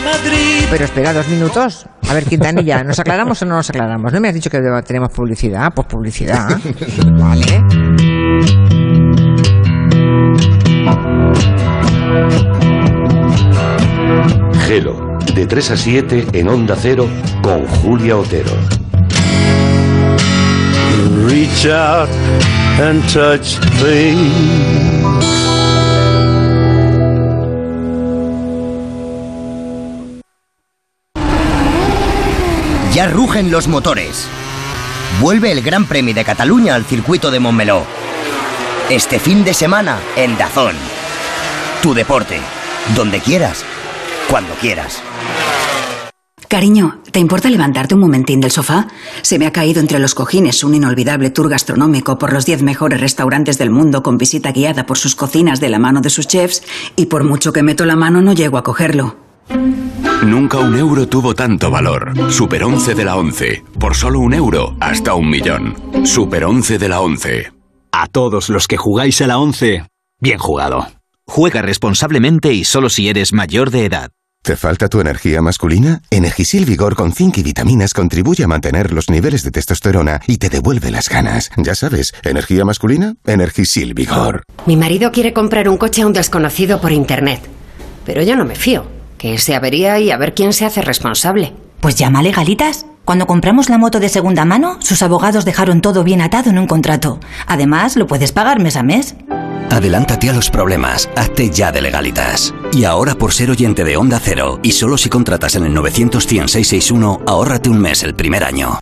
[0.72, 1.88] Pero espera dos minutos.
[2.10, 4.12] A ver, Quintanilla, ¿nos aclaramos o no nos aclaramos?
[4.14, 5.74] ¿No me has dicho que tenemos publicidad?
[5.74, 6.60] Pues publicidad.
[7.12, 7.64] vale.
[14.68, 17.08] Gelo, de 3 a 7 en Onda Cero
[17.42, 18.52] con Julia Otero.
[21.26, 22.10] Reach out
[22.80, 25.38] and touch things.
[32.94, 34.28] Ya rugen los motores.
[35.22, 37.84] Vuelve el Gran Premio de Cataluña al circuito de Montmeló.
[38.90, 40.76] Este fin de semana en Dazón.
[41.82, 42.40] Tu deporte,
[42.96, 43.66] donde quieras,
[44.30, 45.02] cuando quieras.
[46.48, 48.88] Cariño, ¿te importa levantarte un momentín del sofá?
[49.24, 53.02] Se me ha caído entre los cojines un inolvidable tour gastronómico por los 10 mejores
[53.02, 56.62] restaurantes del mundo con visita guiada por sus cocinas de la mano de sus chefs
[56.96, 59.18] y por mucho que meto la mano no llego a cogerlo.
[60.26, 62.14] Nunca un euro tuvo tanto valor.
[62.32, 63.64] Super 11 de la 11.
[63.80, 65.76] Por solo un euro, hasta un millón.
[66.06, 67.52] Super 11 de la 11.
[67.92, 69.86] A todos los que jugáis a la 11,
[70.20, 70.88] bien jugado.
[71.26, 74.10] Juega responsablemente y solo si eres mayor de edad.
[74.44, 76.02] ¿Te falta tu energía masculina?
[76.10, 80.50] Energisil Vigor con zinc y vitaminas contribuye a mantener los niveles de testosterona y te
[80.50, 81.52] devuelve las ganas.
[81.58, 84.44] Ya sabes, energía masculina, Energisil Vigor.
[84.66, 87.42] Mi marido quiere comprar un coche a un desconocido por internet.
[88.06, 88.97] Pero yo no me fío.
[89.18, 91.54] Que se avería y a ver quién se hace responsable.
[91.80, 92.86] Pues llama a Legalitas.
[93.06, 96.68] Cuando compramos la moto de segunda mano, sus abogados dejaron todo bien atado en un
[96.68, 97.20] contrato.
[97.46, 99.16] Además, lo puedes pagar mes a mes.
[99.70, 101.10] Adelántate a los problemas.
[101.16, 102.54] Hazte ya de legalitas.
[102.74, 106.28] Y ahora por ser oyente de Onda Cero y solo si contratas en el 900
[107.26, 108.80] ahórrate un mes el primer año.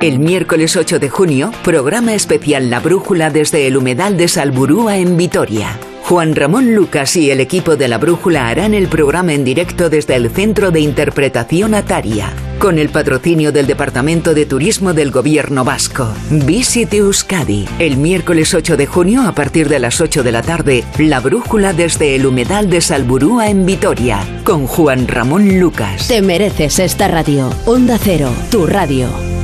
[0.00, 5.16] El miércoles 8 de junio, programa especial La Brújula desde el humedal de Salburúa en
[5.16, 5.78] Vitoria.
[6.06, 10.14] Juan Ramón Lucas y el equipo de La Brújula harán el programa en directo desde
[10.14, 16.06] el Centro de Interpretación Ataria, con el patrocinio del Departamento de Turismo del Gobierno Vasco.
[16.30, 17.66] Visite Euskadi.
[17.80, 21.72] El miércoles 8 de junio, a partir de las 8 de la tarde, La Brújula
[21.72, 26.06] desde el humedal de Salburúa en Vitoria, con Juan Ramón Lucas.
[26.06, 27.50] Te mereces esta radio.
[27.64, 29.35] Onda Cero, tu radio.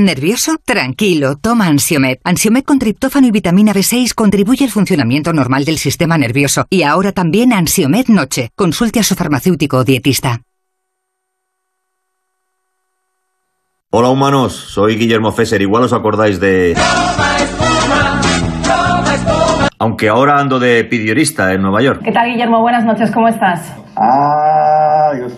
[0.00, 0.56] ¿Nervioso?
[0.64, 2.18] Tranquilo, toma Ansiomed.
[2.24, 6.64] Ansiomed con triptófano y vitamina B6 contribuye al funcionamiento normal del sistema nervioso.
[6.70, 8.48] Y ahora también Ansiomed Noche.
[8.54, 10.40] Consulte a su farmacéutico o dietista.
[13.90, 15.60] Hola humanos, soy Guillermo Fesser.
[15.60, 16.74] Igual os acordáis de...
[19.78, 22.00] Aunque ahora ando de pidiorista en Nueva York.
[22.04, 22.60] ¿Qué tal, Guillermo?
[22.62, 23.74] Buenas noches, ¿cómo estás?
[23.96, 25.32] Adiós.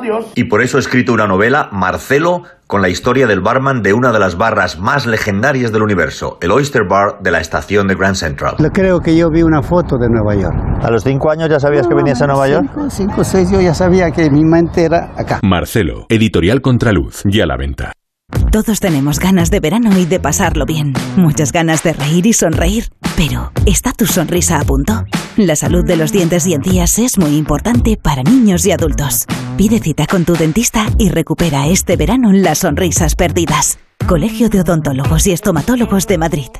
[0.00, 0.32] Adiós.
[0.34, 4.12] Y por eso he escrito una novela, Marcelo, con la historia del barman de una
[4.12, 8.14] de las barras más legendarias del universo, el Oyster Bar de la estación de Grand
[8.14, 8.54] Central.
[8.58, 10.56] Yo creo que yo vi una foto de Nueva York.
[10.82, 12.66] ¿A los cinco años ya sabías que venías a Nueva York?
[12.68, 15.40] Cinco, cinco, seis, yo ya sabía que mi mente era acá.
[15.42, 17.92] Marcelo, editorial Contraluz, ya a la venta.
[18.50, 20.92] Todos tenemos ganas de verano y de pasarlo bien.
[21.16, 22.88] Muchas ganas de reír y sonreír.
[23.16, 25.04] Pero, ¿está tu sonrisa a punto?
[25.36, 29.26] La salud de los dientes y encías es muy importante para niños y adultos.
[29.56, 33.78] Pide cita con tu dentista y recupera este verano las sonrisas perdidas.
[34.06, 36.50] Colegio de Odontólogos y Estomatólogos de Madrid.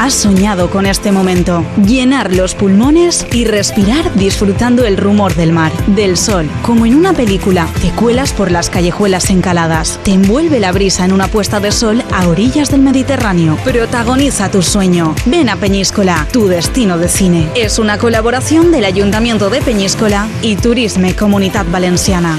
[0.00, 5.70] Has soñado con este momento, llenar los pulmones y respirar disfrutando el rumor del mar,
[5.88, 7.68] del sol, como en una película.
[7.82, 12.02] Te cuelas por las callejuelas encaladas, te envuelve la brisa en una puesta de sol
[12.14, 13.58] a orillas del Mediterráneo.
[13.62, 15.14] Protagoniza tu sueño.
[15.26, 17.50] Ven a Peñíscola, tu destino de cine.
[17.54, 22.38] Es una colaboración del Ayuntamiento de Peñíscola y Turisme Comunitat Valenciana.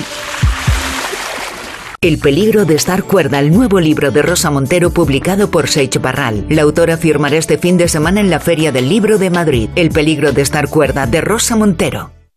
[2.03, 6.47] El peligro de estar cuerda, el nuevo libro de Rosa Montero publicado por Seix Barral.
[6.49, 9.69] La autora firmará este fin de semana en la Feria del Libro de Madrid.
[9.75, 12.09] El peligro de estar cuerda de Rosa Montero.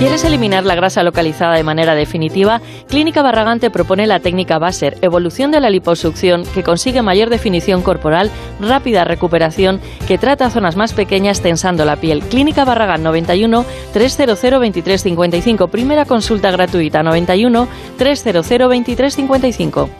[0.00, 2.62] ¿Quieres eliminar la grasa localizada de manera definitiva?
[2.88, 7.82] Clínica Barragán te propone la técnica Baser, evolución de la liposucción que consigue mayor definición
[7.82, 9.78] corporal, rápida recuperación,
[10.08, 12.22] que trata zonas más pequeñas tensando la piel.
[12.22, 15.68] Clínica Barragán 91 300 2355.
[15.68, 17.68] Primera consulta gratuita 91
[17.98, 19.99] 300 2355.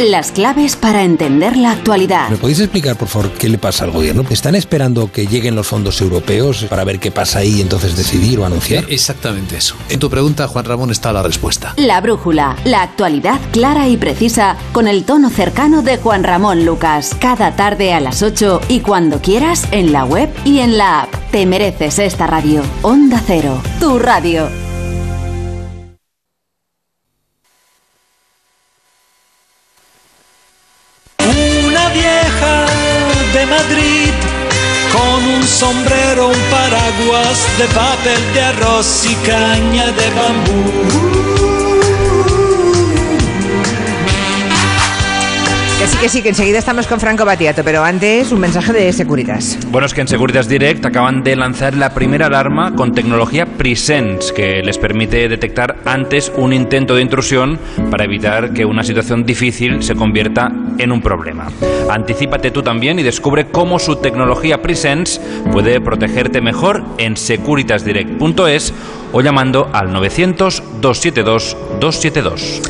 [0.00, 2.28] Las claves para entender la actualidad.
[2.28, 4.26] ¿Me podéis explicar, por favor, qué le pasa al gobierno?
[4.28, 8.38] ¿Están esperando que lleguen los fondos europeos para ver qué pasa ahí y entonces decidir
[8.38, 8.84] o anunciar?
[8.90, 9.74] Exactamente eso.
[9.88, 11.72] En tu pregunta, Juan Ramón, está la respuesta.
[11.78, 17.16] La brújula, la actualidad clara y precisa con el tono cercano de Juan Ramón Lucas.
[17.18, 21.14] Cada tarde a las 8 y cuando quieras en la web y en la app.
[21.30, 22.62] Te mereces esta radio.
[22.82, 24.65] Onda Cero, tu radio.
[31.92, 32.66] Vieja
[33.32, 34.12] de Madrid
[34.92, 41.55] con un sombrero, un paraguas de papel de arroz y caña de bambú.
[45.78, 48.90] Que sí, que sí, que enseguida estamos con Franco Batiato, pero antes un mensaje de
[48.94, 49.58] Securitas.
[49.70, 54.32] Bueno, es que en Securitas Direct acaban de lanzar la primera alarma con tecnología Presence,
[54.32, 57.58] que les permite detectar antes un intento de intrusión
[57.90, 61.48] para evitar que una situación difícil se convierta en un problema.
[61.90, 65.20] Anticípate tú también y descubre cómo su tecnología Presence
[65.52, 68.72] puede protegerte mejor en securitasdirect.es
[69.16, 72.60] o llamando al 900-272-272.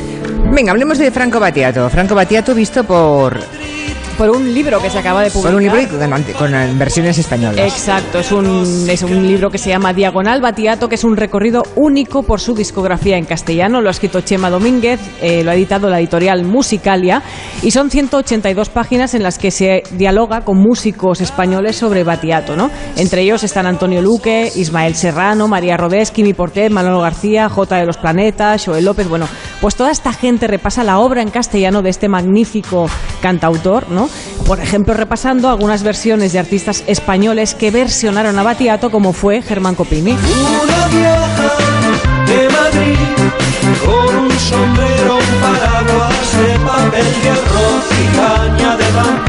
[0.53, 1.89] Venga, hablemos de Franco Batiato.
[1.89, 3.37] Franco Batiato visto por
[4.17, 5.51] por un libro que se acaba de publicar.
[5.51, 7.59] Por un libro y con, con versiones españolas.
[7.59, 11.63] Exacto, es un, es un libro que se llama Diagonal Batiato, que es un recorrido
[11.75, 13.81] único por su discografía en castellano.
[13.81, 17.21] Lo ha escrito Chema Domínguez, eh, lo ha editado la editorial Musicalia
[17.61, 22.55] y son 182 páginas en las que se dialoga con músicos españoles sobre Batiato.
[22.55, 22.71] ¿no?
[22.95, 27.75] Entre ellos están Antonio Luque, Ismael Serrano, María Rodés, Kimi Portet, Manolo García, J.
[27.77, 29.07] de los Planetas, Joel López.
[29.07, 29.27] Bueno,
[29.61, 32.89] pues toda esta gente repasa la obra en castellano de este magnífico
[33.21, 34.06] cantautor, ¿no?
[34.45, 39.75] Por ejemplo, repasando algunas versiones de artistas españoles que versionaron a Batiato, como fue Germán
[39.75, 40.11] Copini.
[40.11, 41.55] Una vieja
[42.25, 42.97] de Madrid
[43.85, 49.26] con un sombrero, paraguas de papel de arroz y caña de bambú.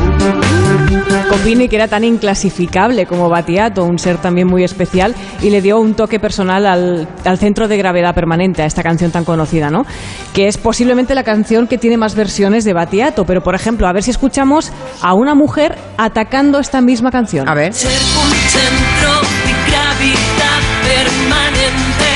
[1.39, 5.79] Copini, que era tan inclasificable como Batiato, un ser también muy especial, y le dio
[5.79, 9.87] un toque personal al, al, centro de gravedad permanente a esta canción tan conocida, ¿no?
[10.35, 13.93] Que es posiblemente la canción que tiene más versiones de Batiato, pero por ejemplo, a
[13.93, 17.49] ver si escuchamos a una mujer atacando esta misma canción.
[17.49, 17.73] A ver.
[17.73, 22.13] Ser un centro de gravedad permanente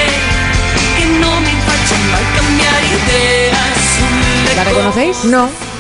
[0.98, 4.56] que no me faccia mal cambiar ideas.
[4.56, 5.24] ¿La reconocéis?
[5.24, 5.71] No.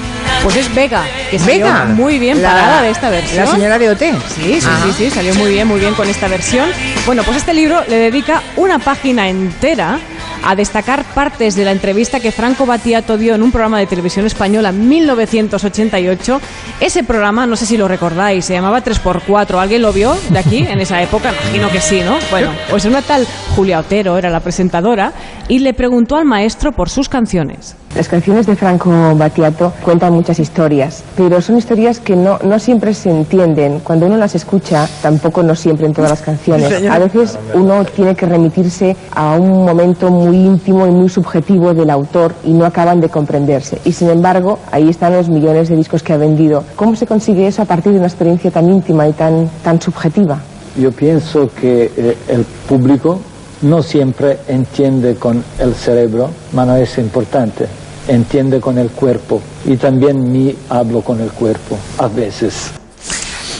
[0.42, 3.44] Pues es Vega, que salió Vega, muy bien la- parada de esta versión.
[3.44, 4.00] La señora de OT.
[4.34, 4.80] Sí, sí, Ah.
[4.86, 6.68] sí, sí, salió muy bien, muy bien con esta versión.
[7.06, 10.00] Bueno, pues este libro le dedica una página entera
[10.44, 14.26] a destacar partes de la entrevista que Franco Battiato dio en un programa de televisión
[14.26, 16.40] española en 1988.
[16.80, 19.60] Ese programa, no sé si lo recordáis, se llamaba 3x4.
[19.60, 21.32] ¿Alguien lo vio de aquí en esa época?
[21.44, 22.18] Imagino que sí, ¿no?
[22.32, 23.24] Bueno, pues una tal
[23.54, 25.12] Julia Otero era la presentadora
[25.46, 27.76] y le preguntó al maestro por sus canciones.
[27.94, 32.94] Las canciones de Franco Battiato cuentan muchas historias, pero son historias que no, no siempre
[32.94, 33.80] se entienden.
[33.80, 36.72] Cuando uno las escucha, tampoco no siempre en todas las canciones.
[36.90, 41.90] A veces uno tiene que remitirse a un momento muy íntimo y muy subjetivo del
[41.90, 43.78] autor y no acaban de comprenderse.
[43.84, 46.64] Y sin embargo, ahí están los millones de discos que ha vendido.
[46.76, 50.40] ¿Cómo se consigue eso a partir de una experiencia tan íntima y tan, tan subjetiva?
[50.80, 53.20] Yo pienso que eh, el público
[53.60, 57.66] no siempre entiende con el cerebro, pero no es importante.
[58.08, 62.72] Entiende con el cuerpo y también mi hablo con el cuerpo a veces.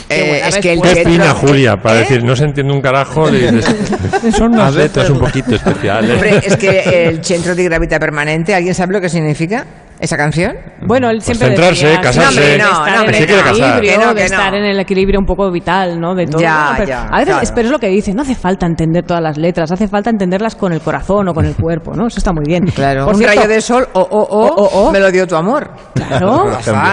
[0.09, 1.98] Eh, es que el Qué fina Julia, para ¿Eh?
[2.01, 3.31] decir, no se entiende un carajo.
[3.31, 3.64] dices,
[4.36, 6.14] son unas letras un poquito especiales.
[6.14, 9.64] Hombre, es que el centro de gravedad permanente, ¿alguien sabe lo que significa
[9.98, 10.56] esa canción?
[10.86, 12.32] Bueno, él siempre centrarse, decía, casarse.
[12.42, 13.54] sí, de No, estar no, en el se quiere casar.
[13.56, 14.59] equilibrio, Que no, de que estar no.
[14.59, 16.14] en el equilibrio un poco vital, ¿no?
[16.14, 16.40] De todo.
[16.40, 16.76] Ya, ¿no?
[16.76, 17.52] Pero ya, a veces, claro.
[17.54, 20.54] pero es lo que dice, no hace falta entender todas las letras, hace falta entenderlas
[20.56, 22.06] con el corazón o con el cuerpo, ¿no?
[22.06, 22.64] Eso está muy bien.
[22.74, 25.36] Claro, Por un cierto, rayo de sol, o oh, oh, oh, me lo dio tu
[25.36, 25.70] amor.
[25.94, 26.50] Claro,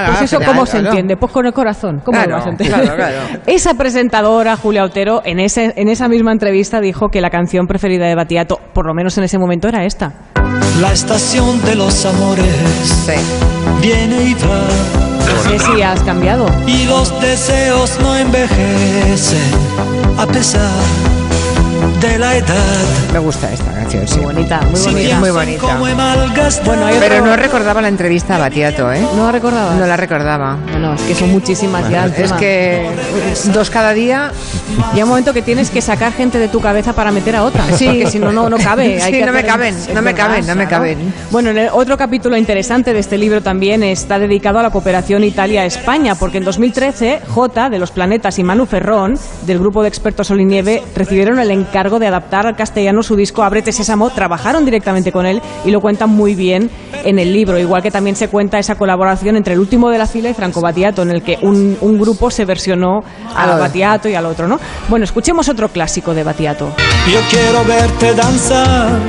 [0.08, 2.82] pues eso cómo se entiende, pues con el corazón, ¿cómo Claro, lo vas a entender?
[2.82, 3.42] claro, claro.
[3.48, 8.06] Esa presentadora, Julia Otero, en, ese, en esa misma entrevista dijo que la canción preferida
[8.06, 10.14] de Batiato, por lo menos en ese momento, era esta.
[10.80, 13.10] La estación de los amores
[13.82, 14.68] viene y va.
[15.20, 16.48] No sé si has cambiado.
[16.68, 19.52] Y los deseos no envejecen
[20.18, 21.19] a pesar
[22.02, 22.56] de la edad.
[23.14, 24.18] Me gusta esta canción, sí.
[24.20, 24.94] Muy bonita, muy bonita.
[24.94, 26.50] piensan Muy bonita.
[26.66, 29.02] Bueno, hay Pero no recordaba la entrevista a Batiato, ¿eh?
[29.16, 29.76] ¿No la recordabas?
[29.76, 30.58] No la recordaba.
[30.72, 32.06] Bueno, es que son muchísimas ya.
[32.06, 32.38] es encima.
[32.38, 32.90] que
[33.54, 34.32] dos cada día.
[34.94, 37.64] Llega un momento que tienes que sacar gente de tu cabeza para meter a otra.
[37.76, 37.86] Sí.
[37.88, 39.02] Porque si no, no, no cabe.
[39.02, 40.84] Hay Sí, que no me caben, es no me verdad, caben, no me claro.
[40.84, 41.14] caben.
[41.32, 45.24] Bueno, en el otro capítulo interesante de este libro también está dedicado a la cooperación
[45.24, 50.28] Italia-España, porque en 2013 J de los Planetas y Manu Ferrón, del grupo de expertos
[50.28, 54.66] Sol y Nieve, recibieron el encargo de adaptar al castellano su disco Ábrete Sésamo, trabajaron
[54.66, 56.70] directamente con él y lo cuentan muy bien
[57.06, 60.06] en el libro, igual que también se cuenta esa colaboración entre el último de la
[60.06, 63.00] fila y Franco Battiato, en el que un, un grupo se versionó
[63.34, 63.60] a.
[63.60, 64.60] Battiato y al otro, ¿no?
[64.90, 66.70] Bueno, escuchemos otro clásico de Battiato.
[67.12, 69.00] Yo quiero verte danzar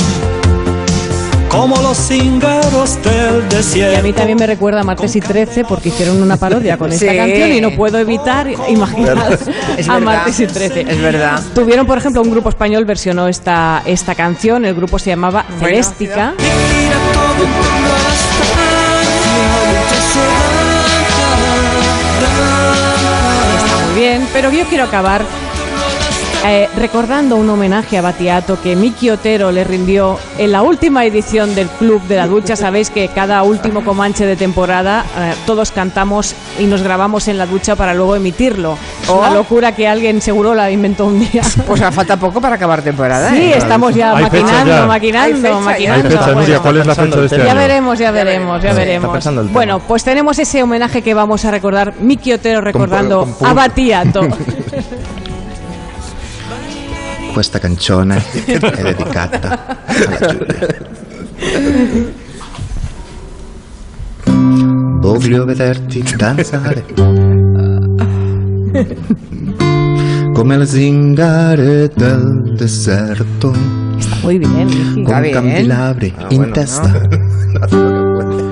[1.51, 4.03] como los cíngaros del Y a desierto.
[4.03, 7.17] mí también me recuerda a Martes y 13 porque hicieron una parodia con esta Sí.
[7.17, 9.39] canción y no puedo evitar imaginar
[9.77, 10.01] Es a verdad.
[10.01, 10.83] Martes y 13.
[10.89, 11.43] Es verdad.
[11.55, 16.35] Tuvieron, por ejemplo, un grupo español versionó esta, esta canción, el grupo se llamaba Celéstica.
[23.63, 25.23] Está muy bien, pero yo quiero acabar
[26.47, 31.55] eh, recordando un homenaje a Batiato que Miki Otero le rindió en la última edición
[31.55, 32.57] del Club de la Ducha.
[32.57, 37.47] Sabéis que cada último Comanche de temporada eh, todos cantamos y nos grabamos en la
[37.47, 38.79] ducha para luego emitirlo.
[39.03, 39.35] Es una Oh.
[39.35, 41.43] locura que alguien seguro la inventó un día.
[41.67, 43.31] Pues falta poco para acabar temporada.
[43.31, 43.55] Sí, ¿eh?
[43.59, 44.87] estamos ya Hay maquinando, ya.
[44.87, 46.07] Maquinando, maquinando.
[46.09, 47.55] Hay fecha, Bueno, Nuria, ¿cuál es la fecha de este ya año?
[47.57, 49.25] veremos, ya veremos, ya veremos.
[49.53, 53.53] Bueno, pues tenemos ese homenaje que vamos a recordar, Miki Otero recordando con pu- a
[53.55, 54.21] Batiato.
[57.33, 60.89] Questa canzone è dedicata alla Giulia.
[65.01, 66.85] Voglio vederti danzare
[70.33, 73.55] come le zingare del deserto.
[74.23, 75.03] Muy bien.
[75.05, 77.09] Con candelabri in testa.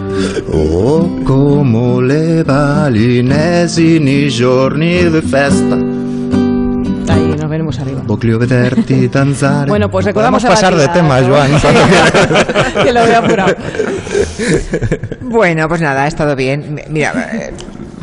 [0.50, 5.97] Oh, come le balinesi nei giorni di festa.
[7.48, 8.02] nos veremos arriba.
[9.68, 11.26] bueno, pues recordamos a pasar de tema, ¿eh?
[11.26, 11.50] Joan.
[12.84, 13.56] que lo voy a apurar.
[15.22, 16.82] Bueno, pues nada, ha estado bien.
[16.90, 17.54] Mira, eh,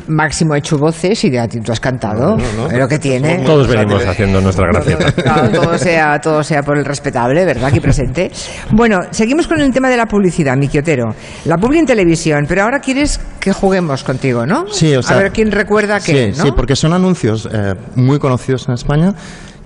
[0.07, 2.37] Máximo ha hecho voces y ya tú has cantado.
[2.37, 3.39] Es lo que tiene.
[3.45, 5.11] Todos venimos haciendo nuestra gracieta.
[5.11, 7.65] Claro, todo sea, todo sea por el respetable, ¿verdad?
[7.65, 8.31] Aquí presente.
[8.71, 11.15] Bueno, seguimos con el tema de la publicidad, Miki Otero.
[11.45, 14.67] La publi en televisión, pero ahora quieres que juguemos contigo, ¿no?
[14.71, 16.45] Sí, o sea, A ver quién recuerda qué, sí, ¿no?
[16.45, 19.13] sí, porque son anuncios eh, muy conocidos en España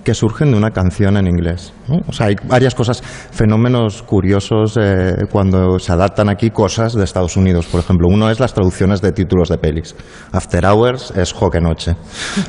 [0.04, 1.72] que surgen de una canción en inglés.
[1.88, 2.00] ¿no?
[2.06, 7.36] O sea, hay varias cosas, fenómenos curiosos eh, cuando se adaptan aquí cosas de Estados
[7.36, 7.66] Unidos.
[7.66, 9.94] Por ejemplo, uno es las traducciones de títulos de pelis.
[10.32, 11.96] After Hours es Joque Noche,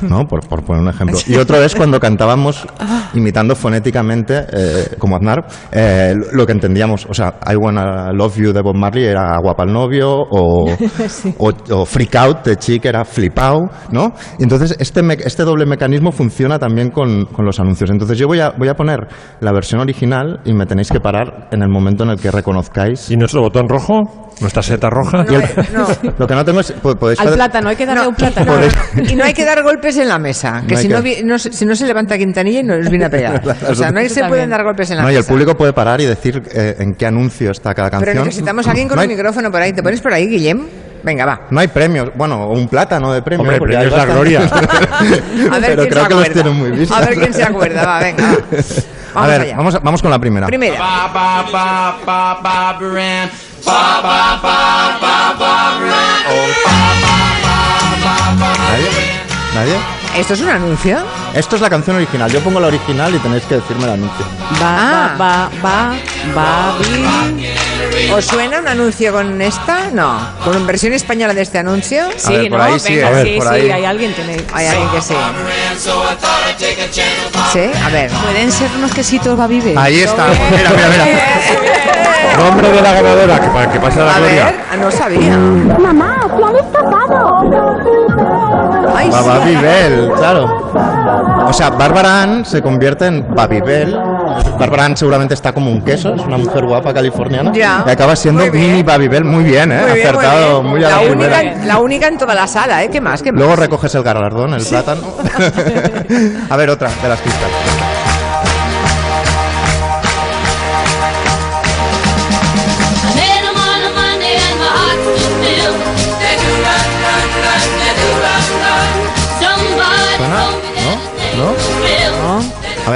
[0.02, 0.26] ¿no?
[0.26, 1.18] Por, por poner un ejemplo.
[1.26, 2.66] Y otro es cuando cantábamos
[3.14, 7.06] imitando fonéticamente, eh, como Aznar, eh, lo que entendíamos.
[7.06, 10.70] O sea, I Wanna Love You de Bob Marley era Guapa el novio o,
[11.38, 14.12] o, o Freak Out de Chic era Flip Out, ¿no?
[14.38, 17.90] Entonces este, este doble mecanismo funciona también con, con los anuncios.
[17.90, 19.00] Entonces yo voy a, voy a poner
[19.40, 23.10] la versión original y me tenéis que parar en el momento en el que reconozcáis.
[23.10, 24.28] ¿Y nuestro botón rojo?
[24.40, 25.24] ¿Nuestra seta roja?
[25.30, 25.42] Y el-
[26.18, 26.72] Lo que no tengo es...
[26.72, 28.52] po- podéis Al hacer- plátano, hay que darle un plátano.
[28.52, 28.72] Podéis-
[29.12, 31.02] Y no hay que dar golpes en la mesa, que No hay si, que- no,
[31.02, 33.42] vi- no se- si no se levanta Quintanilla y nos viene a pegar.
[33.68, 35.72] O sea, no hay- se pueden dar golpes en la No, y el público puede
[35.72, 38.12] parar y decir eh, en qué anuncio está cada canción.
[38.12, 39.72] Pero necesitamos a alguien con no un hay, micrófono por ahí.
[39.72, 40.66] ¿Te pones por ahí, Guillem?
[41.02, 41.40] Venga, va.
[41.50, 42.10] no hay premios.
[42.14, 43.40] Bueno, o un plátano de premios.
[43.40, 44.06] Hombre, porque premios la
[44.40, 44.76] bastante.
[45.50, 46.32] A ver Pero quién creo se que los acuerda.
[46.32, 46.96] tienen muy vistos.
[46.96, 48.22] A ver quién se acuerda, va, venga.
[48.22, 48.30] va.
[49.14, 49.56] a Vamos ver, allá.
[49.56, 50.46] vamos, vamos con la primera.
[50.46, 50.78] Primera.
[58.70, 58.90] ¿Nadie?
[59.54, 59.76] ¿Nadie?
[60.16, 60.98] ¿Esto es un anuncio?
[61.34, 62.30] Esto es la canción original.
[62.30, 64.24] Yo pongo la original y tenéis que decirme el anuncio.
[64.62, 65.94] Va, va, va, va,
[66.30, 68.10] vi.
[68.12, 69.90] ¿Os suena un anuncio con esta?
[69.92, 70.18] No.
[70.44, 72.04] ¿Con versión española de este anuncio?
[72.16, 72.64] Sí, ver, por ¿no?
[72.64, 73.70] ahí sí, Venga, a ver, sí, por sí, ahí.
[73.70, 74.22] hay alguien que
[74.52, 75.14] Hay alguien que sí.
[77.52, 78.10] Sí, a ver.
[78.10, 79.74] ¿Pueden ser unos quesitos Babibe?
[79.76, 80.26] Ahí está.
[80.28, 81.06] Mira, mira, mira.
[82.38, 84.44] Nombre de la ganadora, que, pa- que pase la A gloria.
[84.46, 85.36] ver, ah, no sabía.
[85.36, 87.42] Mamá, se han escapado.
[88.96, 89.28] Ay, Va- sí.
[89.28, 90.72] Babybel, claro.
[91.46, 93.94] O sea, Bárbara Ann se convierte en Babybel.
[94.58, 97.52] Bárbara Ann seguramente está como un queso, es una mujer guapa californiana.
[97.52, 97.84] Ya.
[97.86, 98.70] Y acaba siendo bien.
[98.72, 99.24] mini Babybel.
[99.24, 99.80] Muy bien, ¿eh?
[99.82, 100.70] Muy bien, muy Acertado, bien.
[100.72, 102.90] muy, a la, única, la única en toda la sala, ¿eh?
[102.90, 103.22] ¿Qué más?
[103.22, 103.38] ¿Qué más?
[103.38, 105.02] Luego recoges el galardón, el plátano.
[106.50, 107.91] a ver, otra de las pistas.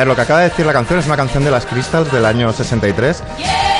[0.06, 2.24] Ver, lo que acaba de decir la canción es una canción de las Crystals del
[2.24, 3.22] año 63.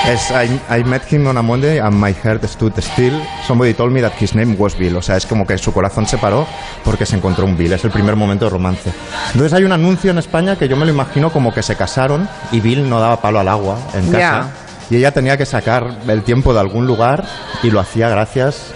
[0.08, 3.14] Es I, I met him on a Monday and my heart stood still.
[3.46, 4.96] Somebody told me that his name was Bill.
[4.96, 6.46] O sea, es como que su corazón se paró
[6.84, 7.72] porque se encontró un Bill.
[7.72, 8.92] Es el primer momento de romance.
[9.32, 12.28] Entonces hay un anuncio en España que yo me lo imagino como que se casaron
[12.52, 14.18] y Bill no daba palo al agua en casa.
[14.18, 14.48] Ya.
[14.90, 17.24] Y ella tenía que sacar el tiempo de algún lugar
[17.62, 18.72] y lo hacía gracias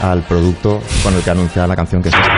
[0.00, 2.32] al producto con el que anunciaba la canción que es esta.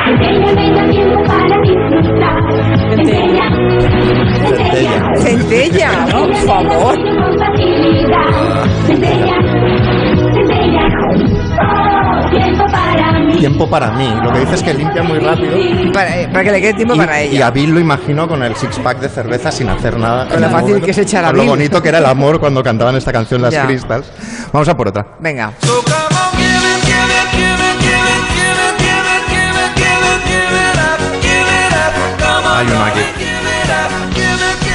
[4.42, 5.14] Centella.
[5.16, 6.98] Centella, por favor.
[13.38, 14.08] Tiempo para mí.
[14.22, 15.52] Lo que dice es que limpia muy rápido.
[15.92, 17.46] Para, eh, para que le quede tiempo Y, para y ella.
[17.48, 20.28] a Bill lo imagino con el six pack de cerveza sin hacer nada.
[20.28, 21.50] Con lo fácil momento- que es echar a con lo Bill.
[21.50, 23.66] bonito que era el amor cuando cantaban esta canción las Ya.
[23.66, 24.10] Crystals.
[24.52, 25.06] Vamos a por otra.
[25.20, 25.52] Venga.
[32.54, 33.21] Hay uno aquí.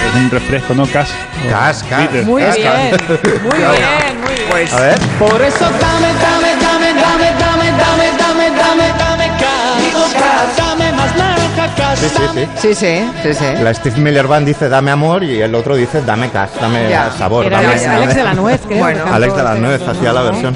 [0.08, 0.86] Es un refresco, ¿no?
[0.88, 1.10] Cas.
[1.50, 2.10] Cas, cas.
[2.26, 3.02] Muy Cas, bien, cas.
[3.44, 4.48] muy bien, muy bien.
[4.50, 5.00] Pues A ver.
[5.20, 10.58] Por eso dame, dame, dame, dame, dame, dame, dame, dame, dame cas.
[10.58, 12.00] Dame más naranja, cas.
[12.00, 12.48] Sí, sí, sí.
[12.56, 13.64] Sí, sí, sí, sí.
[13.64, 17.12] La Steve Miller Band dice dame amor y el otro dice dame cas, dame Ya.
[17.18, 17.46] sabor.
[17.46, 18.80] Era dame, Alex, dame- Alex de la Nuez, creo.
[18.80, 19.04] Bueno.
[19.04, 20.56] que Alex de la este Nuez hacía la versión.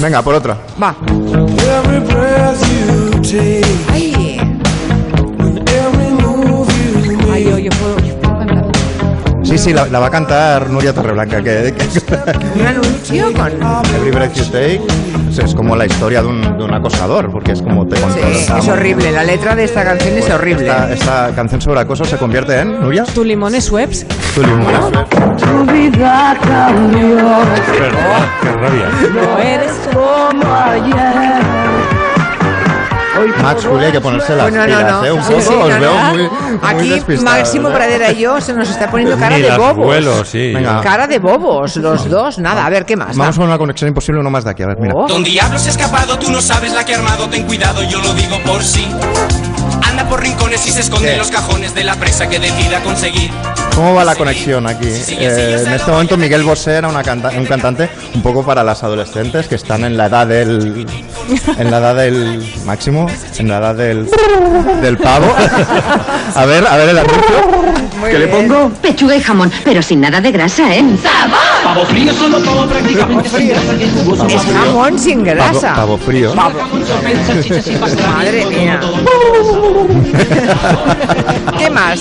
[0.00, 0.56] Venga, por otra.
[0.82, 0.94] Va.
[3.92, 4.12] Ay,
[9.52, 11.42] Sí, sí, la, la va a cantar Nuria Torreblanca.
[11.42, 13.52] Que, que- Un anuncio con.
[13.96, 14.80] Every Breath You Take
[15.28, 18.50] es, es como la historia de un, de un acosador, porque es como te Sí,
[18.58, 19.12] es horrible.
[19.12, 20.66] La letra de esta canción es Pues horrible.
[20.68, 23.04] Esta, esta canción sobre acoso se convierte en Nuria.
[23.04, 24.06] Tu limón es Webs.
[24.34, 24.72] Tu limón.
[25.36, 27.18] Tu vida cambió.
[27.52, 28.88] Es verdad, qué rabia.
[29.12, 32.01] No eres Como ayer.
[33.42, 35.04] Max, Julia, hay que ponerse las Bueno, no, pilas, no.
[35.04, 35.12] ¿eh?
[35.12, 36.04] Un Sí, poco, sí, os no, veo no.
[36.10, 37.72] muy, muy Aquí Máximo ¿eh?
[37.72, 39.76] Pradera y yo se nos está poniendo cara Ni de bobos.
[39.86, 40.52] vuelos, sí.
[40.52, 40.80] Venga.
[40.80, 42.38] Cara de bobos, los dos.
[42.38, 43.16] Nada, a ver, ¿qué más?
[43.16, 43.40] Vamos Va.
[43.40, 44.94] con una conexión imposible, uno más de aquí, a ver, mira.
[44.94, 45.06] Oh.
[45.06, 48.00] Don Diablo se ha escapado, tú no sabes la que ha armado, ten cuidado, yo
[48.00, 48.86] lo digo por sí.
[49.84, 51.12] Anda por rincones y se esconde ¿Qué?
[51.12, 53.30] en los cajones de la presa que decida conseguir.
[53.74, 54.86] ¿Cómo va la conexión aquí?
[54.86, 58.82] Eh, en este momento Miguel Bosé era una canta- un cantante un poco para las
[58.82, 60.86] adolescentes que están en la edad del
[61.58, 63.01] en la edad del máximo,
[63.38, 64.08] en la edad del
[64.80, 65.26] del pavo.
[66.34, 67.36] A ver, a ver el anuncio.
[68.10, 68.70] ¿Qué le pongo?
[68.80, 70.82] Pechuga y jamón, pero sin nada de grasa, ¿eh?
[71.62, 73.74] Pavo frío solo todo prácticamente sin grasa
[74.28, 75.74] Es jamón sin Pavo, grasa.
[75.74, 76.34] pavo frío.
[76.34, 76.62] Madre
[78.46, 78.80] mía.
[81.58, 82.00] ¿Qué más?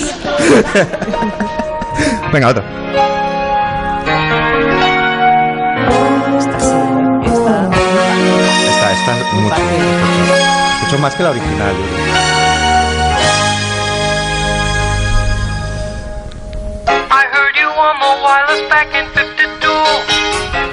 [2.32, 2.64] Venga, otra.
[8.69, 9.60] Esta, esta es mucho.
[10.91, 11.73] Mucho más que la original.
[11.73, 12.13] yo creo.
[17.09, 19.72] I heard you on the wireless back in 52.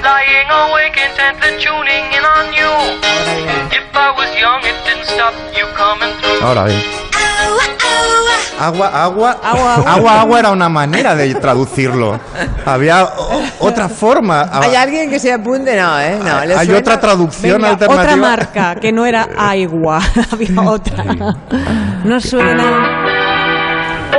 [0.02, 2.98] Lying awake intently tuning in on you.
[3.70, 6.42] If I was young, it didn't stop you coming through.
[6.42, 7.77] Ahora bien.
[8.60, 12.18] Agua, agua, agua, agua, era una manera de traducirlo.
[12.66, 14.48] Había o- otra forma.
[14.52, 15.76] ¿Hay alguien que se apunte?
[15.80, 16.18] No, ¿eh?
[16.18, 16.80] No, ¿le Hay suena?
[16.80, 18.02] otra traducción Venga, alternativa.
[18.02, 20.00] otra marca que no era agua,
[20.32, 21.04] había otra.
[22.02, 22.64] No suena.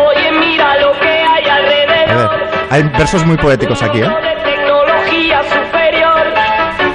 [0.07, 2.30] Oye, mira lo que hay A alrededor.
[2.39, 4.03] ver, hay versos muy poéticos aquí, ¿eh?
[4.07, 6.23] De tecnología superior.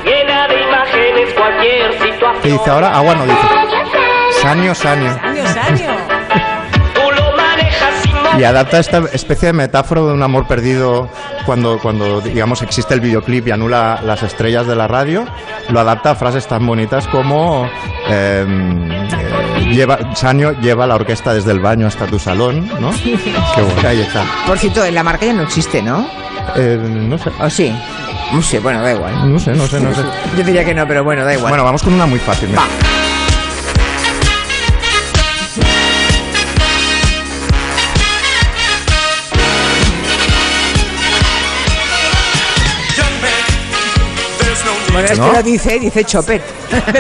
[0.03, 2.89] Llena de imágenes cualquier ¿Qué dice ahora?
[2.97, 3.39] Agua no dice.
[4.41, 5.11] Sanio, sanio.
[5.23, 5.81] Años, años.
[8.39, 11.09] Y adapta esta especie de metáfora de un amor perdido
[11.47, 15.25] cuando, cuando digamos, existe el videoclip y anula las estrellas de la radio.
[15.69, 17.69] Lo adapta a frases tan bonitas como
[18.09, 22.91] eh, eh, lleva, Sanio lleva la orquesta desde el baño hasta tu salón, ¿no?
[23.03, 23.89] Qué bueno.
[23.89, 24.25] Ahí está.
[24.47, 26.07] Por cierto, la marca ya no existe, ¿no?
[26.57, 27.31] Eh, no sé.
[27.41, 27.75] ¿O sí?
[28.33, 29.33] No sé, bueno, da igual.
[29.33, 30.03] No sé, no sé, no sé.
[30.37, 31.51] Yo diría que no, pero bueno, da igual.
[31.51, 32.51] Bueno, vamos con una muy fácil.
[44.95, 45.31] Bueno, es ¿No?
[45.31, 46.43] que lo dice, dice Chopet.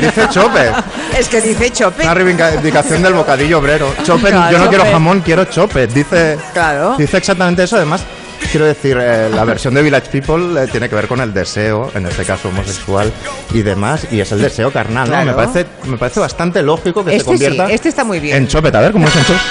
[0.00, 0.72] Dice Chopet.
[1.18, 2.04] Es que dice Chopet.
[2.04, 3.94] Una reivindicación del bocadillo obrero.
[4.04, 4.92] Chopet, Claro, yo no quiero Chopet.
[4.92, 5.90] jamón, quiero chopet.
[5.92, 6.96] Dice, Claro.
[6.98, 7.76] dice exactamente eso.
[7.76, 8.02] Además,
[8.50, 11.90] quiero decir, eh, la versión de Village People eh, tiene que ver con el deseo,
[11.94, 13.12] en este caso homosexual
[13.52, 15.04] y demás, y es el deseo carnal.
[15.08, 15.14] ¿no?
[15.14, 15.26] Claro.
[15.26, 18.36] Me, parece, me parece bastante lógico que se Este sí, convierta este está muy bien.
[18.38, 18.74] en chopet.
[18.74, 19.42] A ver, ¿cómo es en chopet?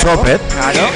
[0.00, 0.40] Chopet.
[0.48, 0.88] Claro.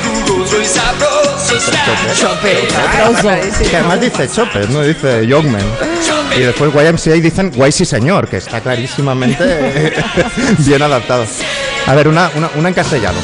[2.18, 2.70] Chopet.
[2.72, 3.70] Chopet.
[3.70, 5.62] Que además dice Chopet, no dice Youngman.
[6.36, 9.92] Y después YMCA dicen Guay sí señor, que está clarísimamente
[10.58, 11.24] bien adaptado.
[11.86, 13.18] A ver, una, una, una en castellano.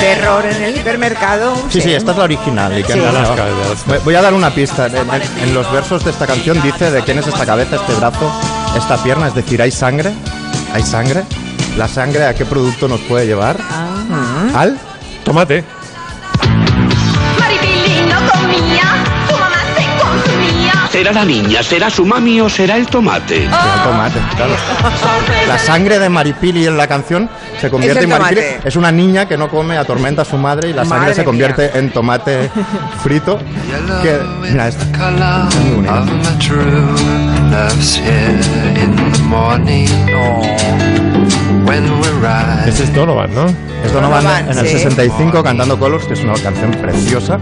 [0.00, 1.56] Terror en el hipermercado.
[1.70, 2.78] Sí, sí, esta es la original.
[2.78, 2.98] y que Sí.
[2.98, 3.06] no-.
[3.86, 4.86] Voy- Voy a dar una pista.
[4.86, 7.94] En, en- en los versos de esta canción dice de quién es esta cabeza, este
[7.94, 8.30] brazo,
[8.76, 9.28] esta pierna.
[9.28, 10.12] Es decir, hay sangre.
[10.74, 11.24] Hay sangre.
[11.76, 13.56] La sangre, ¿a qué producto nos puede llevar?
[13.60, 14.48] Ah.
[14.54, 14.78] ¿Al?
[15.24, 15.62] Tomate.
[17.38, 20.72] Maripili no comía, su mamá se consumía.
[20.90, 23.44] ¿Será la niña, será su mami o será el tomate?
[23.44, 24.54] El tomate, claro.
[25.46, 27.28] La sangre de Maripili en la canción
[27.60, 28.40] se convierte en Maripili.
[28.40, 28.68] tomate.
[28.68, 31.24] Es una niña que no come, atormenta a su madre y la sangre Madre se
[31.24, 32.50] convierte en tomate
[33.02, 33.38] frito.
[34.02, 34.18] Que,
[34.50, 34.84] mira, esta.
[38.76, 41.15] Es muy bonita.
[42.66, 43.46] Ese es Donovan, ¿no?
[43.84, 44.72] Es Donovan Donovan, en el sí.
[44.78, 47.38] 65 cantando Colors, que es una canción preciosa.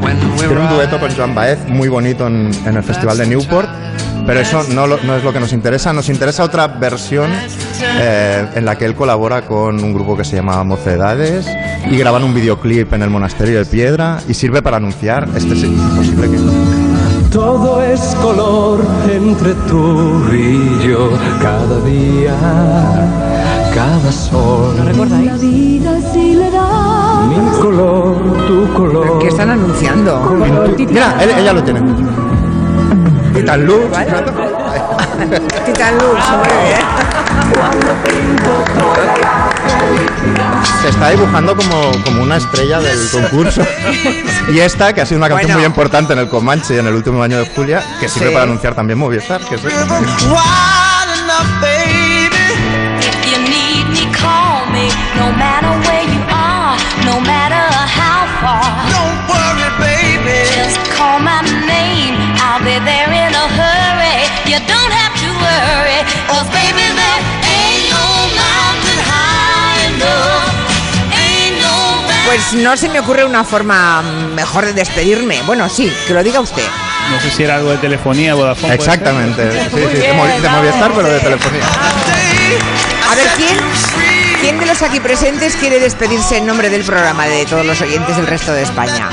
[0.48, 3.68] Tiene un dueto con Joan Baez muy bonito en, en el Festival de Newport.
[4.26, 5.92] Pero eso no, lo- no es lo que nos interesa.
[5.92, 7.30] Nos interesa otra versión
[8.01, 11.46] eh, en la que él colabora con un grupo que se llama Mocedades
[11.90, 15.64] y graban un videoclip en el Monasterio de Piedra y sirve para anunciar este es
[15.64, 16.38] imposible que
[17.30, 18.82] Todo es color
[19.12, 21.10] entre tú y yo,
[21.42, 22.34] cada día,
[23.74, 24.76] cada sol.
[24.76, 25.32] ¿Lo recordáis?
[25.42, 25.80] Mi
[27.60, 29.18] color, tu color.
[29.18, 30.20] ¿Qué están anunciando?
[30.88, 31.80] Mira, él- ella lo tiene.
[33.34, 33.84] Titan Lux.
[35.66, 36.84] Titan Lux, muy bien.
[40.82, 43.62] Se está dibujando como, como una estrella del concurso.
[44.52, 45.59] Y esta, que ha sido una canción Bueno.
[45.60, 48.32] muy importante en el Comanche en el último año de Julia, que sirve Sí.
[48.34, 49.40] para anunciar también Movistar.
[49.42, 49.62] Que es
[72.35, 74.02] Pues no se me ocurre una forma
[74.35, 75.40] mejor de despedirme.
[75.43, 76.64] Bueno, sí, que lo diga usted.
[77.10, 78.74] No sé si era algo de telefonía, Vodafone.
[78.74, 79.44] Exactamente.
[79.44, 81.16] De, Movistar, pero de.
[81.18, 83.28] A ver,
[84.40, 88.16] ¿quién de los aquí presentes quiere despedirse en nombre del programa de todos los oyentes
[88.16, 89.09] del resto de España?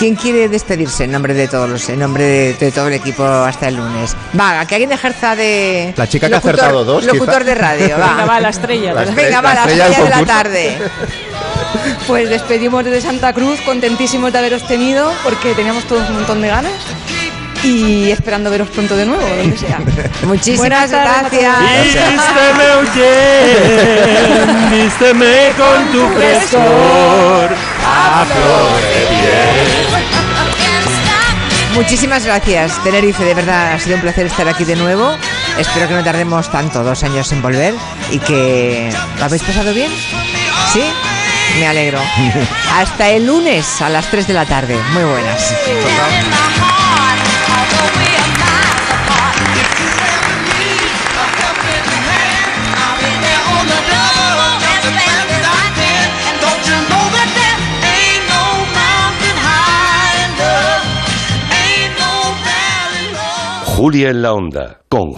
[0.00, 3.22] ¿Quién quiere despedirse en nombre de todos los, en nombre de, de todo el equipo
[3.22, 4.16] hasta el lunes?
[4.38, 7.44] Va, que alguien ejerza de La chica que ha acertado dos, Locutor quizá.
[7.44, 8.08] de radio, va.
[8.08, 8.94] Venga, va, la estrella.
[8.94, 10.78] La Venga, estrella- va, la estrella de la tarde.
[12.06, 16.48] Pues despedimos desde Santa Cruz, contentísimos de haberos tenido, porque teníamos todos un montón de
[16.48, 16.72] ganas.
[17.62, 19.78] Y esperando veros pronto de nuevo, donde sea.
[20.24, 21.56] Muchísimas gracias.
[21.84, 22.64] Vísteme,
[24.70, 27.50] vísteme con tu frescor.
[27.86, 29.89] A flor de piel.
[31.74, 35.16] Muchísimas gracias, Tenerife, de verdad ha sido un placer estar aquí de nuevo.
[35.58, 37.74] Espero que no tardemos tanto, dos años en volver
[38.10, 39.90] y que lo habéis pasado bien.
[40.72, 40.82] ¿Sí?
[41.58, 41.98] Me alegro.
[42.74, 44.76] Hasta el lunes a las 3 de la tarde.
[44.92, 45.54] Muy buenas.
[63.80, 65.08] Julia en la onda, con